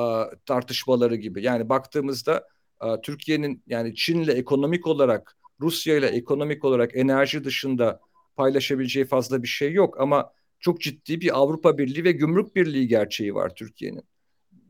tartışmaları 0.46 1.16
gibi. 1.16 1.44
Yani 1.44 1.70
baktığımızda 1.70 2.48
e, 2.84 3.02
Türkiye'nin 3.04 3.64
yani 3.68 3.96
Çin'le 3.96 4.28
ekonomik 4.28 4.88
olarak, 4.88 5.38
Rusya 5.62 5.98
ile 5.98 6.08
ekonomik 6.08 6.66
olarak 6.66 6.96
enerji 6.96 7.44
dışında 7.44 8.00
paylaşabileceği 8.38 9.06
fazla 9.06 9.44
bir 9.44 9.48
şey 9.48 9.74
yok 9.74 10.02
ama 10.02 10.32
çok 10.60 10.82
ciddi 10.82 11.22
bir 11.22 11.38
Avrupa 11.38 11.78
Birliği 11.78 12.04
ve 12.04 12.12
Gümrük 12.12 12.56
Birliği 12.56 12.88
gerçeği 12.88 13.36
var 13.36 13.56
Türkiye'nin. 13.56 14.04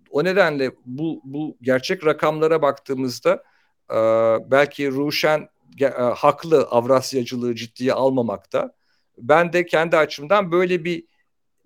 O 0.09 0.23
nedenle 0.23 0.71
bu 0.85 1.21
bu 1.23 1.57
gerçek 1.61 2.05
rakamlara 2.05 2.61
baktığımızda 2.61 3.43
e, 3.91 3.95
belki 4.51 4.91
Ruşen 4.91 5.49
e, 5.81 5.85
haklı 6.15 6.61
Avrasyacılığı 6.61 7.55
ciddiye 7.55 7.93
almamakta. 7.93 8.73
Ben 9.17 9.53
de 9.53 9.65
kendi 9.65 9.97
açımdan 9.97 10.51
böyle 10.51 10.83
bir 10.83 11.03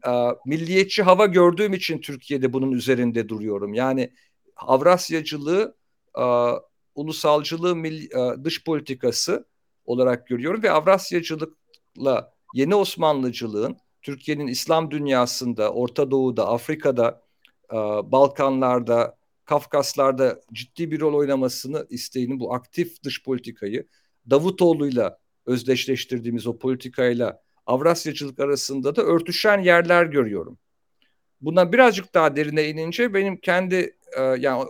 e, 0.08 0.12
milliyetçi 0.46 1.04
hava 1.04 1.26
gördüğüm 1.26 1.74
için 1.74 2.02
Türkiye'de 2.02 2.54
bunun 2.54 2.72
üzerinde 2.72 3.30
duruyorum. 3.30 3.74
Yani 3.74 4.14
Avrasyacılığı, 4.56 5.76
e, 6.18 6.24
ulusalcılığı, 6.96 7.76
milli, 7.76 8.06
e, 8.06 8.44
dış 8.44 8.64
politikası 8.64 9.46
olarak 9.86 10.28
görüyorum 10.28 10.64
ve 10.64 10.72
Avrasyacılıkla 11.98 12.32
yeni 12.54 12.76
Osmanlıcılığın 12.76 13.78
Türkiye'nin 14.02 14.48
İslam 14.48 14.92
dünyasında, 14.92 15.74
Orta 15.74 16.12
Doğu'da, 16.12 16.48
Afrika'da, 16.48 17.22
e, 17.72 17.76
Balkanlarda, 18.12 19.18
Kafkaslar'da 19.46 20.42
ciddi 20.54 20.92
bir 20.92 21.00
rol 21.00 21.14
oynamasını 21.14 21.88
isteğini 21.90 22.40
bu 22.40 22.54
aktif 22.54 23.04
dış 23.04 23.24
politikayı 23.24 23.88
Davutoğlu'yla 24.30 25.18
özdeşleştirdiğimiz 25.46 26.48
o 26.48 26.58
politikayla 26.58 27.42
Avrasyacılık 27.66 28.40
arasında 28.40 28.96
da 28.96 29.02
örtüşen 29.02 29.60
yerler 29.60 30.06
görüyorum. 30.06 30.58
Buna 31.42 31.72
birazcık 31.72 32.14
daha 32.14 32.36
derine 32.36 32.70
inince 32.70 33.14
benim 33.14 33.38
kendi 33.38 33.96
e, 34.18 34.22
yani 34.22 34.66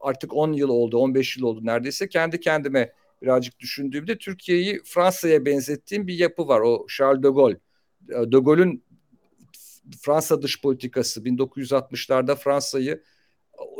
artık 0.00 0.34
10 0.34 0.52
yıl 0.52 0.68
oldu, 0.68 0.98
15 0.98 1.36
yıl 1.36 1.44
oldu 1.44 1.60
neredeyse 1.64 2.08
kendi 2.08 2.40
kendime 2.40 2.92
birazcık 3.22 3.60
düşündüğümde 3.60 4.18
Türkiye'yi 4.18 4.80
Fransa'ya 4.84 5.44
benzettiğim 5.44 6.06
bir 6.06 6.14
yapı 6.14 6.48
var. 6.48 6.60
O 6.60 6.86
Charles 6.88 7.22
de 7.22 7.28
Gaulle. 7.28 7.58
E, 8.08 8.32
de 8.32 8.38
Gaulle'ün 8.38 8.84
Fransa 10.00 10.42
dış 10.42 10.62
politikası 10.62 11.20
1960'larda 11.22 12.36
Fransa'yı 12.36 13.02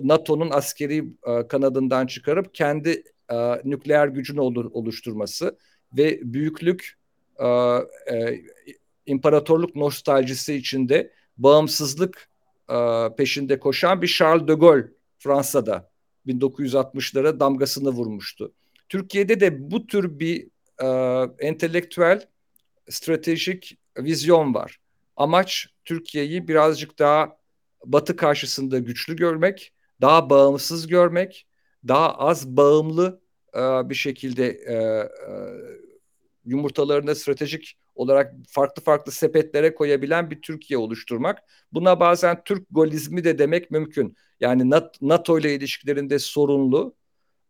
NATO'nun 0.02 0.50
askeri 0.50 1.04
e, 1.26 1.48
kanadından 1.48 2.06
çıkarıp 2.06 2.54
kendi 2.54 3.02
e, 3.32 3.36
nükleer 3.64 4.08
gücünü 4.08 4.40
oluşturması 4.40 5.58
ve 5.92 6.20
büyüklük 6.22 6.98
e, 7.38 7.46
e, 7.46 8.40
imparatorluk 9.06 9.76
nostaljisi 9.76 10.54
içinde 10.54 11.12
bağımsızlık 11.38 12.28
e, 12.70 13.08
peşinde 13.16 13.58
koşan 13.58 14.02
bir 14.02 14.08
Charles 14.08 14.48
de 14.48 14.54
Gaulle 14.54 14.88
Fransa'da 15.18 15.90
1960'lara 16.26 17.40
damgasını 17.40 17.90
vurmuştu. 17.90 18.52
Türkiye'de 18.88 19.40
de 19.40 19.70
bu 19.70 19.86
tür 19.86 20.18
bir 20.18 20.48
e, 20.82 20.86
entelektüel 21.38 22.28
stratejik 22.88 23.78
vizyon 23.98 24.54
var. 24.54 24.80
Amaç 25.16 25.66
Türkiye'yi 25.84 26.48
birazcık 26.48 26.98
daha 26.98 27.36
Batı 27.84 28.16
karşısında 28.16 28.78
güçlü 28.78 29.16
görmek, 29.16 29.72
daha 30.00 30.30
bağımsız 30.30 30.86
görmek, 30.86 31.46
daha 31.88 32.14
az 32.18 32.48
bağımlı 32.48 33.20
e, 33.54 33.60
bir 33.90 33.94
şekilde 33.94 34.48
e, 34.48 34.74
e, 34.74 35.08
yumurtalarını 36.44 37.14
stratejik 37.14 37.78
olarak 37.94 38.34
farklı 38.48 38.82
farklı 38.82 39.12
sepetlere 39.12 39.74
koyabilen 39.74 40.30
bir 40.30 40.42
Türkiye 40.42 40.78
oluşturmak. 40.78 41.38
Buna 41.72 42.00
bazen 42.00 42.42
Türk 42.44 42.66
golizmi 42.70 43.24
de 43.24 43.38
demek 43.38 43.70
mümkün. 43.70 44.16
Yani 44.40 44.70
NATO 45.00 45.38
ile 45.38 45.54
ilişkilerinde 45.54 46.18
sorunlu, 46.18 46.94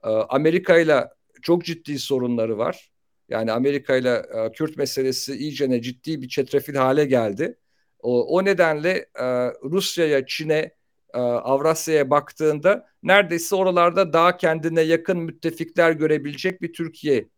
e, 0.04 0.08
Amerika 0.08 0.78
ile 0.78 1.08
çok 1.42 1.64
ciddi 1.64 1.98
sorunları 1.98 2.58
var. 2.58 2.90
Yani 3.28 3.52
Amerika 3.52 3.96
ile 3.96 4.22
Kürt 4.54 4.76
meselesi 4.76 5.36
iyicene 5.36 5.82
ciddi 5.82 6.22
bir 6.22 6.28
çetrefil 6.28 6.74
hale 6.74 7.04
geldi. 7.04 7.58
O, 8.00 8.36
o 8.36 8.44
nedenle 8.44 8.90
e, 9.18 9.24
Rusya'ya, 9.64 10.26
Çin'e, 10.26 10.76
e, 11.14 11.18
Avrasya'ya 11.18 12.10
baktığında 12.10 12.86
neredeyse 13.02 13.56
oralarda 13.56 14.12
daha 14.12 14.36
kendine 14.36 14.80
yakın 14.80 15.18
müttefikler 15.18 15.92
görebilecek 15.92 16.62
bir 16.62 16.72
Türkiye 16.72 17.28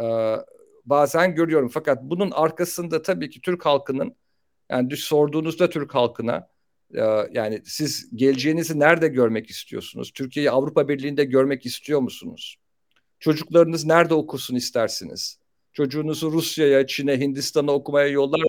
e, 0.00 0.36
bazen 0.84 1.34
görüyorum. 1.34 1.68
Fakat 1.68 2.02
bunun 2.02 2.30
arkasında 2.30 3.02
tabii 3.02 3.30
ki 3.30 3.40
Türk 3.40 3.66
halkının 3.66 4.16
yani 4.70 4.96
sorduğunuzda 4.96 5.70
Türk 5.70 5.94
halkına 5.94 6.48
e, 6.94 7.02
yani 7.32 7.62
siz 7.64 8.10
geleceğinizi 8.14 8.78
nerede 8.78 9.08
görmek 9.08 9.50
istiyorsunuz? 9.50 10.12
Türkiye'yi 10.14 10.50
Avrupa 10.50 10.88
Birliği'nde 10.88 11.24
görmek 11.24 11.66
istiyor 11.66 12.00
musunuz? 12.00 12.56
Çocuklarınız 13.24 13.84
nerede 13.84 14.14
okusun 14.14 14.54
istersiniz? 14.54 15.38
Çocuğunuzu 15.72 16.32
Rusya'ya, 16.32 16.86
Çin'e, 16.86 17.20
Hindistan'a 17.20 17.72
okumaya 17.72 18.06
yollar 18.06 18.40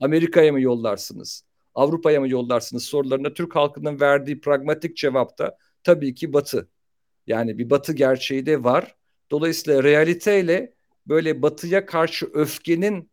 Amerika'ya 0.00 0.52
mı 0.52 0.60
yollarsınız? 0.60 1.44
Avrupa'ya 1.74 2.20
mı 2.20 2.28
yollarsınız 2.28 2.84
sorularına 2.84 3.34
Türk 3.34 3.56
halkının 3.56 4.00
verdiği 4.00 4.40
pragmatik 4.40 4.96
cevapta 4.96 5.56
tabii 5.84 6.14
ki 6.14 6.32
Batı. 6.32 6.68
Yani 7.26 7.58
bir 7.58 7.70
Batı 7.70 7.92
gerçeği 7.92 8.46
de 8.46 8.64
var. 8.64 8.96
Dolayısıyla 9.30 9.82
realiteyle 9.82 10.74
böyle 11.06 11.42
Batı'ya 11.42 11.86
karşı 11.86 12.26
öfkenin 12.32 13.10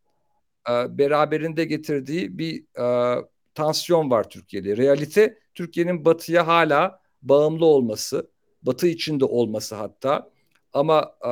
e, 0.69 0.97
beraberinde 0.97 1.65
getirdiği 1.65 2.37
bir 2.37 2.63
e, 2.79 3.15
tansiyon 3.55 4.11
var 4.11 4.29
Türkiye'de. 4.29 4.77
Realite 4.77 5.37
Türkiye'nin 5.55 6.05
Batı'ya 6.05 6.47
hala 6.47 7.01
bağımlı 7.21 7.65
olması, 7.65 8.31
Batı 8.61 8.87
içinde 8.87 9.25
olması 9.25 9.75
hatta 9.75 10.29
ama 10.73 11.15
e, 11.25 11.31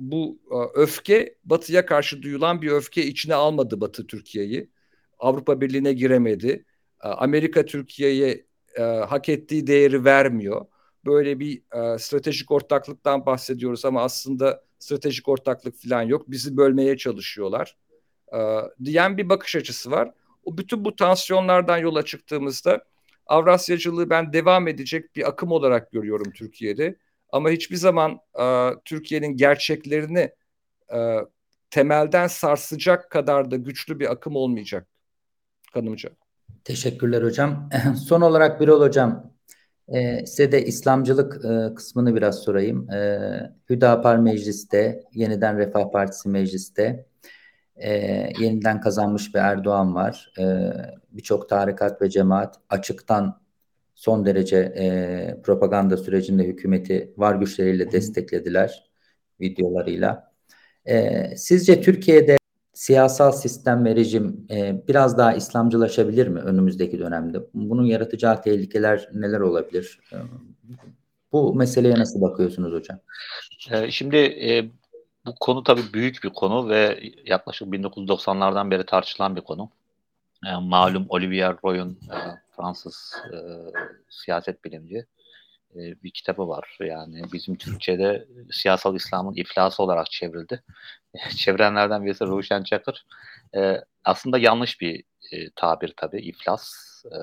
bu 0.00 0.38
e, 0.50 0.80
öfke 0.80 1.34
Batı'ya 1.44 1.86
karşı 1.86 2.22
duyulan 2.22 2.62
bir 2.62 2.70
öfke 2.70 3.06
içine 3.06 3.34
almadı 3.34 3.80
Batı 3.80 4.06
Türkiye'yi. 4.06 4.70
Avrupa 5.18 5.60
Birliği'ne 5.60 5.92
giremedi. 5.92 6.64
E, 7.04 7.08
Amerika 7.08 7.64
Türkiye'ye 7.64 8.46
e, 8.78 8.82
hak 8.82 9.28
ettiği 9.28 9.66
değeri 9.66 10.04
vermiyor. 10.04 10.66
Böyle 11.06 11.40
bir 11.40 11.62
e, 11.94 11.98
stratejik 11.98 12.50
ortaklıktan 12.50 13.26
bahsediyoruz 13.26 13.84
ama 13.84 14.02
aslında 14.02 14.64
stratejik 14.78 15.28
ortaklık 15.28 15.74
falan 15.82 16.02
yok. 16.02 16.30
Bizi 16.30 16.56
bölmeye 16.56 16.96
çalışıyorlar. 16.96 17.76
E, 18.34 18.38
diyen 18.84 19.18
bir 19.18 19.28
bakış 19.28 19.56
açısı 19.56 19.90
var. 19.90 20.10
o 20.44 20.58
bütün 20.58 20.84
bu 20.84 20.96
tansiyonlardan 20.96 21.78
yola 21.78 22.04
çıktığımızda 22.04 22.84
Avrasyacılığı 23.26 24.10
ben 24.10 24.32
devam 24.32 24.68
edecek 24.68 25.16
bir 25.16 25.28
akım 25.28 25.52
olarak 25.52 25.92
görüyorum 25.92 26.32
Türkiye'de. 26.32 26.96
Ama 27.34 27.50
hiçbir 27.50 27.76
zaman 27.76 28.20
e, 28.40 28.70
Türkiye'nin 28.84 29.36
gerçeklerini 29.36 30.30
e, 30.94 31.18
temelden 31.70 32.26
sarsacak 32.26 33.10
kadar 33.10 33.50
da 33.50 33.56
güçlü 33.56 34.00
bir 34.00 34.12
akım 34.12 34.36
olmayacak 34.36 34.86
kanımca. 35.72 36.10
Teşekkürler 36.64 37.22
hocam. 37.22 37.70
Son 38.06 38.20
olarak 38.20 38.60
Birol 38.60 38.80
hocam 38.80 39.32
e, 39.88 40.26
size 40.26 40.52
de 40.52 40.64
İslamcılık 40.64 41.44
e, 41.44 41.74
kısmını 41.74 42.14
biraz 42.14 42.38
sorayım. 42.38 42.90
E, 42.90 43.28
Hüdapar 43.70 44.16
Meclis'te, 44.16 45.04
Yeniden 45.12 45.58
Refah 45.58 45.90
Partisi 45.92 46.28
Meclis'te 46.28 47.06
e, 47.76 47.92
yeniden 48.40 48.80
kazanmış 48.80 49.34
bir 49.34 49.40
Erdoğan 49.40 49.94
var. 49.94 50.32
E, 50.38 50.72
Birçok 51.12 51.48
tarikat 51.48 52.02
ve 52.02 52.10
cemaat 52.10 52.60
açıktan 52.68 53.43
son 54.04 54.26
derece 54.26 54.56
e, 54.56 55.42
propaganda 55.42 55.96
sürecinde 55.96 56.44
hükümeti 56.44 57.12
var 57.16 57.34
güçleriyle 57.34 57.92
desteklediler 57.92 58.90
videolarıyla. 59.40 60.32
E, 60.86 61.26
sizce 61.36 61.80
Türkiye'de 61.80 62.36
siyasal 62.72 63.32
sistem 63.32 63.84
ve 63.84 63.96
rejim 63.96 64.46
e, 64.50 64.82
biraz 64.88 65.18
daha 65.18 65.32
İslamcılaşabilir 65.32 66.28
mi 66.28 66.40
önümüzdeki 66.40 66.98
dönemde? 66.98 67.38
Bunun 67.54 67.84
yaratacağı 67.84 68.42
tehlikeler 68.42 69.08
neler 69.14 69.40
olabilir? 69.40 70.00
E, 70.12 70.16
bu 71.32 71.54
meseleye 71.54 71.94
nasıl 71.94 72.20
bakıyorsunuz 72.20 72.72
hocam? 72.72 72.98
E, 73.70 73.90
şimdi 73.90 74.16
e, 74.16 74.64
bu 75.26 75.34
konu 75.40 75.62
tabii 75.62 75.92
büyük 75.94 76.24
bir 76.24 76.30
konu 76.30 76.68
ve 76.68 77.00
yaklaşık 77.26 77.68
1990'lardan 77.68 78.70
beri 78.70 78.86
tartışılan 78.86 79.36
bir 79.36 79.40
konu. 79.40 79.70
E, 80.46 80.56
malum 80.60 81.06
Olivier 81.08 81.56
Roy'un 81.64 81.90
e, 81.90 82.43
Fransız 82.56 83.14
e, 83.32 83.36
siyaset 84.10 84.64
bilimci 84.64 85.06
e, 85.74 86.02
bir 86.02 86.10
kitabı 86.10 86.48
var. 86.48 86.78
Yani 86.80 87.22
bizim 87.32 87.56
Türkçe'de 87.56 88.28
siyasal 88.50 88.96
İslam'ın 88.96 89.34
iflası 89.34 89.82
olarak 89.82 90.10
çevrildi. 90.10 90.62
Çevrenlerden 91.36 92.04
birisi 92.04 92.24
Ruşen 92.24 92.62
Çakır. 92.62 93.06
E, 93.56 93.84
aslında 94.04 94.38
yanlış 94.38 94.80
bir 94.80 95.04
e, 95.32 95.50
tabir 95.50 95.94
tabii 95.96 96.20
iflas. 96.20 96.74
E, 97.04 97.18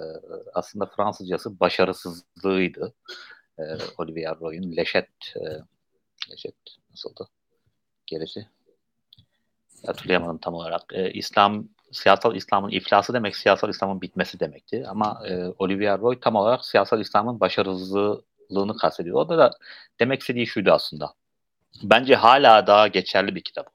aslında 0.54 0.86
Fransızcası 0.86 1.60
başarısızlığıydı. 1.60 2.94
E, 3.60 3.64
Olivier 3.98 4.40
Roy'un 4.40 4.76
Leşet 4.76 5.10
e, 5.36 5.44
Leşet 6.32 6.56
nasıldı? 6.92 7.28
Gerisi 8.06 8.48
hatırlayamadım 9.86 10.38
tam 10.38 10.54
olarak. 10.54 10.82
E, 10.94 11.12
İslam 11.12 11.70
siyasal 11.92 12.36
İslam'ın 12.36 12.70
iflası 12.70 13.14
demek 13.14 13.36
siyasal 13.36 13.70
İslam'ın 13.70 14.02
bitmesi 14.02 14.40
demekti. 14.40 14.86
Ama 14.88 15.22
e, 15.28 15.46
Olivier 15.60 16.00
Roy 16.00 16.20
tam 16.20 16.36
olarak 16.36 16.66
siyasal 16.66 17.02
İslam'ın 17.02 17.40
başarısızlığını 17.40 18.78
kastediyor. 18.78 19.16
O 19.16 19.30
da, 19.30 19.38
da 19.38 19.52
demek 20.00 20.22
istediği 20.22 20.48
şuydu 20.48 20.72
aslında. 20.72 21.14
Bence 21.84 22.16
hala 22.16 22.68
daha 22.68 22.88
geçerli 22.88 23.36
bir 23.36 23.42
kitap. 23.42 23.68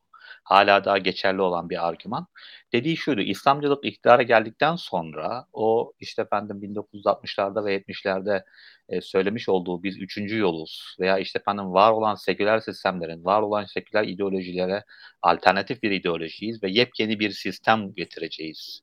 Hala 0.42 0.84
daha 0.84 0.98
geçerli 0.98 1.40
olan 1.42 1.70
bir 1.70 1.88
argüman. 1.88 2.26
Dediği 2.72 2.96
şuydu. 2.96 3.20
İslamcılık 3.20 3.84
iktidara 3.84 4.22
geldikten 4.22 4.76
sonra 4.76 5.46
o 5.52 5.92
işte 6.00 6.22
efendim 6.22 6.60
1960'larda 6.62 7.64
ve 7.64 7.76
70'lerde 7.76 8.44
e, 8.88 9.00
söylemiş 9.00 9.48
olduğu 9.48 9.82
biz 9.82 9.98
üçüncü 9.98 10.38
yoluz 10.38 10.96
veya 11.00 11.18
işte 11.18 11.38
efendim 11.38 11.72
var 11.72 11.92
olan 11.92 12.14
seküler 12.14 12.60
sistemlerin, 12.60 13.24
var 13.24 13.42
olan 13.42 13.64
seküler 13.64 14.04
ideolojilere 14.04 14.84
alternatif 15.22 15.82
bir 15.82 15.90
ideolojiyiz 15.90 16.62
ve 16.62 16.70
yepyeni 16.70 17.20
bir 17.20 17.30
sistem 17.30 17.94
getireceğiz. 17.94 18.82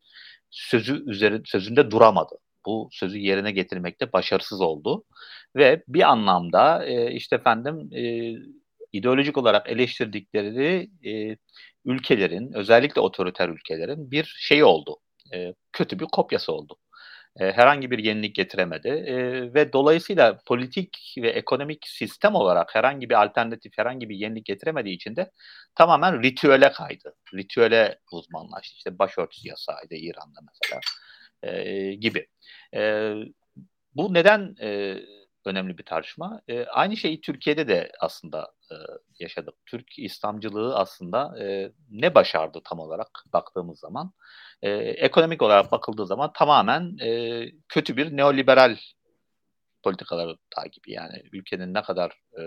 Sözü 0.50 1.10
üzeri, 1.10 1.42
sözünde 1.46 1.92
duramadı. 1.92 2.36
Bu 2.66 2.90
sözü 2.92 3.18
yerine 3.18 3.52
getirmekte 3.52 4.14
başarısız 4.14 4.62
oldu 4.62 5.04
ve 5.56 5.84
bir 5.88 6.02
anlamda 6.12 6.86
e, 6.86 7.12
işte 7.14 7.36
efendim 7.36 7.90
e, 7.94 8.34
ideolojik 8.94 9.38
olarak 9.38 9.70
eleştirdikleri 9.70 10.90
e, 11.06 11.38
ülkelerin, 11.86 12.54
özellikle 12.54 13.02
otoriter 13.02 13.50
ülkelerin 13.50 14.12
bir 14.12 14.36
şeyi 14.40 14.66
oldu. 14.66 14.98
E, 15.34 15.54
kötü 15.74 16.00
bir 16.00 16.06
kopyası 16.06 16.54
oldu. 16.54 16.78
E, 17.40 17.52
herhangi 17.52 17.92
bir 17.92 18.00
yenilik 18.00 18.36
getiremedi 18.36 18.88
e, 18.88 19.16
ve 19.54 19.74
dolayısıyla 19.74 20.40
politik 20.46 21.16
ve 21.18 21.30
ekonomik 21.30 21.88
sistem 21.88 22.36
olarak 22.36 22.76
herhangi 22.76 23.10
bir 23.10 23.24
alternatif, 23.24 23.78
herhangi 23.78 24.10
bir 24.10 24.16
yenilik 24.16 24.46
getiremediği 24.46 24.96
için 24.96 25.16
de 25.16 25.32
tamamen 25.76 26.24
ritüele 26.24 26.72
kaydı. 26.72 27.16
Ritüele 27.34 28.00
uzmanlaştı. 28.12 28.76
İşte 28.76 29.00
başörtüsü 29.00 29.48
yasağıydı 29.48 29.96
İran'da 29.96 30.40
mesela 30.48 30.82
e, 31.44 31.94
gibi. 31.94 32.28
E, 32.76 33.14
bu 33.96 34.14
neden 34.14 34.56
e, 34.62 35.00
önemli 35.46 35.78
bir 35.78 35.86
tartışma. 35.86 36.42
E, 36.48 36.66
aynı 36.66 36.98
şeyi 36.98 37.22
Türkiye'de 37.22 37.68
de 37.68 37.92
aslında 38.00 38.54
e, 38.72 38.76
yaşadık. 39.20 39.56
Türk 39.66 40.00
İslamcılığı 40.00 40.76
aslında 40.76 41.44
e, 41.44 41.72
ne 41.90 42.16
başardı 42.16 42.62
tam 42.64 42.80
olarak 42.80 43.24
baktığımız 43.34 43.80
zaman? 43.80 44.14
E, 44.62 44.70
ekonomik 44.80 45.42
olarak 45.42 45.72
bakıldığı 45.72 46.08
zaman 46.08 46.34
tamamen 46.34 46.98
e, 46.98 47.46
kötü 47.70 47.98
bir 47.98 48.18
neoliberal 48.18 48.78
politikaları 49.84 50.38
takibi. 50.56 50.92
Yani 50.92 51.24
ülkenin 51.32 51.74
ne 51.74 51.82
kadar 51.82 52.12
e, 52.40 52.42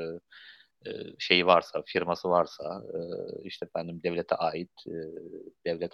e, 0.87 0.91
şeyi 1.19 1.47
varsa, 1.47 1.83
firması 1.87 2.29
varsa, 2.29 2.83
e, 2.95 2.99
işte 3.45 3.67
efendim 3.67 4.01
devlete 4.03 4.35
ait 4.35 4.71
e, 4.87 4.95
devlet 5.67 5.93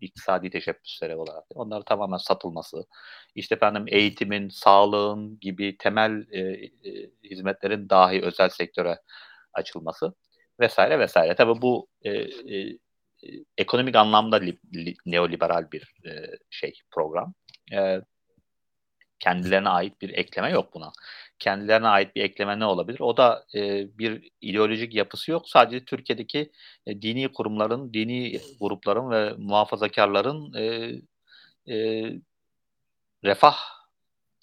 iktisadi 0.00 0.50
teşebbüsleri 0.50 1.16
olarak 1.16 1.44
onlar 1.54 1.82
tamamen 1.82 2.16
satılması, 2.16 2.84
işte 3.34 3.54
efendim 3.54 3.84
eğitimin, 3.88 4.48
sağlığın 4.48 5.40
gibi 5.40 5.76
temel 5.78 6.26
e, 6.30 6.40
e, 6.40 7.10
hizmetlerin 7.24 7.88
dahi 7.88 8.22
özel 8.22 8.48
sektöre 8.48 8.98
açılması 9.52 10.14
vesaire 10.60 10.98
vesaire. 10.98 11.34
Tabii 11.34 11.62
bu 11.62 11.88
e, 12.02 12.10
e, 12.10 12.78
ekonomik 13.58 13.96
anlamda 13.96 14.36
li, 14.36 14.58
li, 14.74 14.94
neoliberal 15.06 15.72
bir 15.72 15.94
e, 16.06 16.38
şey 16.50 16.72
program. 16.90 17.34
E, 17.72 18.00
kendilerine 19.20 19.68
ait 19.68 20.00
bir 20.02 20.10
ekleme 20.10 20.50
yok 20.50 20.74
buna. 20.74 20.92
Kendilerine 21.38 21.88
ait 21.88 22.16
bir 22.16 22.22
ekleme 22.22 22.58
ne 22.58 22.64
olabilir? 22.64 23.00
O 23.00 23.16
da 23.16 23.46
e, 23.54 23.86
bir 23.98 24.30
ideolojik 24.40 24.94
yapısı 24.94 25.30
yok. 25.30 25.48
Sadece 25.48 25.84
Türkiye'deki 25.84 26.52
e, 26.86 27.02
dini 27.02 27.32
kurumların, 27.32 27.94
dini 27.94 28.40
grupların 28.60 29.10
ve 29.10 29.34
muhafazakarların 29.38 30.54
e, 30.54 30.92
e, 31.74 31.76
refah 33.24 33.56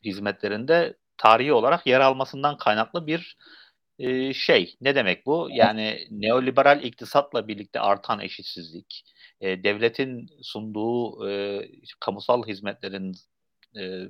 hizmetlerinde 0.05 0.97
tarihi 1.17 1.53
olarak 1.53 1.87
yer 1.87 1.99
almasından 1.99 2.57
kaynaklı 2.57 3.07
bir 3.07 3.37
e, 3.99 4.33
şey. 4.33 4.75
Ne 4.81 4.95
demek 4.95 5.25
bu? 5.25 5.47
Yani 5.51 6.07
neoliberal 6.11 6.83
iktisatla 6.83 7.47
birlikte 7.47 7.79
artan 7.79 8.19
eşitsizlik, 8.19 9.05
e, 9.41 9.63
devletin 9.63 10.29
sunduğu 10.41 11.29
e, 11.29 11.61
kamusal 11.99 12.47
hizmetlerin 12.47 13.15
e, 13.79 14.01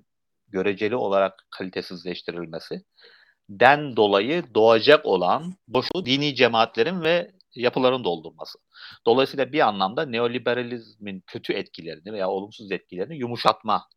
göreceli 0.48 0.96
olarak 0.96 1.48
kalitesizleştirilmesi 1.50 2.84
den 3.50 3.96
dolayı 3.96 4.44
doğacak 4.56 5.06
olan 5.06 5.54
boşluğu 5.68 6.06
dini 6.06 6.36
cemaatlerin 6.36 7.02
ve 7.02 7.32
yapıların 7.56 8.04
doldurması. 8.04 8.60
Dolayısıyla 9.06 9.52
bir 9.52 9.60
anlamda 9.60 10.06
neoliberalizmin 10.06 11.24
kötü 11.28 11.54
etkilerini 11.54 12.14
veya 12.14 12.30
olumsuz 12.30 12.72
etkilerini 12.72 13.18
yumuşatma 13.18 13.88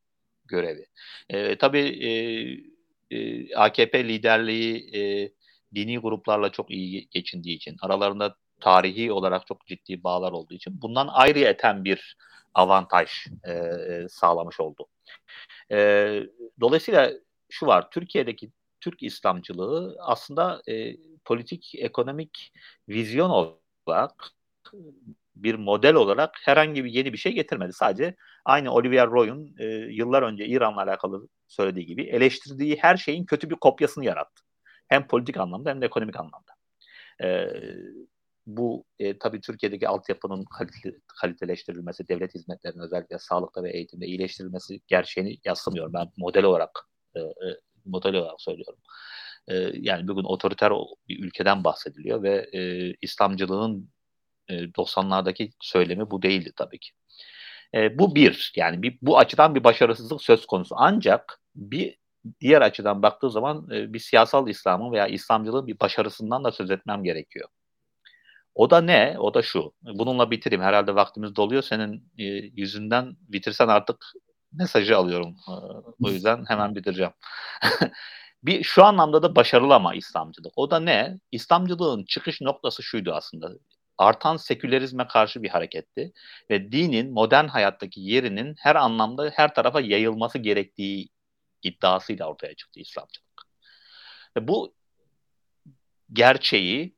görevi. 0.44 0.86
E, 1.28 1.58
tabii 1.58 2.06
e, 2.06 2.10
e, 3.16 3.54
AKP 3.54 4.08
liderliği 4.08 4.96
e, 4.96 5.32
dini 5.74 5.98
gruplarla 5.98 6.52
çok 6.52 6.70
iyi 6.70 7.08
geçindiği 7.10 7.56
için, 7.56 7.76
aralarında 7.82 8.36
tarihi 8.60 9.12
olarak 9.12 9.46
çok 9.46 9.66
ciddi 9.66 10.04
bağlar 10.04 10.32
olduğu 10.32 10.54
için 10.54 10.82
bundan 10.82 11.08
ayrı 11.10 11.38
eten 11.38 11.84
bir 11.84 12.16
avantaj 12.54 13.08
e, 13.48 13.72
sağlamış 14.08 14.60
oldu. 14.60 14.86
E, 15.72 16.22
dolayısıyla 16.60 17.12
şu 17.50 17.66
var, 17.66 17.90
Türkiye'deki 17.90 18.50
Türk 18.80 19.02
İslamcılığı 19.02 19.96
aslında 20.00 20.62
e, 20.68 20.96
politik, 21.24 21.74
ekonomik 21.74 22.52
vizyon 22.88 23.30
olarak 23.30 24.32
bir 25.36 25.54
model 25.54 25.94
olarak 25.94 26.36
herhangi 26.44 26.84
bir 26.84 26.90
yeni 26.90 27.12
bir 27.12 27.18
şey 27.18 27.32
getirmedi. 27.32 27.72
Sadece 27.72 28.14
aynı 28.44 28.72
Olivier 28.72 29.10
Roy'un 29.10 29.54
e, 29.58 29.64
yıllar 29.66 30.22
önce 30.22 30.46
İran'la 30.46 30.82
alakalı 30.82 31.28
söylediği 31.48 31.86
gibi 31.86 32.02
eleştirdiği 32.02 32.76
her 32.80 32.96
şeyin 32.96 33.24
kötü 33.24 33.50
bir 33.50 33.56
kopyasını 33.56 34.04
yarattı. 34.04 34.42
Hem 34.88 35.06
politik 35.06 35.36
anlamda 35.36 35.70
hem 35.70 35.80
de 35.80 35.86
ekonomik 35.86 36.16
anlamda. 36.16 36.52
E, 37.22 37.48
bu 38.48 38.84
e, 38.98 39.18
tabii 39.18 39.40
Türkiye'deki 39.40 39.88
altyapının 39.88 40.44
kalite, 40.44 40.92
kaliteleştirilmesi, 41.20 42.08
devlet 42.08 42.34
hizmetlerinin 42.34 42.82
özellikle 42.82 43.18
sağlıkta 43.18 43.62
ve 43.62 43.70
eğitimde 43.72 44.06
iyileştirilmesi 44.06 44.80
gerçeğini 44.86 45.38
yaslımıyorum. 45.44 45.92
Ben 45.92 46.08
model 46.16 46.44
olarak 46.44 46.88
e, 47.14 47.20
e, 47.20 47.48
model 47.84 48.14
olarak 48.14 48.40
söylüyorum. 48.40 48.78
E, 49.48 49.54
yani 49.74 50.08
bugün 50.08 50.24
otoriter 50.24 50.72
bir 51.08 51.24
ülkeden 51.24 51.64
bahsediliyor 51.64 52.22
ve 52.22 52.48
e, 52.52 52.92
İslamcılığın 53.02 53.90
e, 54.48 54.54
90'lardaki 54.54 55.52
söylemi 55.60 56.10
bu 56.10 56.22
değildi 56.22 56.52
tabii 56.56 56.78
ki. 56.78 56.90
E, 57.74 57.98
bu 57.98 58.14
bir 58.14 58.52
yani 58.56 58.82
bir, 58.82 58.98
bu 59.02 59.18
açıdan 59.18 59.54
bir 59.54 59.64
başarısızlık 59.64 60.22
söz 60.22 60.46
konusu. 60.46 60.74
Ancak 60.78 61.40
bir 61.54 61.98
diğer 62.40 62.62
açıdan 62.62 63.02
baktığı 63.02 63.30
zaman 63.30 63.70
e, 63.70 63.92
bir 63.92 63.98
siyasal 63.98 64.48
İslam'ın 64.48 64.92
veya 64.92 65.06
İslamcılığın 65.06 65.66
bir 65.66 65.80
başarısından 65.80 66.44
da 66.44 66.52
söz 66.52 66.70
etmem 66.70 67.04
gerekiyor. 67.04 67.48
O 68.58 68.70
da 68.70 68.80
ne? 68.80 69.16
O 69.18 69.34
da 69.34 69.42
şu. 69.42 69.72
Bununla 69.82 70.30
bitireyim. 70.30 70.62
Herhalde 70.62 70.94
vaktimiz 70.94 71.36
doluyor. 71.36 71.62
Senin 71.62 72.12
e, 72.18 72.24
yüzünden 72.56 73.16
bitirsen 73.20 73.68
artık 73.68 74.12
mesajı 74.52 74.96
alıyorum. 74.96 75.36
E, 75.48 75.52
o 76.04 76.10
yüzden 76.10 76.44
hemen 76.48 76.74
bitireceğim. 76.74 77.12
bir 78.42 78.62
şu 78.62 78.84
anlamda 78.84 79.22
da 79.22 79.36
başarılı 79.36 79.74
ama 79.74 79.94
İslamcılık. 79.94 80.52
O 80.56 80.70
da 80.70 80.80
ne? 80.80 81.18
İslamcılığın 81.32 82.04
çıkış 82.04 82.40
noktası 82.40 82.82
şuydu 82.82 83.12
aslında. 83.12 83.50
Artan 83.98 84.36
sekülerizme 84.36 85.06
karşı 85.06 85.42
bir 85.42 85.48
hareketti 85.48 86.12
ve 86.50 86.72
dinin 86.72 87.12
modern 87.12 87.46
hayattaki 87.48 88.00
yerinin 88.00 88.54
her 88.58 88.76
anlamda 88.76 89.30
her 89.34 89.54
tarafa 89.54 89.80
yayılması 89.80 90.38
gerektiği 90.38 91.08
iddiasıyla 91.62 92.26
ortaya 92.26 92.54
çıktı 92.54 92.80
İslamcılık. 92.80 93.42
Ve 94.36 94.48
bu 94.48 94.74
gerçeği 96.12 96.97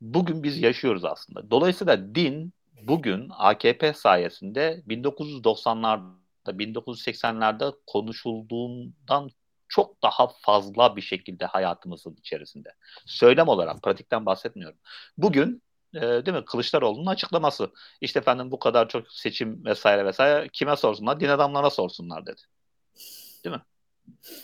bugün 0.00 0.42
biz 0.42 0.62
yaşıyoruz 0.62 1.04
aslında. 1.04 1.50
Dolayısıyla 1.50 2.14
din 2.14 2.52
bugün 2.82 3.28
AKP 3.30 3.92
sayesinde 3.92 4.82
1990'larda 4.88 6.16
1980'lerde 6.46 7.74
konuşulduğundan 7.86 9.30
çok 9.68 10.02
daha 10.02 10.26
fazla 10.26 10.96
bir 10.96 11.02
şekilde 11.02 11.46
hayatımızın 11.46 12.16
içerisinde. 12.20 12.68
Söylem 13.06 13.48
olarak, 13.48 13.82
pratikten 13.82 14.26
bahsetmiyorum. 14.26 14.78
Bugün 15.18 15.62
e, 15.94 16.00
değil 16.00 16.36
mi 16.36 16.44
Kılıçdaroğlu'nun 16.44 17.06
açıklaması. 17.06 17.70
İşte 18.00 18.18
efendim 18.18 18.50
bu 18.50 18.58
kadar 18.58 18.88
çok 18.88 19.12
seçim 19.12 19.64
vesaire 19.64 20.04
vesaire 20.04 20.48
kime 20.52 20.76
sorsunlar? 20.76 21.20
Din 21.20 21.28
adamlarına 21.28 21.70
sorsunlar 21.70 22.26
dedi. 22.26 22.42
Değil 23.44 23.56
mi? 23.56 23.62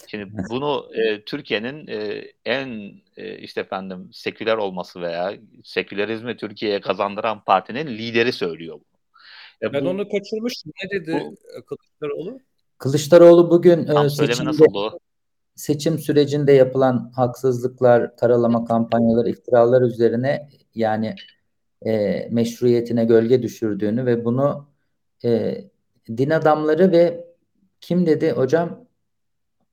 Şimdi 0.08 0.32
bunu 0.50 0.90
e, 0.94 1.24
Türkiye'nin 1.24 1.86
e, 1.86 2.24
en 2.44 2.92
e, 3.16 3.38
işte 3.38 3.60
efendim 3.60 4.08
seküler 4.12 4.56
olması 4.56 5.00
veya 5.00 5.34
sekülerizmi 5.64 6.36
Türkiye'ye 6.36 6.80
kazandıran 6.80 7.44
partinin 7.44 7.86
lideri 7.86 8.32
söylüyor 8.32 8.74
bunu. 8.74 9.68
E, 9.68 9.72
ben 9.72 9.84
bu, 9.84 9.88
onu 9.88 10.08
kaçırmıştım. 10.08 10.72
Ne 10.82 11.00
dedi 11.00 11.12
bu, 11.12 11.36
Kılıçdaroğlu? 11.66 12.40
Kılıçdaroğlu 12.78 13.50
bugün 13.50 13.86
e, 13.86 14.10
seçimde, 14.10 14.66
seçim 15.54 15.98
sürecinde 15.98 16.52
yapılan 16.52 17.12
haksızlıklar, 17.16 18.16
karalama 18.16 18.64
kampanyaları, 18.64 19.30
iftiralar 19.30 19.82
üzerine 19.82 20.48
yani 20.74 21.14
e, 21.86 22.28
meşruiyetine 22.30 23.04
gölge 23.04 23.42
düşürdüğünü 23.42 24.06
ve 24.06 24.24
bunu 24.24 24.68
e, 25.24 25.64
din 26.08 26.30
adamları 26.30 26.92
ve 26.92 27.24
kim 27.80 28.06
dedi 28.06 28.30
hocam 28.30 28.81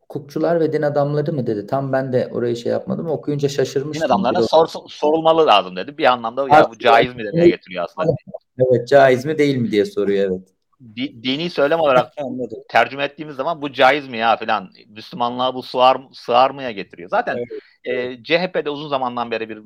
hukukçular 0.09 0.59
ve 0.59 0.73
din 0.73 0.81
adamları 0.81 1.33
mı 1.33 1.47
dedi. 1.47 1.67
Tam 1.67 1.91
ben 1.91 2.13
de 2.13 2.29
orayı 2.31 2.55
şey 2.55 2.71
yapmadım. 2.71 3.07
Okuyunca 3.07 3.49
şaşırmıştım. 3.49 4.07
Din 4.07 4.13
adamlarına 4.13 4.41
sor, 4.41 4.67
sorulmalı 4.87 5.47
lazım 5.47 5.75
dedi. 5.75 5.97
Bir 5.97 6.05
anlamda 6.05 6.47
ya 6.55 6.69
bu 6.71 6.77
caiz 6.77 7.15
mi 7.15 7.23
demeye 7.23 7.49
getiriyor 7.49 7.83
aslında. 7.83 8.15
Evet 8.57 8.87
caiz 8.87 9.25
mi 9.25 9.37
değil 9.37 9.57
mi 9.57 9.71
diye 9.71 9.85
soruyor 9.85 10.31
evet. 10.31 10.49
Di, 10.95 11.23
dini 11.23 11.49
söylem 11.49 11.79
olarak 11.79 12.13
tercüme 12.69 13.03
ettiğimiz 13.03 13.35
zaman 13.35 13.61
bu 13.61 13.73
caiz 13.73 14.07
mi 14.07 14.17
ya 14.17 14.37
filan 14.37 14.69
Müslümanlığa 14.87 15.55
bu 15.55 15.63
sığar, 15.63 15.97
sığar 16.13 16.51
mıya 16.51 16.71
getiriyor. 16.71 17.09
Zaten 17.09 17.37
evet. 17.37 18.19
e, 18.19 18.23
CHP'de 18.23 18.69
uzun 18.69 18.87
zamandan 18.87 19.31
beri 19.31 19.49
bir 19.49 19.57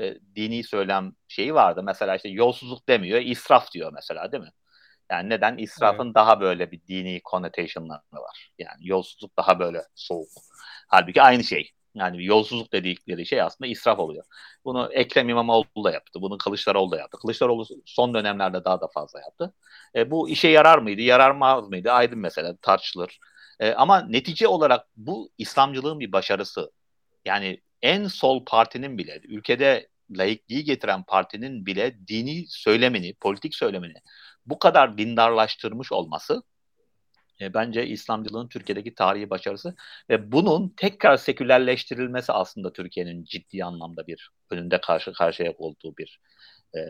e, 0.00 0.18
dini 0.36 0.64
söylem 0.64 1.12
şeyi 1.28 1.54
vardı. 1.54 1.82
Mesela 1.82 2.16
işte 2.16 2.28
yolsuzluk 2.28 2.88
demiyor, 2.88 3.20
israf 3.20 3.72
diyor 3.72 3.92
mesela 3.94 4.32
değil 4.32 4.42
mi? 4.42 4.50
Yani 5.10 5.28
neden? 5.30 5.56
İsrafın 5.56 6.04
evet. 6.04 6.14
daha 6.14 6.40
böyle 6.40 6.70
bir 6.70 6.80
dini 6.88 7.20
connotation'ları 7.30 8.00
var. 8.12 8.50
Yani 8.58 8.78
yolsuzluk 8.80 9.36
daha 9.36 9.58
böyle 9.58 9.82
soğuk. 9.94 10.28
Halbuki 10.88 11.22
aynı 11.22 11.44
şey. 11.44 11.70
Yani 11.94 12.24
yolsuzluk 12.24 12.72
dedikleri 12.72 13.26
şey 13.26 13.42
aslında 13.42 13.70
israf 13.70 13.98
oluyor. 13.98 14.24
Bunu 14.64 14.92
Ekrem 14.92 15.28
İmamoğlu 15.28 15.84
da 15.84 15.90
yaptı. 15.90 16.22
Bunu 16.22 16.38
Kılıçdaroğlu 16.38 16.90
da 16.90 16.96
yaptı. 16.96 17.18
Kılıçdaroğlu 17.18 17.66
son 17.86 18.14
dönemlerde 18.14 18.64
daha 18.64 18.80
da 18.80 18.88
fazla 18.88 19.20
yaptı. 19.20 19.54
E, 19.96 20.10
bu 20.10 20.28
işe 20.28 20.48
yarar 20.48 20.78
mıydı, 20.78 21.00
yaramaz 21.00 21.68
mıydı? 21.68 21.92
Aydın 21.92 22.18
mesela 22.18 22.56
tartışılır. 22.62 23.18
E, 23.60 23.72
ama 23.72 24.00
netice 24.00 24.48
olarak 24.48 24.86
bu 24.96 25.30
İslamcılığın 25.38 26.00
bir 26.00 26.12
başarısı. 26.12 26.70
Yani 27.24 27.60
en 27.82 28.06
sol 28.06 28.44
partinin 28.44 28.98
bile, 28.98 29.20
ülkede 29.24 29.88
laikliği 30.10 30.64
getiren 30.64 31.04
partinin 31.04 31.66
bile 31.66 32.08
dini 32.08 32.44
söylemini, 32.48 33.14
politik 33.14 33.54
söylemini 33.54 33.94
bu 34.46 34.58
kadar 34.58 34.98
dindarlaştırmış 34.98 35.92
olması 35.92 36.42
e, 37.40 37.54
bence 37.54 37.86
İslamcılığın 37.86 38.48
Türkiye'deki 38.48 38.94
tarihi 38.94 39.30
başarısı 39.30 39.74
ve 40.10 40.32
bunun 40.32 40.68
tekrar 40.68 41.16
sekülerleştirilmesi 41.16 42.32
aslında 42.32 42.72
Türkiye'nin 42.72 43.24
ciddi 43.24 43.64
anlamda 43.64 44.06
bir 44.06 44.30
önünde 44.50 44.80
karşı 44.80 45.12
karşıya 45.12 45.52
olduğu 45.58 45.96
bir 45.96 46.20
e, 46.76 46.80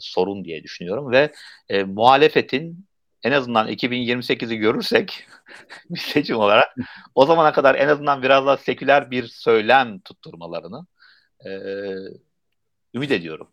sorun 0.00 0.44
diye 0.44 0.62
düşünüyorum 0.62 1.10
ve 1.10 1.32
e, 1.68 1.84
muhalefetin 1.84 2.86
en 3.22 3.32
azından 3.32 3.68
2028'i 3.68 4.56
görürsek 4.56 5.26
bir 5.90 6.00
seçim 6.00 6.36
olarak 6.36 6.76
o 7.14 7.26
zamana 7.26 7.52
kadar 7.52 7.74
en 7.74 7.88
azından 7.88 8.22
biraz 8.22 8.46
daha 8.46 8.56
seküler 8.56 9.10
bir 9.10 9.26
söylem 9.26 10.00
tutturmalarını 10.00 10.86
e, 11.46 11.50
ümit 12.94 13.10
ediyorum. 13.10 13.48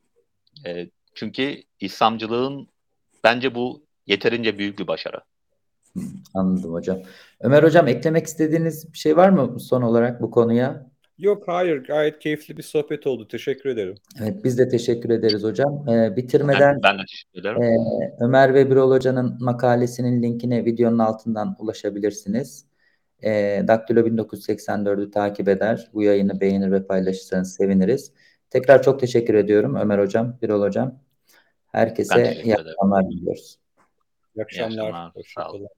E, 0.65 0.89
çünkü 1.15 1.63
İslamcılığın 1.79 2.69
Bence 3.23 3.55
bu 3.55 3.85
yeterince 4.07 4.57
büyük 4.57 4.79
bir 4.79 4.87
başarı. 4.87 5.21
Anladım 6.33 6.73
hocam. 6.73 6.97
Ömer 7.39 7.63
hocam 7.63 7.87
eklemek 7.87 8.25
istediğiniz 8.25 8.93
bir 8.93 8.97
şey 8.97 9.17
var 9.17 9.29
mı 9.29 9.59
son 9.59 9.81
olarak 9.81 10.21
bu 10.21 10.31
konuya? 10.31 10.89
Yok 11.17 11.43
hayır 11.47 11.83
gayet 11.83 12.19
keyifli 12.19 12.57
bir 12.57 12.63
sohbet 12.63 13.07
oldu. 13.07 13.27
Teşekkür 13.27 13.69
ederim. 13.69 13.95
Evet 14.21 14.43
biz 14.43 14.57
de 14.57 14.69
teşekkür 14.69 15.09
ederiz 15.09 15.43
hocam. 15.43 15.89
Ee, 15.89 16.15
bitirmeden 16.15 16.75
ben, 16.75 16.83
ben 16.83 16.99
de 16.99 17.01
teşekkür 17.09 17.39
ederim. 17.39 17.61
E, 17.61 17.77
Ömer 18.19 18.53
ve 18.53 18.71
Birol 18.71 18.91
hocanın 18.91 19.37
makalesinin 19.39 20.23
linkine 20.23 20.65
videonun 20.65 20.99
altından 20.99 21.55
ulaşabilirsiniz. 21.59 22.65
E, 23.23 23.63
Daktilo 23.67 23.99
1984'ü 23.99 25.11
takip 25.11 25.47
eder. 25.47 25.89
Bu 25.93 26.03
yayını 26.03 26.41
beğenir 26.41 26.71
ve 26.71 26.87
paylaşırsanız 26.87 27.55
seviniriz. 27.55 28.13
Tekrar 28.49 28.83
çok 28.83 28.99
teşekkür 28.99 29.33
ediyorum 29.33 29.75
Ömer 29.75 29.99
hocam, 29.99 30.37
Birol 30.41 30.61
hocam. 30.61 30.99
Herkese 31.71 32.41
iyi 32.43 32.55
akşamlar 32.55 33.09
diliyoruz. 33.09 33.57
İyi 34.35 34.43
akşamlar. 34.43 34.69
İyi 34.71 34.81
akşamlar. 34.81 35.11
Hoşçakalın. 35.15 35.69